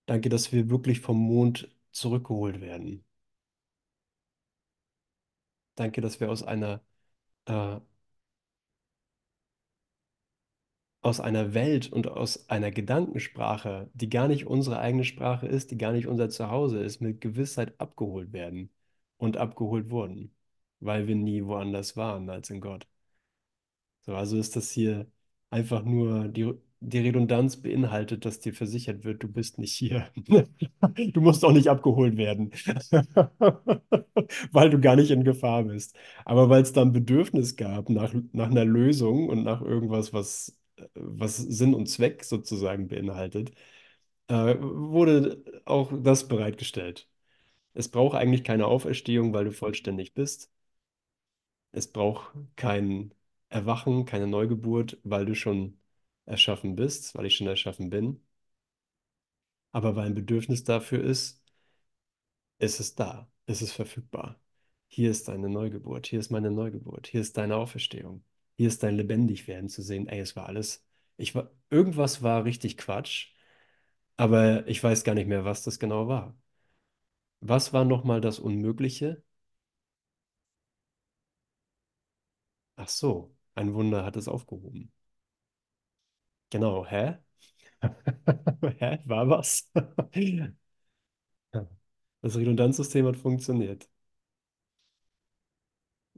Danke, 0.07 0.29
dass 0.29 0.51
wir 0.51 0.69
wirklich 0.71 0.99
vom 1.01 1.19
Mond 1.19 1.69
zurückgeholt 1.91 2.59
werden. 2.59 3.03
Danke, 5.75 6.01
dass 6.01 6.19
wir 6.19 6.29
aus 6.31 6.43
einer, 6.43 6.81
äh, 7.47 7.79
aus 11.01 11.19
einer 11.21 11.53
Welt 11.53 11.89
und 11.93 12.07
aus 12.09 12.49
einer 12.49 12.69
Gedankensprache, 12.71 13.89
die 13.93 14.09
gar 14.09 14.27
nicht 14.27 14.45
unsere 14.47 14.79
eigene 14.79 15.03
Sprache 15.05 15.47
ist, 15.47 15.71
die 15.71 15.77
gar 15.77 15.91
nicht 15.93 16.05
unser 16.07 16.29
Zuhause 16.29 16.79
ist, 16.83 16.99
mit 17.01 17.21
Gewissheit 17.21 17.79
abgeholt 17.79 18.33
werden 18.33 18.69
und 19.17 19.37
abgeholt 19.37 19.89
wurden, 19.89 20.33
weil 20.81 21.07
wir 21.07 21.15
nie 21.15 21.45
woanders 21.45 21.95
waren 21.97 22.29
als 22.29 22.49
in 22.49 22.59
Gott. 22.61 22.87
So, 24.05 24.15
also 24.15 24.37
ist 24.37 24.55
das 24.55 24.71
hier 24.71 25.11
einfach 25.49 25.83
nur, 25.83 26.27
die, 26.27 26.53
die 26.79 26.99
Redundanz 26.99 27.57
beinhaltet, 27.61 28.25
dass 28.25 28.39
dir 28.39 28.53
versichert 28.53 29.03
wird, 29.03 29.23
du 29.23 29.27
bist 29.27 29.57
nicht 29.59 29.73
hier. 29.73 30.07
Du 31.13 31.21
musst 31.21 31.43
auch 31.43 31.51
nicht 31.51 31.67
abgeholt 31.67 32.15
werden, 32.17 32.51
weil 34.51 34.69
du 34.69 34.79
gar 34.79 34.95
nicht 34.95 35.11
in 35.11 35.23
Gefahr 35.23 35.63
bist. 35.63 35.95
Aber 36.25 36.49
weil 36.49 36.61
es 36.61 36.73
da 36.73 36.81
ein 36.81 36.93
Bedürfnis 36.93 37.55
gab 37.55 37.89
nach, 37.89 38.13
nach 38.33 38.49
einer 38.49 38.65
Lösung 38.65 39.29
und 39.29 39.43
nach 39.43 39.61
irgendwas, 39.61 40.13
was, 40.13 40.57
was 40.93 41.37
Sinn 41.37 41.73
und 41.73 41.87
Zweck 41.87 42.23
sozusagen 42.23 42.87
beinhaltet, 42.87 43.51
äh, 44.29 44.55
wurde 44.59 45.43
auch 45.65 45.91
das 46.03 46.27
bereitgestellt. 46.27 47.09
Es 47.75 47.89
braucht 47.89 48.15
eigentlich 48.17 48.43
keine 48.43 48.67
Auferstehung, 48.67 49.33
weil 49.33 49.45
du 49.45 49.51
vollständig 49.53 50.13
bist. 50.15 50.51
Es 51.71 51.91
braucht 51.91 52.33
kein 52.55 53.13
Erwachen, 53.49 54.05
keine 54.05 54.25
Neugeburt, 54.27 54.97
weil 55.03 55.25
du 55.27 55.35
schon 55.35 55.77
erschaffen 56.25 56.75
bist, 56.75 57.15
weil 57.15 57.25
ich 57.27 57.35
schon 57.37 57.47
erschaffen 57.47 57.89
bin. 57.89 58.21
Aber 59.73 59.95
weil 59.95 60.07
ein 60.07 60.15
Bedürfnis 60.15 60.63
dafür 60.63 61.03
ist, 61.03 61.43
ist 62.59 62.79
es 62.79 62.95
da, 62.95 63.29
ist 63.45 63.61
es 63.61 63.71
verfügbar. 63.73 64.39
Hier 64.87 65.11
ist 65.11 65.27
deine 65.27 65.49
Neugeburt, 65.49 66.07
hier 66.07 66.19
ist 66.19 66.31
meine 66.31 66.51
Neugeburt, 66.51 67.07
hier 67.07 67.21
ist 67.21 67.37
deine 67.37 67.55
Auferstehung, 67.57 68.23
hier 68.57 68.67
ist 68.67 68.83
dein 68.83 68.95
Lebendigwerden 68.95 69.69
zu 69.69 69.81
sehen. 69.81 70.07
Ey, 70.07 70.19
es 70.19 70.35
war 70.35 70.45
alles, 70.47 70.85
ich 71.17 71.35
war, 71.35 71.51
irgendwas 71.69 72.21
war 72.23 72.45
richtig 72.45 72.77
Quatsch, 72.77 73.33
aber 74.17 74.67
ich 74.67 74.83
weiß 74.83 75.03
gar 75.05 75.15
nicht 75.15 75.27
mehr, 75.27 75.45
was 75.45 75.63
das 75.63 75.79
genau 75.79 76.07
war. 76.07 76.37
Was 77.39 77.71
war 77.71 77.85
nochmal 77.85 78.19
das 78.19 78.39
Unmögliche? 78.39 79.23
Ach 82.77 82.87
so, 82.87 83.35
ein 83.53 83.73
Wunder 83.73 84.05
hat 84.05 84.15
es 84.15 84.27
aufgehoben. 84.29 84.89
Genau, 86.55 86.83
hä? 86.85 87.19
Hä? 88.81 88.99
War 89.07 89.25
was? 89.29 89.69
Das 92.21 92.35
Redundanzsystem 92.35 93.05
hat 93.07 93.15
funktioniert. 93.15 93.89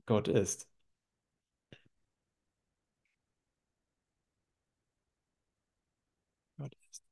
Gott 0.08 0.28
ist. 0.28 0.68
Gott 6.58 6.76
ist. 6.92 7.04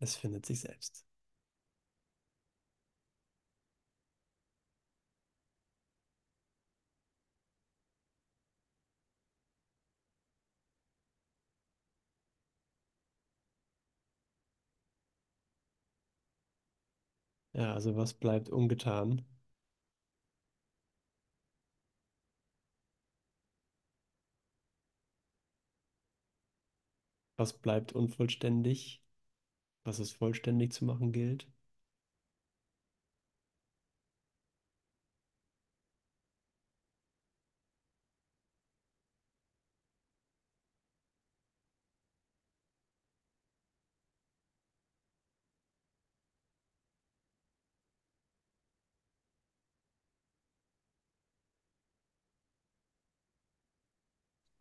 Es 0.00 0.16
findet 0.16 0.44
sich 0.44 0.60
selbst. 0.60 1.06
Ja, 17.54 17.72
also 17.72 17.96
was 17.96 18.12
bleibt 18.12 18.50
ungetan? 18.50 19.22
Was 27.36 27.52
bleibt 27.52 27.92
unvollständig? 27.92 29.02
Was 29.84 29.98
es 30.00 30.12
vollständig 30.12 30.72
zu 30.72 30.84
machen 30.86 31.12
gilt? 31.12 31.48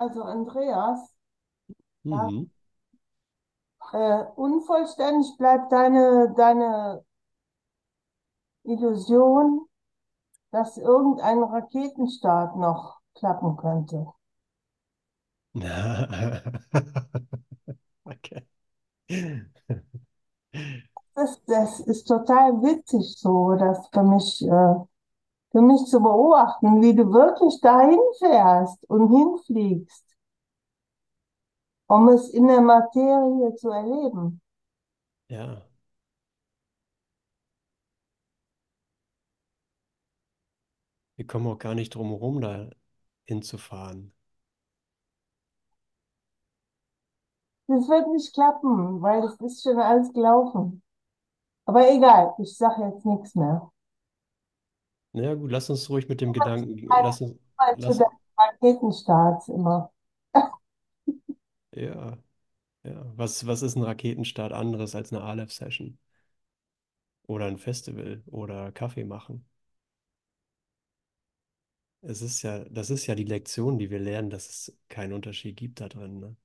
Also 0.02 0.24
Andreas, 0.24 1.16
ja, 2.12 2.32
Mhm. 2.32 2.52
äh, 3.93 4.24
unvollständig 4.36 5.38
bleibt 5.38 5.72
deine, 5.72 6.34
deine 6.36 7.06
Illusion, 8.64 9.68
dass 10.52 10.78
irgendein 10.78 11.43
Raketenstart 11.43 12.58
noch 12.58 12.99
klappen 13.16 13.58
könnte. 13.58 14.08
Okay. 18.06 18.45
Das, 21.16 21.41
das 21.45 21.80
ist 21.80 22.04
total 22.10 22.62
witzig 22.64 23.16
so, 23.18 23.56
das 23.56 23.88
für 23.93 24.04
mich, 24.04 24.41
äh, 24.45 24.76
für 25.52 25.62
mich 25.62 25.84
zu 25.86 25.99
beobachten, 25.99 26.82
wie 26.82 26.95
du 26.95 27.12
wirklich 27.12 27.60
dahin 27.62 27.99
fährst 28.20 28.84
und 28.89 29.10
hinfliegst, 29.10 30.06
um 31.88 32.08
es 32.10 32.30
in 32.30 32.47
der 32.47 32.62
Materie 32.62 33.54
zu 33.56 33.70
erleben. 33.70 34.41
Ja. 35.28 35.66
Wir 41.16 41.28
kommen 41.28 41.47
auch 41.47 41.60
gar 41.60 41.76
nicht 41.76 41.93
drum 41.93 42.10
herum, 42.10 42.41
da 42.41 42.70
hinzufahren. 43.26 44.14
Das 47.68 47.88
wird 47.88 48.08
nicht 48.10 48.34
klappen, 48.34 49.02
weil 49.02 49.22
das 49.22 49.39
ist 49.39 49.64
schon 49.64 49.80
alles 49.80 50.12
gelaufen. 50.14 50.84
Aber 51.66 51.89
egal, 51.89 52.34
ich 52.39 52.58
sage 52.58 52.84
jetzt 52.84 53.06
nichts 53.06 53.36
mehr. 53.36 53.72
Na 55.14 55.24
ja, 55.24 55.34
gut, 55.36 55.51
lass 55.51 55.70
uns 55.70 55.89
ruhig 55.89 56.07
mit 56.09 56.22
dem 56.22 56.34
Gedanken, 56.34 56.95
lass 56.97 57.22
uns, 57.22 57.38
Zu 57.80 57.93
lass, 57.93 57.97
den 57.97 58.07
Raketenstarts 58.38 59.49
immer. 59.49 59.91
ja, 61.72 62.18
ja. 62.84 63.14
Was, 63.18 63.45
was 63.47 63.62
ist 63.64 63.76
ein 63.78 63.84
Raketenstart 63.84 64.53
anderes 64.53 64.95
als 64.95 65.14
eine 65.14 65.24
Aleph-Session? 65.24 65.99
Oder 67.26 67.47
ein 67.47 67.57
Festival 67.57 68.22
oder 68.28 68.72
Kaffee 68.72 69.05
machen? 69.05 69.43
Es 72.03 72.22
ist 72.22 72.41
ja, 72.43 72.64
das 72.66 72.89
ist 72.91 73.07
ja 73.07 73.16
die 73.16 73.24
Lektion, 73.24 73.78
die 73.80 73.89
wir 73.89 73.97
lernen, 73.99 74.30
dass 74.30 74.47
es 74.49 74.78
keinen 74.89 75.14
Unterschied 75.14 75.57
gibt 75.57 75.82
da 75.82 75.89
drin, 75.89 76.20
ne? 76.20 76.36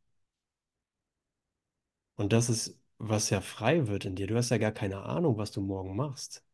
Und 2.16 2.32
das 2.34 2.48
ist, 2.50 2.78
was 2.98 3.30
ja 3.30 3.40
frei 3.40 3.86
wird 3.88 4.04
in 4.04 4.16
dir. 4.16 4.26
Du 4.26 4.36
hast 4.36 4.50
ja 4.50 4.58
gar 4.58 4.72
keine 4.72 5.02
Ahnung, 5.02 5.38
was 5.38 5.50
du 5.52 5.60
morgen 5.62 5.96
machst. 5.96 6.44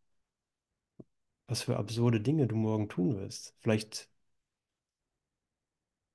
Was 1.52 1.62
für 1.62 1.76
absurde 1.76 2.20
Dinge 2.20 2.48
du 2.48 2.56
morgen 2.56 2.88
tun 2.88 3.16
wirst. 3.16 3.54
Vielleicht 3.60 4.08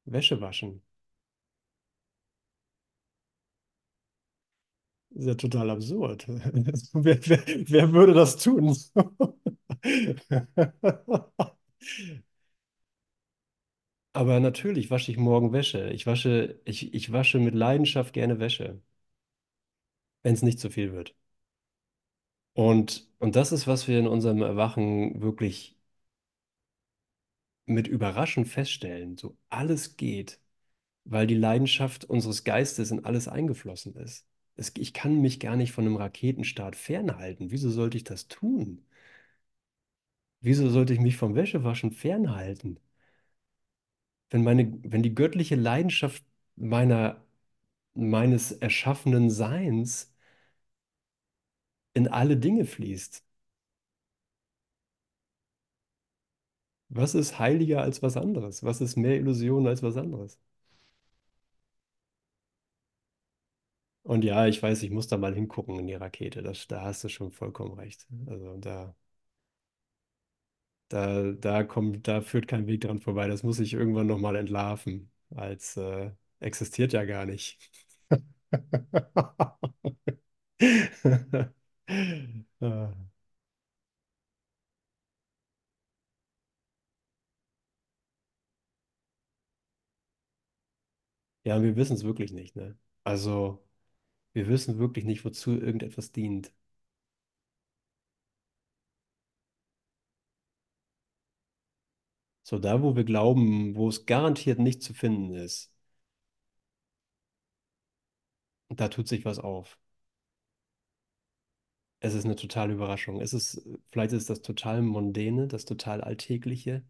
Wäsche 0.05 0.41
waschen. 0.41 0.81
Das 5.09 5.21
ist 5.23 5.27
ja 5.27 5.35
total 5.35 5.69
absurd. 5.71 6.25
Wer, 6.93 7.19
wer, 7.27 7.39
wer 7.69 7.93
würde 7.93 8.13
das 8.13 8.37
tun? 8.37 8.75
Aber 14.13 14.39
natürlich 14.41 14.91
wasche 14.91 15.11
ich 15.11 15.17
morgen 15.17 15.53
Wäsche. 15.53 15.89
Ich 15.91 16.05
wasche, 16.07 16.59
ich, 16.65 16.93
ich 16.93 17.11
wasche 17.13 17.39
mit 17.39 17.55
Leidenschaft 17.55 18.13
gerne 18.13 18.37
Wäsche, 18.39 18.81
wenn 20.23 20.33
es 20.35 20.43
nicht 20.43 20.59
zu 20.59 20.69
viel 20.69 20.93
wird. 20.93 21.15
Und, 22.57 23.07
und 23.19 23.35
das 23.37 23.51
ist, 23.53 23.67
was 23.67 23.87
wir 23.87 23.99
in 23.99 24.07
unserem 24.07 24.41
Erwachen 24.41 25.21
wirklich 25.21 25.77
mit 27.65 27.87
Überraschen 27.87 28.45
feststellen. 28.45 29.15
So 29.17 29.37
alles 29.49 29.95
geht, 29.97 30.39
weil 31.05 31.27
die 31.27 31.35
Leidenschaft 31.35 32.05
unseres 32.05 32.43
Geistes 32.45 32.91
in 32.91 33.05
alles 33.05 33.27
eingeflossen 33.27 33.95
ist. 33.97 34.27
Es, 34.55 34.73
ich 34.77 34.93
kann 34.93 35.21
mich 35.21 35.39
gar 35.39 35.55
nicht 35.57 35.71
von 35.73 35.85
einem 35.85 35.97
Raketenstart 35.97 36.75
fernhalten. 36.75 37.51
Wieso 37.51 37.69
sollte 37.71 37.97
ich 37.97 38.03
das 38.05 38.27
tun? 38.29 38.85
Wieso 40.41 40.67
sollte 40.71 40.93
ich 40.95 40.99
mich 40.99 41.15
vom 41.15 41.35
Wäschewaschen 41.35 41.91
fernhalten? 41.91 42.79
Wenn 44.29 44.43
meine, 44.43 44.77
wenn 44.83 45.03
die 45.03 45.15
göttliche 45.15 45.55
Leidenschaft 45.55 46.23
meiner, 46.55 47.23
meines 47.95 48.51
erschaffenen 48.53 49.29
Seins 49.31 50.13
in 51.97 52.07
alle 52.09 52.37
Dinge 52.37 52.65
fließt. 52.65 53.23
Was 56.89 57.15
ist 57.15 57.39
heiliger 57.39 57.81
als 57.81 58.01
was 58.01 58.17
anderes? 58.17 58.61
Was 58.63 58.81
ist 58.81 58.95
mehr 58.97 59.15
Illusion 59.17 59.67
als 59.67 59.83
was 59.83 59.95
anderes? 59.97 60.37
Und 64.03 64.23
ja, 64.23 64.47
ich 64.47 64.63
weiß, 64.63 64.81
ich 64.83 64.89
muss 64.91 65.07
da 65.07 65.17
mal 65.17 65.33
hingucken 65.35 65.77
in 65.79 65.85
die 65.87 65.93
Rakete. 65.95 66.41
Das, 66.41 66.67
da 66.67 66.81
hast 66.83 67.03
du 67.03 67.09
schon 67.09 67.31
vollkommen 67.31 67.73
recht. 67.73 68.07
Also 68.27 68.57
da, 68.57 68.95
da, 70.89 71.31
da 71.33 71.63
kommt, 71.63 72.07
da 72.07 72.21
führt 72.21 72.47
kein 72.47 72.67
Weg 72.67 72.81
dran 72.81 72.99
vorbei. 72.99 73.27
Das 73.27 73.43
muss 73.43 73.59
ich 73.59 73.73
irgendwann 73.73 74.07
nochmal 74.07 74.35
entlarven, 74.35 75.11
als 75.35 75.77
äh, 75.77 76.11
existiert 76.39 76.93
ja 76.93 77.05
gar 77.05 77.25
nicht. 77.25 77.59
Ah. 82.61 82.93
Ja, 91.43 91.61
wir 91.63 91.75
wissen 91.75 91.93
es 91.95 92.03
wirklich 92.03 92.31
nicht, 92.31 92.55
ne? 92.55 92.77
Also, 93.03 93.63
wir 94.33 94.47
wissen 94.49 94.79
wirklich 94.79 95.05
nicht, 95.05 95.25
wozu 95.25 95.51
irgendetwas 95.53 96.11
dient. 96.13 96.51
So, 102.43 102.57
da, 102.59 102.81
wo 102.81 102.95
wir 102.95 103.03
glauben, 103.03 103.75
wo 103.75 103.89
es 103.89 104.05
garantiert 104.07 104.57
nicht 104.59 104.81
zu 104.81 104.93
finden 104.95 105.33
ist, 105.35 105.71
da 108.69 108.87
tut 108.89 109.07
sich 109.09 109.25
was 109.25 109.39
auf. 109.39 109.77
Es 111.99 112.13
ist 112.15 112.25
eine 112.25 112.35
totale 112.35 112.73
Überraschung. 112.73 113.21
Es 113.21 113.33
ist, 113.33 113.61
vielleicht 113.91 114.11
ist 114.13 114.29
das 114.31 114.41
total 114.41 114.81
Mondäne, 114.81 115.47
das 115.47 115.65
total 115.65 116.01
Alltägliche, 116.01 116.83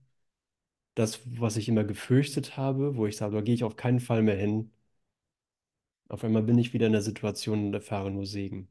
das, 0.95 1.22
was 1.39 1.55
ich 1.58 1.70
immer 1.70 1.84
gefürchtet 1.86 2.58
habe, 2.58 2.95
wo 2.97 3.05
ich 3.08 3.16
sage, 3.18 3.36
da 3.36 3.41
gehe 3.41 3.55
ich 3.55 3.64
auf 3.64 3.76
keinen 3.78 3.99
Fall 4.01 4.22
mehr 4.24 4.36
hin. 4.38 4.72
Auf 6.10 6.26
einmal 6.26 6.43
bin 6.43 6.58
ich 6.58 6.74
wieder 6.74 6.88
in 6.88 6.91
der 6.91 7.01
Situation 7.01 7.68
und 7.68 7.74
erfahre 7.74 8.12
nur 8.12 8.26
Segen. 8.26 8.68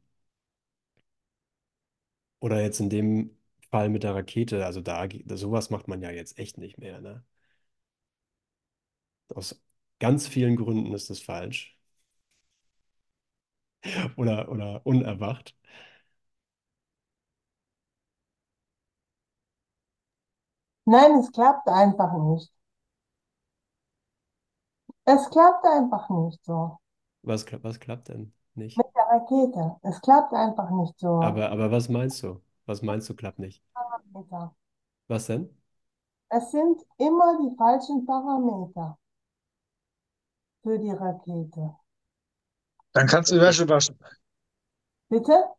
Oder 2.41 2.63
jetzt 2.63 2.81
in 2.81 2.89
dem 2.91 3.37
Fall 3.71 3.89
mit 3.91 4.03
der 4.03 4.15
Rakete, 4.15 4.65
also 4.67 4.81
da, 4.81 5.07
sowas 5.37 5.69
macht 5.71 5.87
man 5.89 6.01
ja 6.03 6.11
jetzt 6.11 6.39
echt 6.39 6.57
nicht 6.59 6.79
mehr, 6.79 7.01
ne? 7.03 7.23
Aus 9.35 9.61
ganz 10.01 10.27
vielen 10.27 10.57
Gründen 10.57 10.93
ist 10.93 11.11
das 11.11 11.21
falsch. 11.21 11.77
Oder, 14.17 14.49
oder 14.51 14.81
unerwacht. 14.85 15.55
Nein, 20.87 21.19
es 21.21 21.31
klappt 21.33 21.69
einfach 21.69 22.13
nicht. 22.15 22.51
Es 25.05 25.29
klappt 25.31 25.65
einfach 25.65 26.09
nicht 26.11 26.45
so. 26.45 26.79
Was, 27.23 27.45
kla- 27.47 27.63
was 27.63 27.79
klappt 27.79 28.09
denn 28.09 28.33
nicht? 28.55 28.79
Mit 28.79 28.87
der 28.95 29.03
Rakete. 29.11 29.77
Es 29.83 30.01
klappt 30.01 30.33
einfach 30.33 30.71
nicht 30.71 30.99
so. 30.99 31.11
Aber, 31.19 31.51
aber 31.51 31.71
was 31.71 31.89
meinst 31.91 32.23
du? 32.23 32.43
Was 32.67 32.81
meinst 32.83 33.09
du, 33.11 33.15
klappt 33.15 33.39
nicht? 33.39 33.63
Parameter. 33.75 34.55
Was 35.09 35.27
denn? 35.27 35.51
Es 36.29 36.53
sind 36.53 36.81
immer 36.99 37.37
die 37.39 37.57
falschen 37.57 38.07
Parameter 38.07 38.97
für 40.63 40.79
die 40.79 40.91
Rakete. 40.91 41.77
Dann 42.95 43.07
kannst 43.07 43.31
du 43.31 43.41
Wäsche 43.41 43.69
waschen. 43.69 43.97
Bitte? 45.11 45.56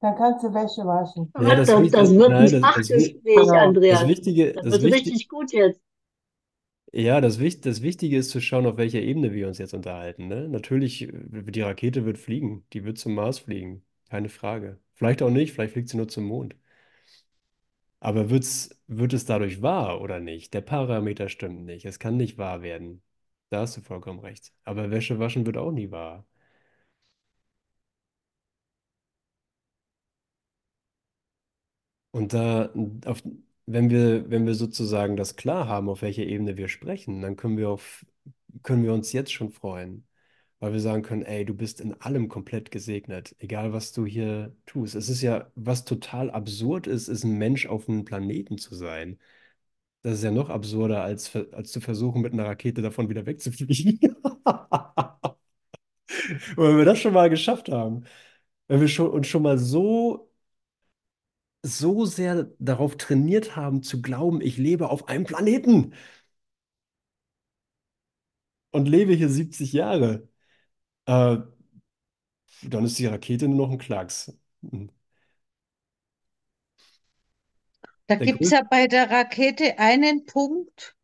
Dann 0.00 0.14
kannst 0.16 0.44
du 0.44 0.52
Wäsche 0.52 0.84
waschen. 0.86 1.32
Ja, 1.38 1.54
das, 1.56 1.68
das, 1.70 1.90
das 1.90 1.90
das, 1.90 2.10
wird 2.10 2.28
nein, 2.28 2.50
ein 2.52 2.52
das, 2.52 2.70
das, 2.72 2.92
Fachgespräch, 2.92 3.22
Genau. 3.34 3.52
das 3.88 4.02
Andreas. 4.02 4.06
Wichtige, 4.06 4.54
Das 4.54 4.68
das 4.68 4.82
wird 4.82 4.82
Wichtige, 4.82 5.16
richtig 5.16 5.28
gut 5.28 5.52
jetzt. 5.52 5.80
ja, 6.92 7.20
das, 7.20 7.38
das 7.60 7.82
Wichtige 7.82 8.16
ist 8.18 8.30
zu 8.30 8.40
schauen, 8.40 8.66
auf 8.66 8.76
welcher 8.76 9.00
Ebene 9.00 9.32
wir 9.32 9.48
uns 9.48 9.58
jetzt 9.58 9.74
unterhalten, 9.74 10.28
ne? 10.28 10.48
Natürlich, 10.48 11.02
äh, 11.02 11.42
die 11.52 11.60
Rakete 11.62 12.04
wird 12.04 12.18
fliegen, 12.18 12.64
die 12.72 12.84
wird 12.84 12.98
zum 12.98 13.14
Mars 13.14 13.38
fliegen, 13.40 13.84
keine 14.08 14.28
Frage. 14.28 14.78
Vielleicht 14.94 15.22
auch 15.22 15.30
nicht, 15.30 15.52
vielleicht 15.52 15.72
fliegt 15.72 15.88
sie 15.88 15.96
nur 15.96 16.08
zum 16.08 16.24
Mond. 16.24 16.54
Aber 18.00 18.28
wird's, 18.30 18.78
wird 18.88 19.12
es 19.14 19.24
dadurch 19.26 19.62
wahr 19.62 20.00
oder 20.02 20.20
nicht? 20.20 20.52
Der 20.54 20.60
Parameter 20.62 21.28
stimmt 21.30 21.64
nicht. 21.64 21.84
Es 21.86 21.98
kann 21.98 22.16
nicht 22.18 22.36
wahr 22.38 22.62
werden. 22.62 23.02
Da 23.50 23.60
hast 23.60 23.76
du 23.76 23.80
vollkommen 23.82 24.20
recht. 24.20 24.52
Aber 24.64 24.90
Wäsche 24.90 25.18
waschen 25.18 25.46
wird 25.46 25.56
auch 25.56 25.72
nie 25.72 25.90
wahr. 25.90 26.26
Und 32.10 32.32
da, 32.32 32.72
auf, 33.06 33.22
wenn 33.66 33.90
wir, 33.90 34.28
wenn 34.30 34.46
wir 34.46 34.54
sozusagen 34.54 35.16
das 35.16 35.36
klar 35.36 35.68
haben, 35.68 35.88
auf 35.88 36.02
welcher 36.02 36.24
Ebene 36.24 36.56
wir 36.56 36.68
sprechen, 36.68 37.22
dann 37.22 37.36
können 37.36 37.56
wir 37.56 37.70
auf, 37.70 38.04
können 38.62 38.84
wir 38.84 38.92
uns 38.92 39.12
jetzt 39.12 39.32
schon 39.32 39.50
freuen. 39.50 40.06
Weil 40.60 40.72
wir 40.74 40.80
sagen 40.80 41.02
können, 41.02 41.22
ey, 41.22 41.44
du 41.46 41.54
bist 41.54 41.80
in 41.80 41.94
allem 42.02 42.28
komplett 42.28 42.70
gesegnet, 42.70 43.34
egal 43.38 43.72
was 43.72 43.92
du 43.92 44.04
hier 44.06 44.54
tust. 44.66 44.94
Es 44.94 45.08
ist 45.08 45.22
ja, 45.22 45.50
was 45.54 45.84
total 45.86 46.30
absurd 46.30 46.86
ist, 46.86 47.08
ist 47.08 47.24
ein 47.24 47.38
Mensch 47.38 47.66
auf 47.66 47.88
einem 47.88 48.04
Planeten 48.04 48.58
zu 48.58 48.74
sein. 48.74 49.18
Das 50.02 50.14
ist 50.14 50.24
ja 50.24 50.30
noch 50.30 50.50
absurder, 50.50 51.02
als, 51.04 51.34
als 51.52 51.72
zu 51.72 51.80
versuchen, 51.80 52.22
mit 52.22 52.32
einer 52.34 52.46
Rakete 52.46 52.82
davon 52.82 53.08
wieder 53.10 53.26
wegzufliegen. 53.26 54.16
Und 54.22 55.36
wenn 56.56 56.78
wir 56.78 56.84
das 56.84 56.98
schon 57.00 57.12
mal 57.14 57.30
geschafft 57.30 57.68
haben, 57.70 58.04
wenn 58.68 58.80
wir 58.80 58.88
schon, 58.88 59.10
uns 59.10 59.26
schon 59.28 59.42
mal 59.42 59.58
so, 59.58 60.29
so 61.62 62.06
sehr 62.06 62.50
darauf 62.58 62.96
trainiert 62.96 63.56
haben, 63.56 63.82
zu 63.82 64.00
glauben, 64.02 64.40
ich 64.40 64.56
lebe 64.56 64.88
auf 64.90 65.08
einem 65.08 65.24
Planeten 65.24 65.94
und 68.70 68.88
lebe 68.88 69.12
hier 69.14 69.28
70 69.28 69.72
Jahre, 69.72 70.28
äh, 71.06 71.38
dann 72.62 72.84
ist 72.84 72.98
die 72.98 73.06
Rakete 73.06 73.48
nur 73.48 73.66
noch 73.66 73.72
ein 73.72 73.78
Klacks. 73.78 74.32
Hm. 74.62 74.90
Da 78.08 78.16
gibt 78.16 78.42
es 78.42 78.50
ja 78.50 78.62
bei 78.68 78.88
der 78.88 79.10
Rakete 79.10 79.78
einen 79.78 80.26
Punkt, 80.26 80.96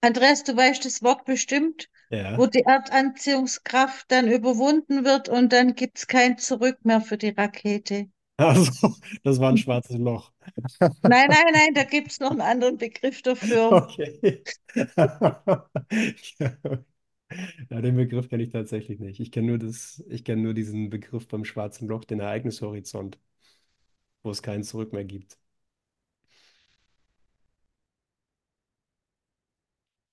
Andreas, 0.00 0.44
du 0.44 0.56
weißt 0.56 0.84
das 0.84 1.02
Wort 1.02 1.24
bestimmt, 1.24 1.90
wo 2.34 2.44
ja, 2.44 2.46
die 2.46 2.62
Erdanziehungskraft 2.64 4.10
dann 4.10 4.28
überwunden 4.28 5.04
wird 5.04 5.28
und 5.28 5.52
dann 5.52 5.74
gibt 5.74 5.98
es 5.98 6.06
kein 6.06 6.38
Zurück 6.38 6.78
mehr 6.84 7.00
für 7.00 7.18
die 7.18 7.30
Rakete. 7.30 8.08
also, 8.36 8.94
das 9.22 9.38
war 9.40 9.50
ein 9.50 9.58
schwarzes 9.58 9.96
Loch. 9.98 10.32
Nein, 10.80 11.28
nein, 11.30 11.52
nein, 11.52 11.74
da 11.74 11.84
gibt 11.84 12.10
es 12.12 12.20
noch 12.20 12.30
einen 12.32 12.40
anderen 12.40 12.78
Begriff 12.78 13.22
dafür. 13.22 13.72
Okay. 13.72 14.42
Ja, 17.70 17.80
den 17.80 17.96
Begriff 17.96 18.28
kenne 18.28 18.42
ich 18.44 18.50
tatsächlich 18.52 19.00
nicht. 19.00 19.20
Ich 19.20 19.30
kenne 19.32 19.48
nur 19.48 19.58
das, 19.58 20.02
ich 20.08 20.24
kenne 20.24 20.42
nur 20.42 20.54
diesen 20.54 20.90
Begriff 20.90 21.26
beim 21.28 21.44
schwarzen 21.44 21.88
Loch, 21.88 22.04
den 22.04 22.20
Ereignishorizont, 22.20 23.18
wo 24.24 24.30
es 24.32 24.42
kein 24.42 24.64
Zurück 24.64 24.92
mehr 24.92 25.04
gibt. 25.04 25.38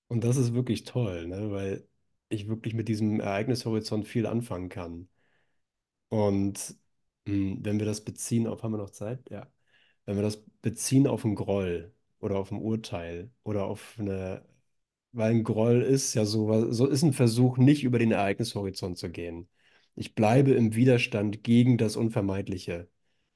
Und 0.08 0.22
das 0.24 0.36
ist 0.36 0.54
wirklich 0.54 0.84
toll, 0.84 1.26
ne? 1.26 1.50
Weil 1.50 1.88
ich 2.28 2.48
wirklich 2.48 2.74
mit 2.74 2.88
diesem 2.88 3.18
Ereignishorizont 3.20 4.06
viel 4.06 4.26
anfangen 4.26 4.68
kann. 4.68 5.08
Und 6.10 6.76
mh, 7.26 7.58
wenn 7.62 7.78
wir 7.78 7.86
das 7.86 8.02
beziehen 8.04 8.46
auf, 8.46 8.62
haben 8.62 8.72
wir 8.72 8.78
noch 8.78 8.90
Zeit? 8.90 9.28
Ja. 9.30 9.46
Wenn 10.06 10.16
wir 10.16 10.22
das 10.22 10.38
beziehen 10.62 11.06
auf 11.06 11.24
einen 11.24 11.34
Groll 11.36 11.92
oder 12.20 12.38
auf 12.38 12.52
ein 12.52 12.58
Urteil 12.60 13.30
oder 13.44 13.66
auf 13.66 13.96
eine, 13.98 14.44
weil 15.12 15.32
ein 15.32 15.44
Groll 15.44 15.82
ist 15.82 16.14
ja 16.14 16.24
so, 16.24 16.70
so 16.72 16.86
ist 16.86 17.02
ein 17.02 17.12
Versuch, 17.12 17.58
nicht 17.58 17.84
über 17.84 17.98
den 17.98 18.12
Ereignishorizont 18.12 18.98
zu 18.98 19.10
gehen. 19.10 19.48
Ich 19.94 20.14
bleibe 20.14 20.52
im 20.52 20.74
Widerstand 20.74 21.42
gegen 21.44 21.78
das 21.78 21.96
Unvermeidliche. 21.96 22.88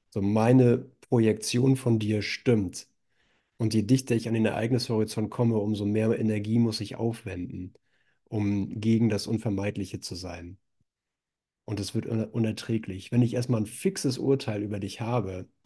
So 0.09 0.21
meine 0.21 0.79
Projektion 1.01 1.75
von 1.77 1.99
dir 1.99 2.21
stimmt. 2.23 2.87
Und 3.57 3.73
je 3.73 3.83
dichter 3.83 4.15
ich 4.15 4.27
an 4.27 4.33
den 4.35 4.45
Ereignishorizont 4.45 5.29
komme, 5.31 5.57
umso 5.57 5.85
mehr 5.85 6.17
Energie 6.19 6.59
muss 6.59 6.81
ich 6.81 6.95
aufwenden, 6.95 7.73
um 8.25 8.79
gegen 8.81 9.09
das 9.09 9.27
Unvermeidliche 9.27 9.99
zu 9.99 10.15
sein. 10.15 10.57
Und 11.67 11.79
es 11.81 11.93
wird 11.95 12.07
uner- 12.07 12.33
unerträglich. 12.33 13.11
Wenn 13.13 13.21
ich 13.21 13.35
erstmal 13.35 13.61
ein 13.61 13.67
fixes 13.67 14.17
Urteil 14.17 14.63
über 14.63 14.79
dich 14.79 15.01
habe, 15.01 15.47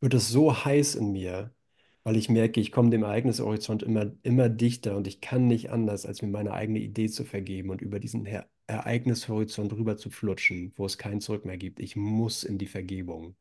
wird 0.00 0.14
es 0.14 0.28
so 0.28 0.64
heiß 0.64 0.94
in 0.96 1.12
mir, 1.12 1.54
weil 2.02 2.16
ich 2.16 2.28
merke, 2.28 2.60
ich 2.60 2.72
komme 2.72 2.90
dem 2.90 3.02
Ereignishorizont 3.02 3.82
immer, 3.82 4.12
immer 4.22 4.48
dichter 4.48 4.96
und 4.96 5.06
ich 5.06 5.20
kann 5.20 5.46
nicht 5.48 5.70
anders, 5.70 6.06
als 6.06 6.22
mir 6.22 6.28
meine 6.28 6.52
eigene 6.52 6.78
Idee 6.80 7.08
zu 7.08 7.24
vergeben 7.24 7.70
und 7.70 7.80
über 7.82 7.98
diesen 8.00 8.24
Her 8.26 8.48
Ereignishorizont 8.68 9.72
rüber 9.72 9.96
zu 9.96 10.10
flutschen, 10.10 10.72
wo 10.76 10.86
es 10.86 10.98
kein 10.98 11.20
Zurück 11.20 11.44
mehr 11.44 11.56
gibt. 11.56 11.78
Ich 11.80 11.94
muss 11.96 12.42
in 12.44 12.58
die 12.58 12.66
Vergebung. 12.66 13.36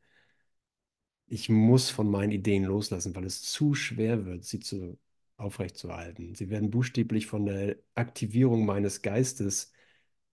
Ich 1.28 1.50
muss 1.50 1.90
von 1.90 2.10
meinen 2.10 2.32
Ideen 2.32 2.64
loslassen, 2.66 3.16
weil 3.16 3.26
es 3.26 3.42
zu 3.42 3.74
schwer 3.74 4.26
wird, 4.26 4.44
sie 4.46 4.60
zu 4.60 4.98
aufrechtzuerhalten. 5.38 6.36
Sie 6.36 6.50
werden 6.50 6.70
buchstäblich 6.72 7.26
von 7.28 7.46
der 7.46 7.78
Aktivierung 7.96 8.66
meines 8.66 9.02
Geistes 9.02 9.72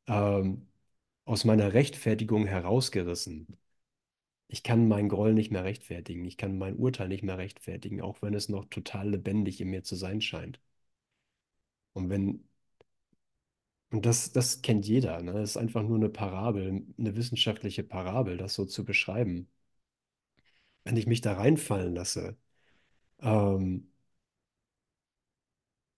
ähm, 0.07 0.68
aus 1.24 1.44
meiner 1.44 1.74
Rechtfertigung 1.74 2.46
herausgerissen. 2.46 3.59
Ich 4.48 4.62
kann 4.62 4.88
meinen 4.88 5.09
Groll 5.09 5.34
nicht 5.34 5.50
mehr 5.50 5.64
rechtfertigen. 5.64 6.24
Ich 6.26 6.36
kann 6.36 6.59
mein 6.59 6.76
Urteil 6.76 7.09
nicht 7.09 7.24
mehr 7.24 7.38
rechtfertigen, 7.38 8.00
auch 8.03 8.22
wenn 8.22 8.34
es 8.34 8.48
noch 8.48 8.66
total 8.66 9.11
lebendig 9.11 9.61
in 9.61 9.70
mir 9.70 9.82
zu 9.84 9.96
sein 9.96 10.20
scheint. 10.20 10.61
Und 11.94 12.11
wenn, 12.11 12.44
und 13.90 14.07
das, 14.07 14.32
das 14.32 14.61
kennt 14.62 14.86
jeder, 14.86 15.22
ne? 15.22 15.32
Das 15.34 15.50
ist 15.50 15.57
einfach 15.57 15.82
nur 15.84 15.96
eine 15.96 16.09
Parabel, 16.09 16.84
eine 16.98 17.16
wissenschaftliche 17.16 17.82
Parabel, 17.84 18.36
das 18.36 18.55
so 18.55 18.64
zu 18.64 18.84
beschreiben. 18.84 19.48
Wenn 20.84 20.96
ich 20.96 21.07
mich 21.07 21.20
da 21.20 21.34
reinfallen 21.34 21.94
lasse, 21.94 22.36
ähm, 23.20 23.91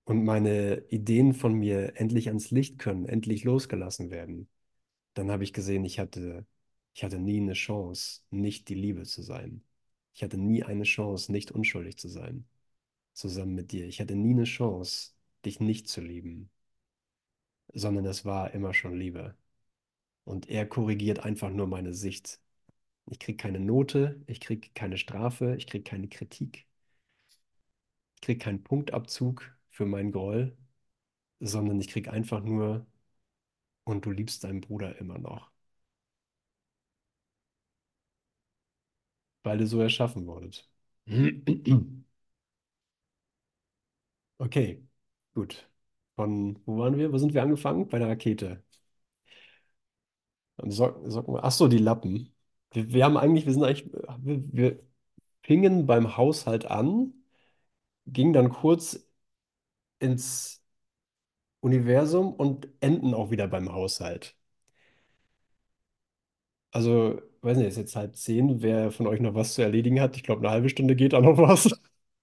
und 0.04 0.24
meine 0.24 0.84
Ideen 0.90 1.34
von 1.34 1.54
mir 1.54 1.98
endlich 2.00 2.28
ans 2.28 2.50
Licht 2.50 2.78
können, 2.78 3.06
endlich 3.06 3.44
losgelassen 3.44 4.10
werden, 4.10 4.48
dann 5.14 5.30
habe 5.30 5.44
ich 5.44 5.52
gesehen, 5.52 5.84
ich 5.84 5.98
hatte, 5.98 6.46
ich 6.94 7.04
hatte 7.04 7.18
nie 7.18 7.40
eine 7.40 7.54
Chance, 7.54 8.22
nicht 8.30 8.68
die 8.68 8.74
Liebe 8.74 9.04
zu 9.04 9.22
sein. 9.22 9.64
Ich 10.14 10.22
hatte 10.24 10.38
nie 10.38 10.64
eine 10.64 10.84
Chance, 10.84 11.32
nicht 11.32 11.52
unschuldig 11.52 11.98
zu 11.98 12.08
sein, 12.08 12.46
zusammen 13.14 13.54
mit 13.54 13.72
dir. 13.72 13.86
Ich 13.88 14.00
hatte 14.00 14.16
nie 14.16 14.32
eine 14.34 14.44
Chance, 14.44 15.12
dich 15.44 15.60
nicht 15.60 15.88
zu 15.88 16.00
lieben, 16.02 16.50
sondern 17.74 18.06
es 18.06 18.24
war 18.24 18.52
immer 18.54 18.72
schon 18.74 18.98
Liebe. 18.98 19.36
Und 20.24 20.48
er 20.50 20.66
korrigiert 20.66 21.20
einfach 21.20 21.50
nur 21.50 21.66
meine 21.68 21.94
Sicht. 21.94 22.40
Ich 23.06 23.18
kriege 23.20 23.36
keine 23.38 23.60
Note, 23.60 24.22
ich 24.26 24.40
kriege 24.40 24.68
keine 24.74 24.98
Strafe, 24.98 25.56
ich 25.56 25.66
kriege 25.66 25.84
keine 25.84 26.08
Kritik, 26.08 26.66
ich 28.16 28.22
kriege 28.22 28.38
keinen 28.42 28.64
Punktabzug 28.64 29.53
für 29.74 29.86
meinen 29.86 30.12
Groll, 30.12 30.56
sondern 31.40 31.80
ich 31.80 31.88
kriege 31.88 32.12
einfach 32.12 32.42
nur 32.44 32.86
und 33.84 34.04
du 34.06 34.10
liebst 34.12 34.44
deinen 34.44 34.60
Bruder 34.60 34.98
immer 34.98 35.18
noch, 35.18 35.50
weil 39.44 39.60
ihr 39.60 39.66
so 39.68 39.80
erschaffen 39.80 40.26
wurdet. 40.26 40.68
Okay, 44.38 44.82
gut. 45.34 45.68
Von 46.16 46.60
wo 46.66 46.78
waren 46.78 46.96
wir? 46.98 47.12
Wo 47.12 47.18
sind 47.18 47.34
wir 47.34 47.42
angefangen? 47.42 47.88
Bei 47.88 47.98
der 47.98 48.08
Rakete. 48.08 48.62
Socken, 50.66 51.10
Socken, 51.10 51.36
ach 51.42 51.50
so, 51.52 51.68
die 51.68 51.78
Lappen. 51.78 52.32
Wir, 52.72 52.92
wir 52.92 53.04
haben 53.04 53.16
eigentlich, 53.16 53.46
wir 53.46 53.52
sind 53.52 53.64
eigentlich, 53.64 53.90
wir, 53.92 54.42
wir 54.52 54.80
fingen 55.42 55.86
beim 55.86 56.16
Haushalt 56.16 56.66
an, 56.66 57.12
gingen 58.06 58.32
dann 58.32 58.50
kurz 58.50 59.03
ins 59.98 60.62
Universum 61.60 62.32
und 62.34 62.68
enden 62.80 63.12
auch 63.14 63.30
wieder 63.32 63.48
beim 63.48 63.72
Haushalt. 63.72 64.36
Also, 66.72 67.20
weiß 67.42 67.56
nicht, 67.58 67.68
ist 67.68 67.76
jetzt 67.76 67.96
halb 67.96 68.16
zehn. 68.16 68.60
Wer 68.62 68.90
von 68.90 69.06
euch 69.06 69.20
noch 69.20 69.34
was 69.34 69.54
zu 69.54 69.62
erledigen 69.62 70.00
hat, 70.00 70.16
ich 70.16 70.22
glaube, 70.24 70.40
eine 70.42 70.50
halbe 70.50 70.68
Stunde 70.68 70.96
geht 70.96 71.12
da 71.12 71.20
noch 71.20 71.38
was. 71.38 71.70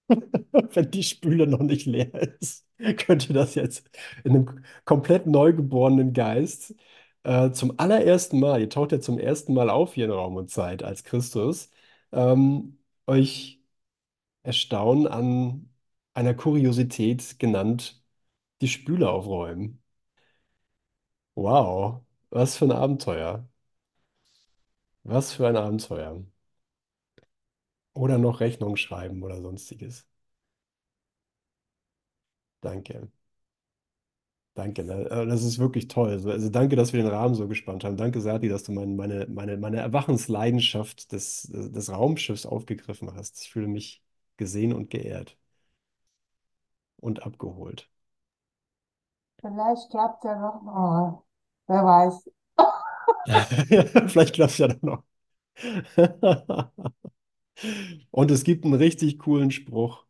Wenn 0.74 0.90
die 0.90 1.02
Spüle 1.02 1.46
noch 1.46 1.60
nicht 1.60 1.86
leer 1.86 2.12
ist, 2.40 2.66
könnt 2.98 3.28
ihr 3.28 3.34
das 3.34 3.54
jetzt 3.54 3.88
in 4.24 4.32
einem 4.32 4.64
komplett 4.84 5.26
neugeborenen 5.26 6.12
Geist 6.12 6.74
äh, 7.24 7.50
zum 7.52 7.78
allerersten 7.78 8.40
Mal, 8.40 8.60
ihr 8.60 8.68
taucht 8.70 8.92
ja 8.92 9.00
zum 9.00 9.18
ersten 9.18 9.54
Mal 9.54 9.70
auf 9.70 9.94
hier 9.94 10.06
in 10.06 10.10
Raum 10.10 10.36
und 10.36 10.50
Zeit 10.50 10.82
als 10.82 11.04
Christus, 11.04 11.70
ähm, 12.12 12.78
euch 13.06 13.60
erstaunen 14.44 15.06
an 15.08 15.70
einer 16.14 16.34
Kuriosität 16.34 17.38
genannt, 17.38 18.02
die 18.62 18.68
Spüle 18.68 19.10
aufräumen. 19.10 19.82
Wow, 21.34 22.04
was 22.30 22.56
für 22.56 22.64
ein 22.66 22.72
Abenteuer. 22.72 23.46
Was 25.04 25.32
für 25.34 25.46
ein 25.46 25.56
Abenteuer. 25.56 26.24
Oder 27.94 28.18
noch 28.18 28.40
Rechnung 28.40 28.76
schreiben 28.76 29.22
oder 29.22 29.40
sonstiges. 29.40 30.06
Danke. 32.62 33.10
Danke, 34.54 34.84
ne? 34.84 35.08
Äh, 35.10 35.26
Das 35.26 35.42
ist 35.44 35.58
wirklich 35.58 35.88
toll. 35.88 36.10
Also 36.10 36.30
also 36.30 36.48
danke, 36.50 36.76
dass 36.76 36.92
wir 36.92 37.02
den 37.02 37.10
Rahmen 37.10 37.34
so 37.34 37.48
gespannt 37.48 37.84
haben. 37.84 37.96
Danke, 37.96 38.20
Sati, 38.20 38.48
dass 38.48 38.64
du 38.64 38.72
mein, 38.72 38.96
meine, 38.96 39.26
meine, 39.28 39.56
meine 39.56 39.78
Erwachensleidenschaft 39.78 41.12
des, 41.12 41.48
des 41.50 41.90
Raumschiffs 41.90 42.44
aufgegriffen 42.44 43.14
hast. 43.14 43.40
Ich 43.42 43.50
fühle 43.50 43.66
mich 43.68 44.02
gesehen 44.36 44.72
und 44.74 44.90
geehrt 44.90 45.38
und 47.02 47.24
abgeholt. 47.24 47.90
Vielleicht 49.42 49.90
klappt 49.90 50.24
ja 50.24 50.36
noch 50.36 50.62
mal. 50.62 51.22
Wer 51.66 51.84
weiß. 51.84 52.30
Vielleicht 54.08 54.34
klappt 54.34 54.52
es 54.52 54.58
ja 54.58 54.68
dann 54.68 54.78
noch. 54.82 55.04
Und 58.10 58.30
es 58.30 58.44
gibt 58.44 58.64
einen 58.64 58.74
richtig 58.74 59.18
coolen 59.20 59.50
Spruch. 59.50 60.04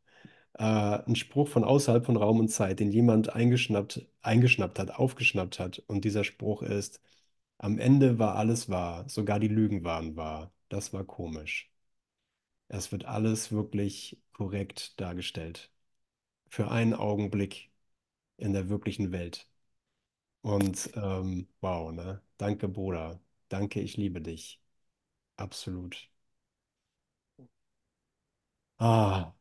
Äh, 0.55 0.65
einen 0.65 1.17
Spruch 1.17 1.49
von 1.49 1.65
außerhalb 1.65 2.07
von 2.07 2.17
Raum 2.19 2.41
und 2.41 2.49
Zeit, 2.51 2.81
den 2.81 2.93
jemand 2.93 3.35
eingeschnappt, 3.35 4.07
eingeschnappt 4.23 4.81
hat, 4.81 4.93
aufgeschnappt 4.93 5.61
hat. 5.61 5.81
Und 5.89 6.05
dieser 6.07 6.25
Spruch 6.25 6.63
ist, 6.63 7.03
am 7.59 7.79
Ende 7.81 8.21
war 8.21 8.37
alles 8.37 8.71
wahr, 8.71 9.09
sogar 9.11 9.41
die 9.41 9.49
Lügen 9.49 9.85
waren 9.85 10.17
wahr. 10.17 10.53
Das 10.71 10.95
war 10.95 11.05
komisch. 11.05 11.73
Es 12.69 12.93
wird 12.93 13.07
alles 13.07 13.53
wirklich 13.53 14.21
korrekt 14.35 15.01
dargestellt. 15.01 15.72
Für 16.53 16.71
einen 16.71 16.95
Augenblick 16.95 17.73
in 18.39 18.53
der 18.55 18.69
wirklichen 18.71 19.13
Welt. 19.13 19.49
Und 20.43 20.91
ähm, 20.97 21.49
wow, 21.63 21.93
ne? 21.93 22.23
Danke, 22.39 22.69
Bruder. 22.69 23.21
Danke, 23.51 23.81
ich 23.81 23.97
liebe 23.99 24.21
dich. 24.23 24.61
Absolut. 25.37 26.11
Ah. 28.79 29.33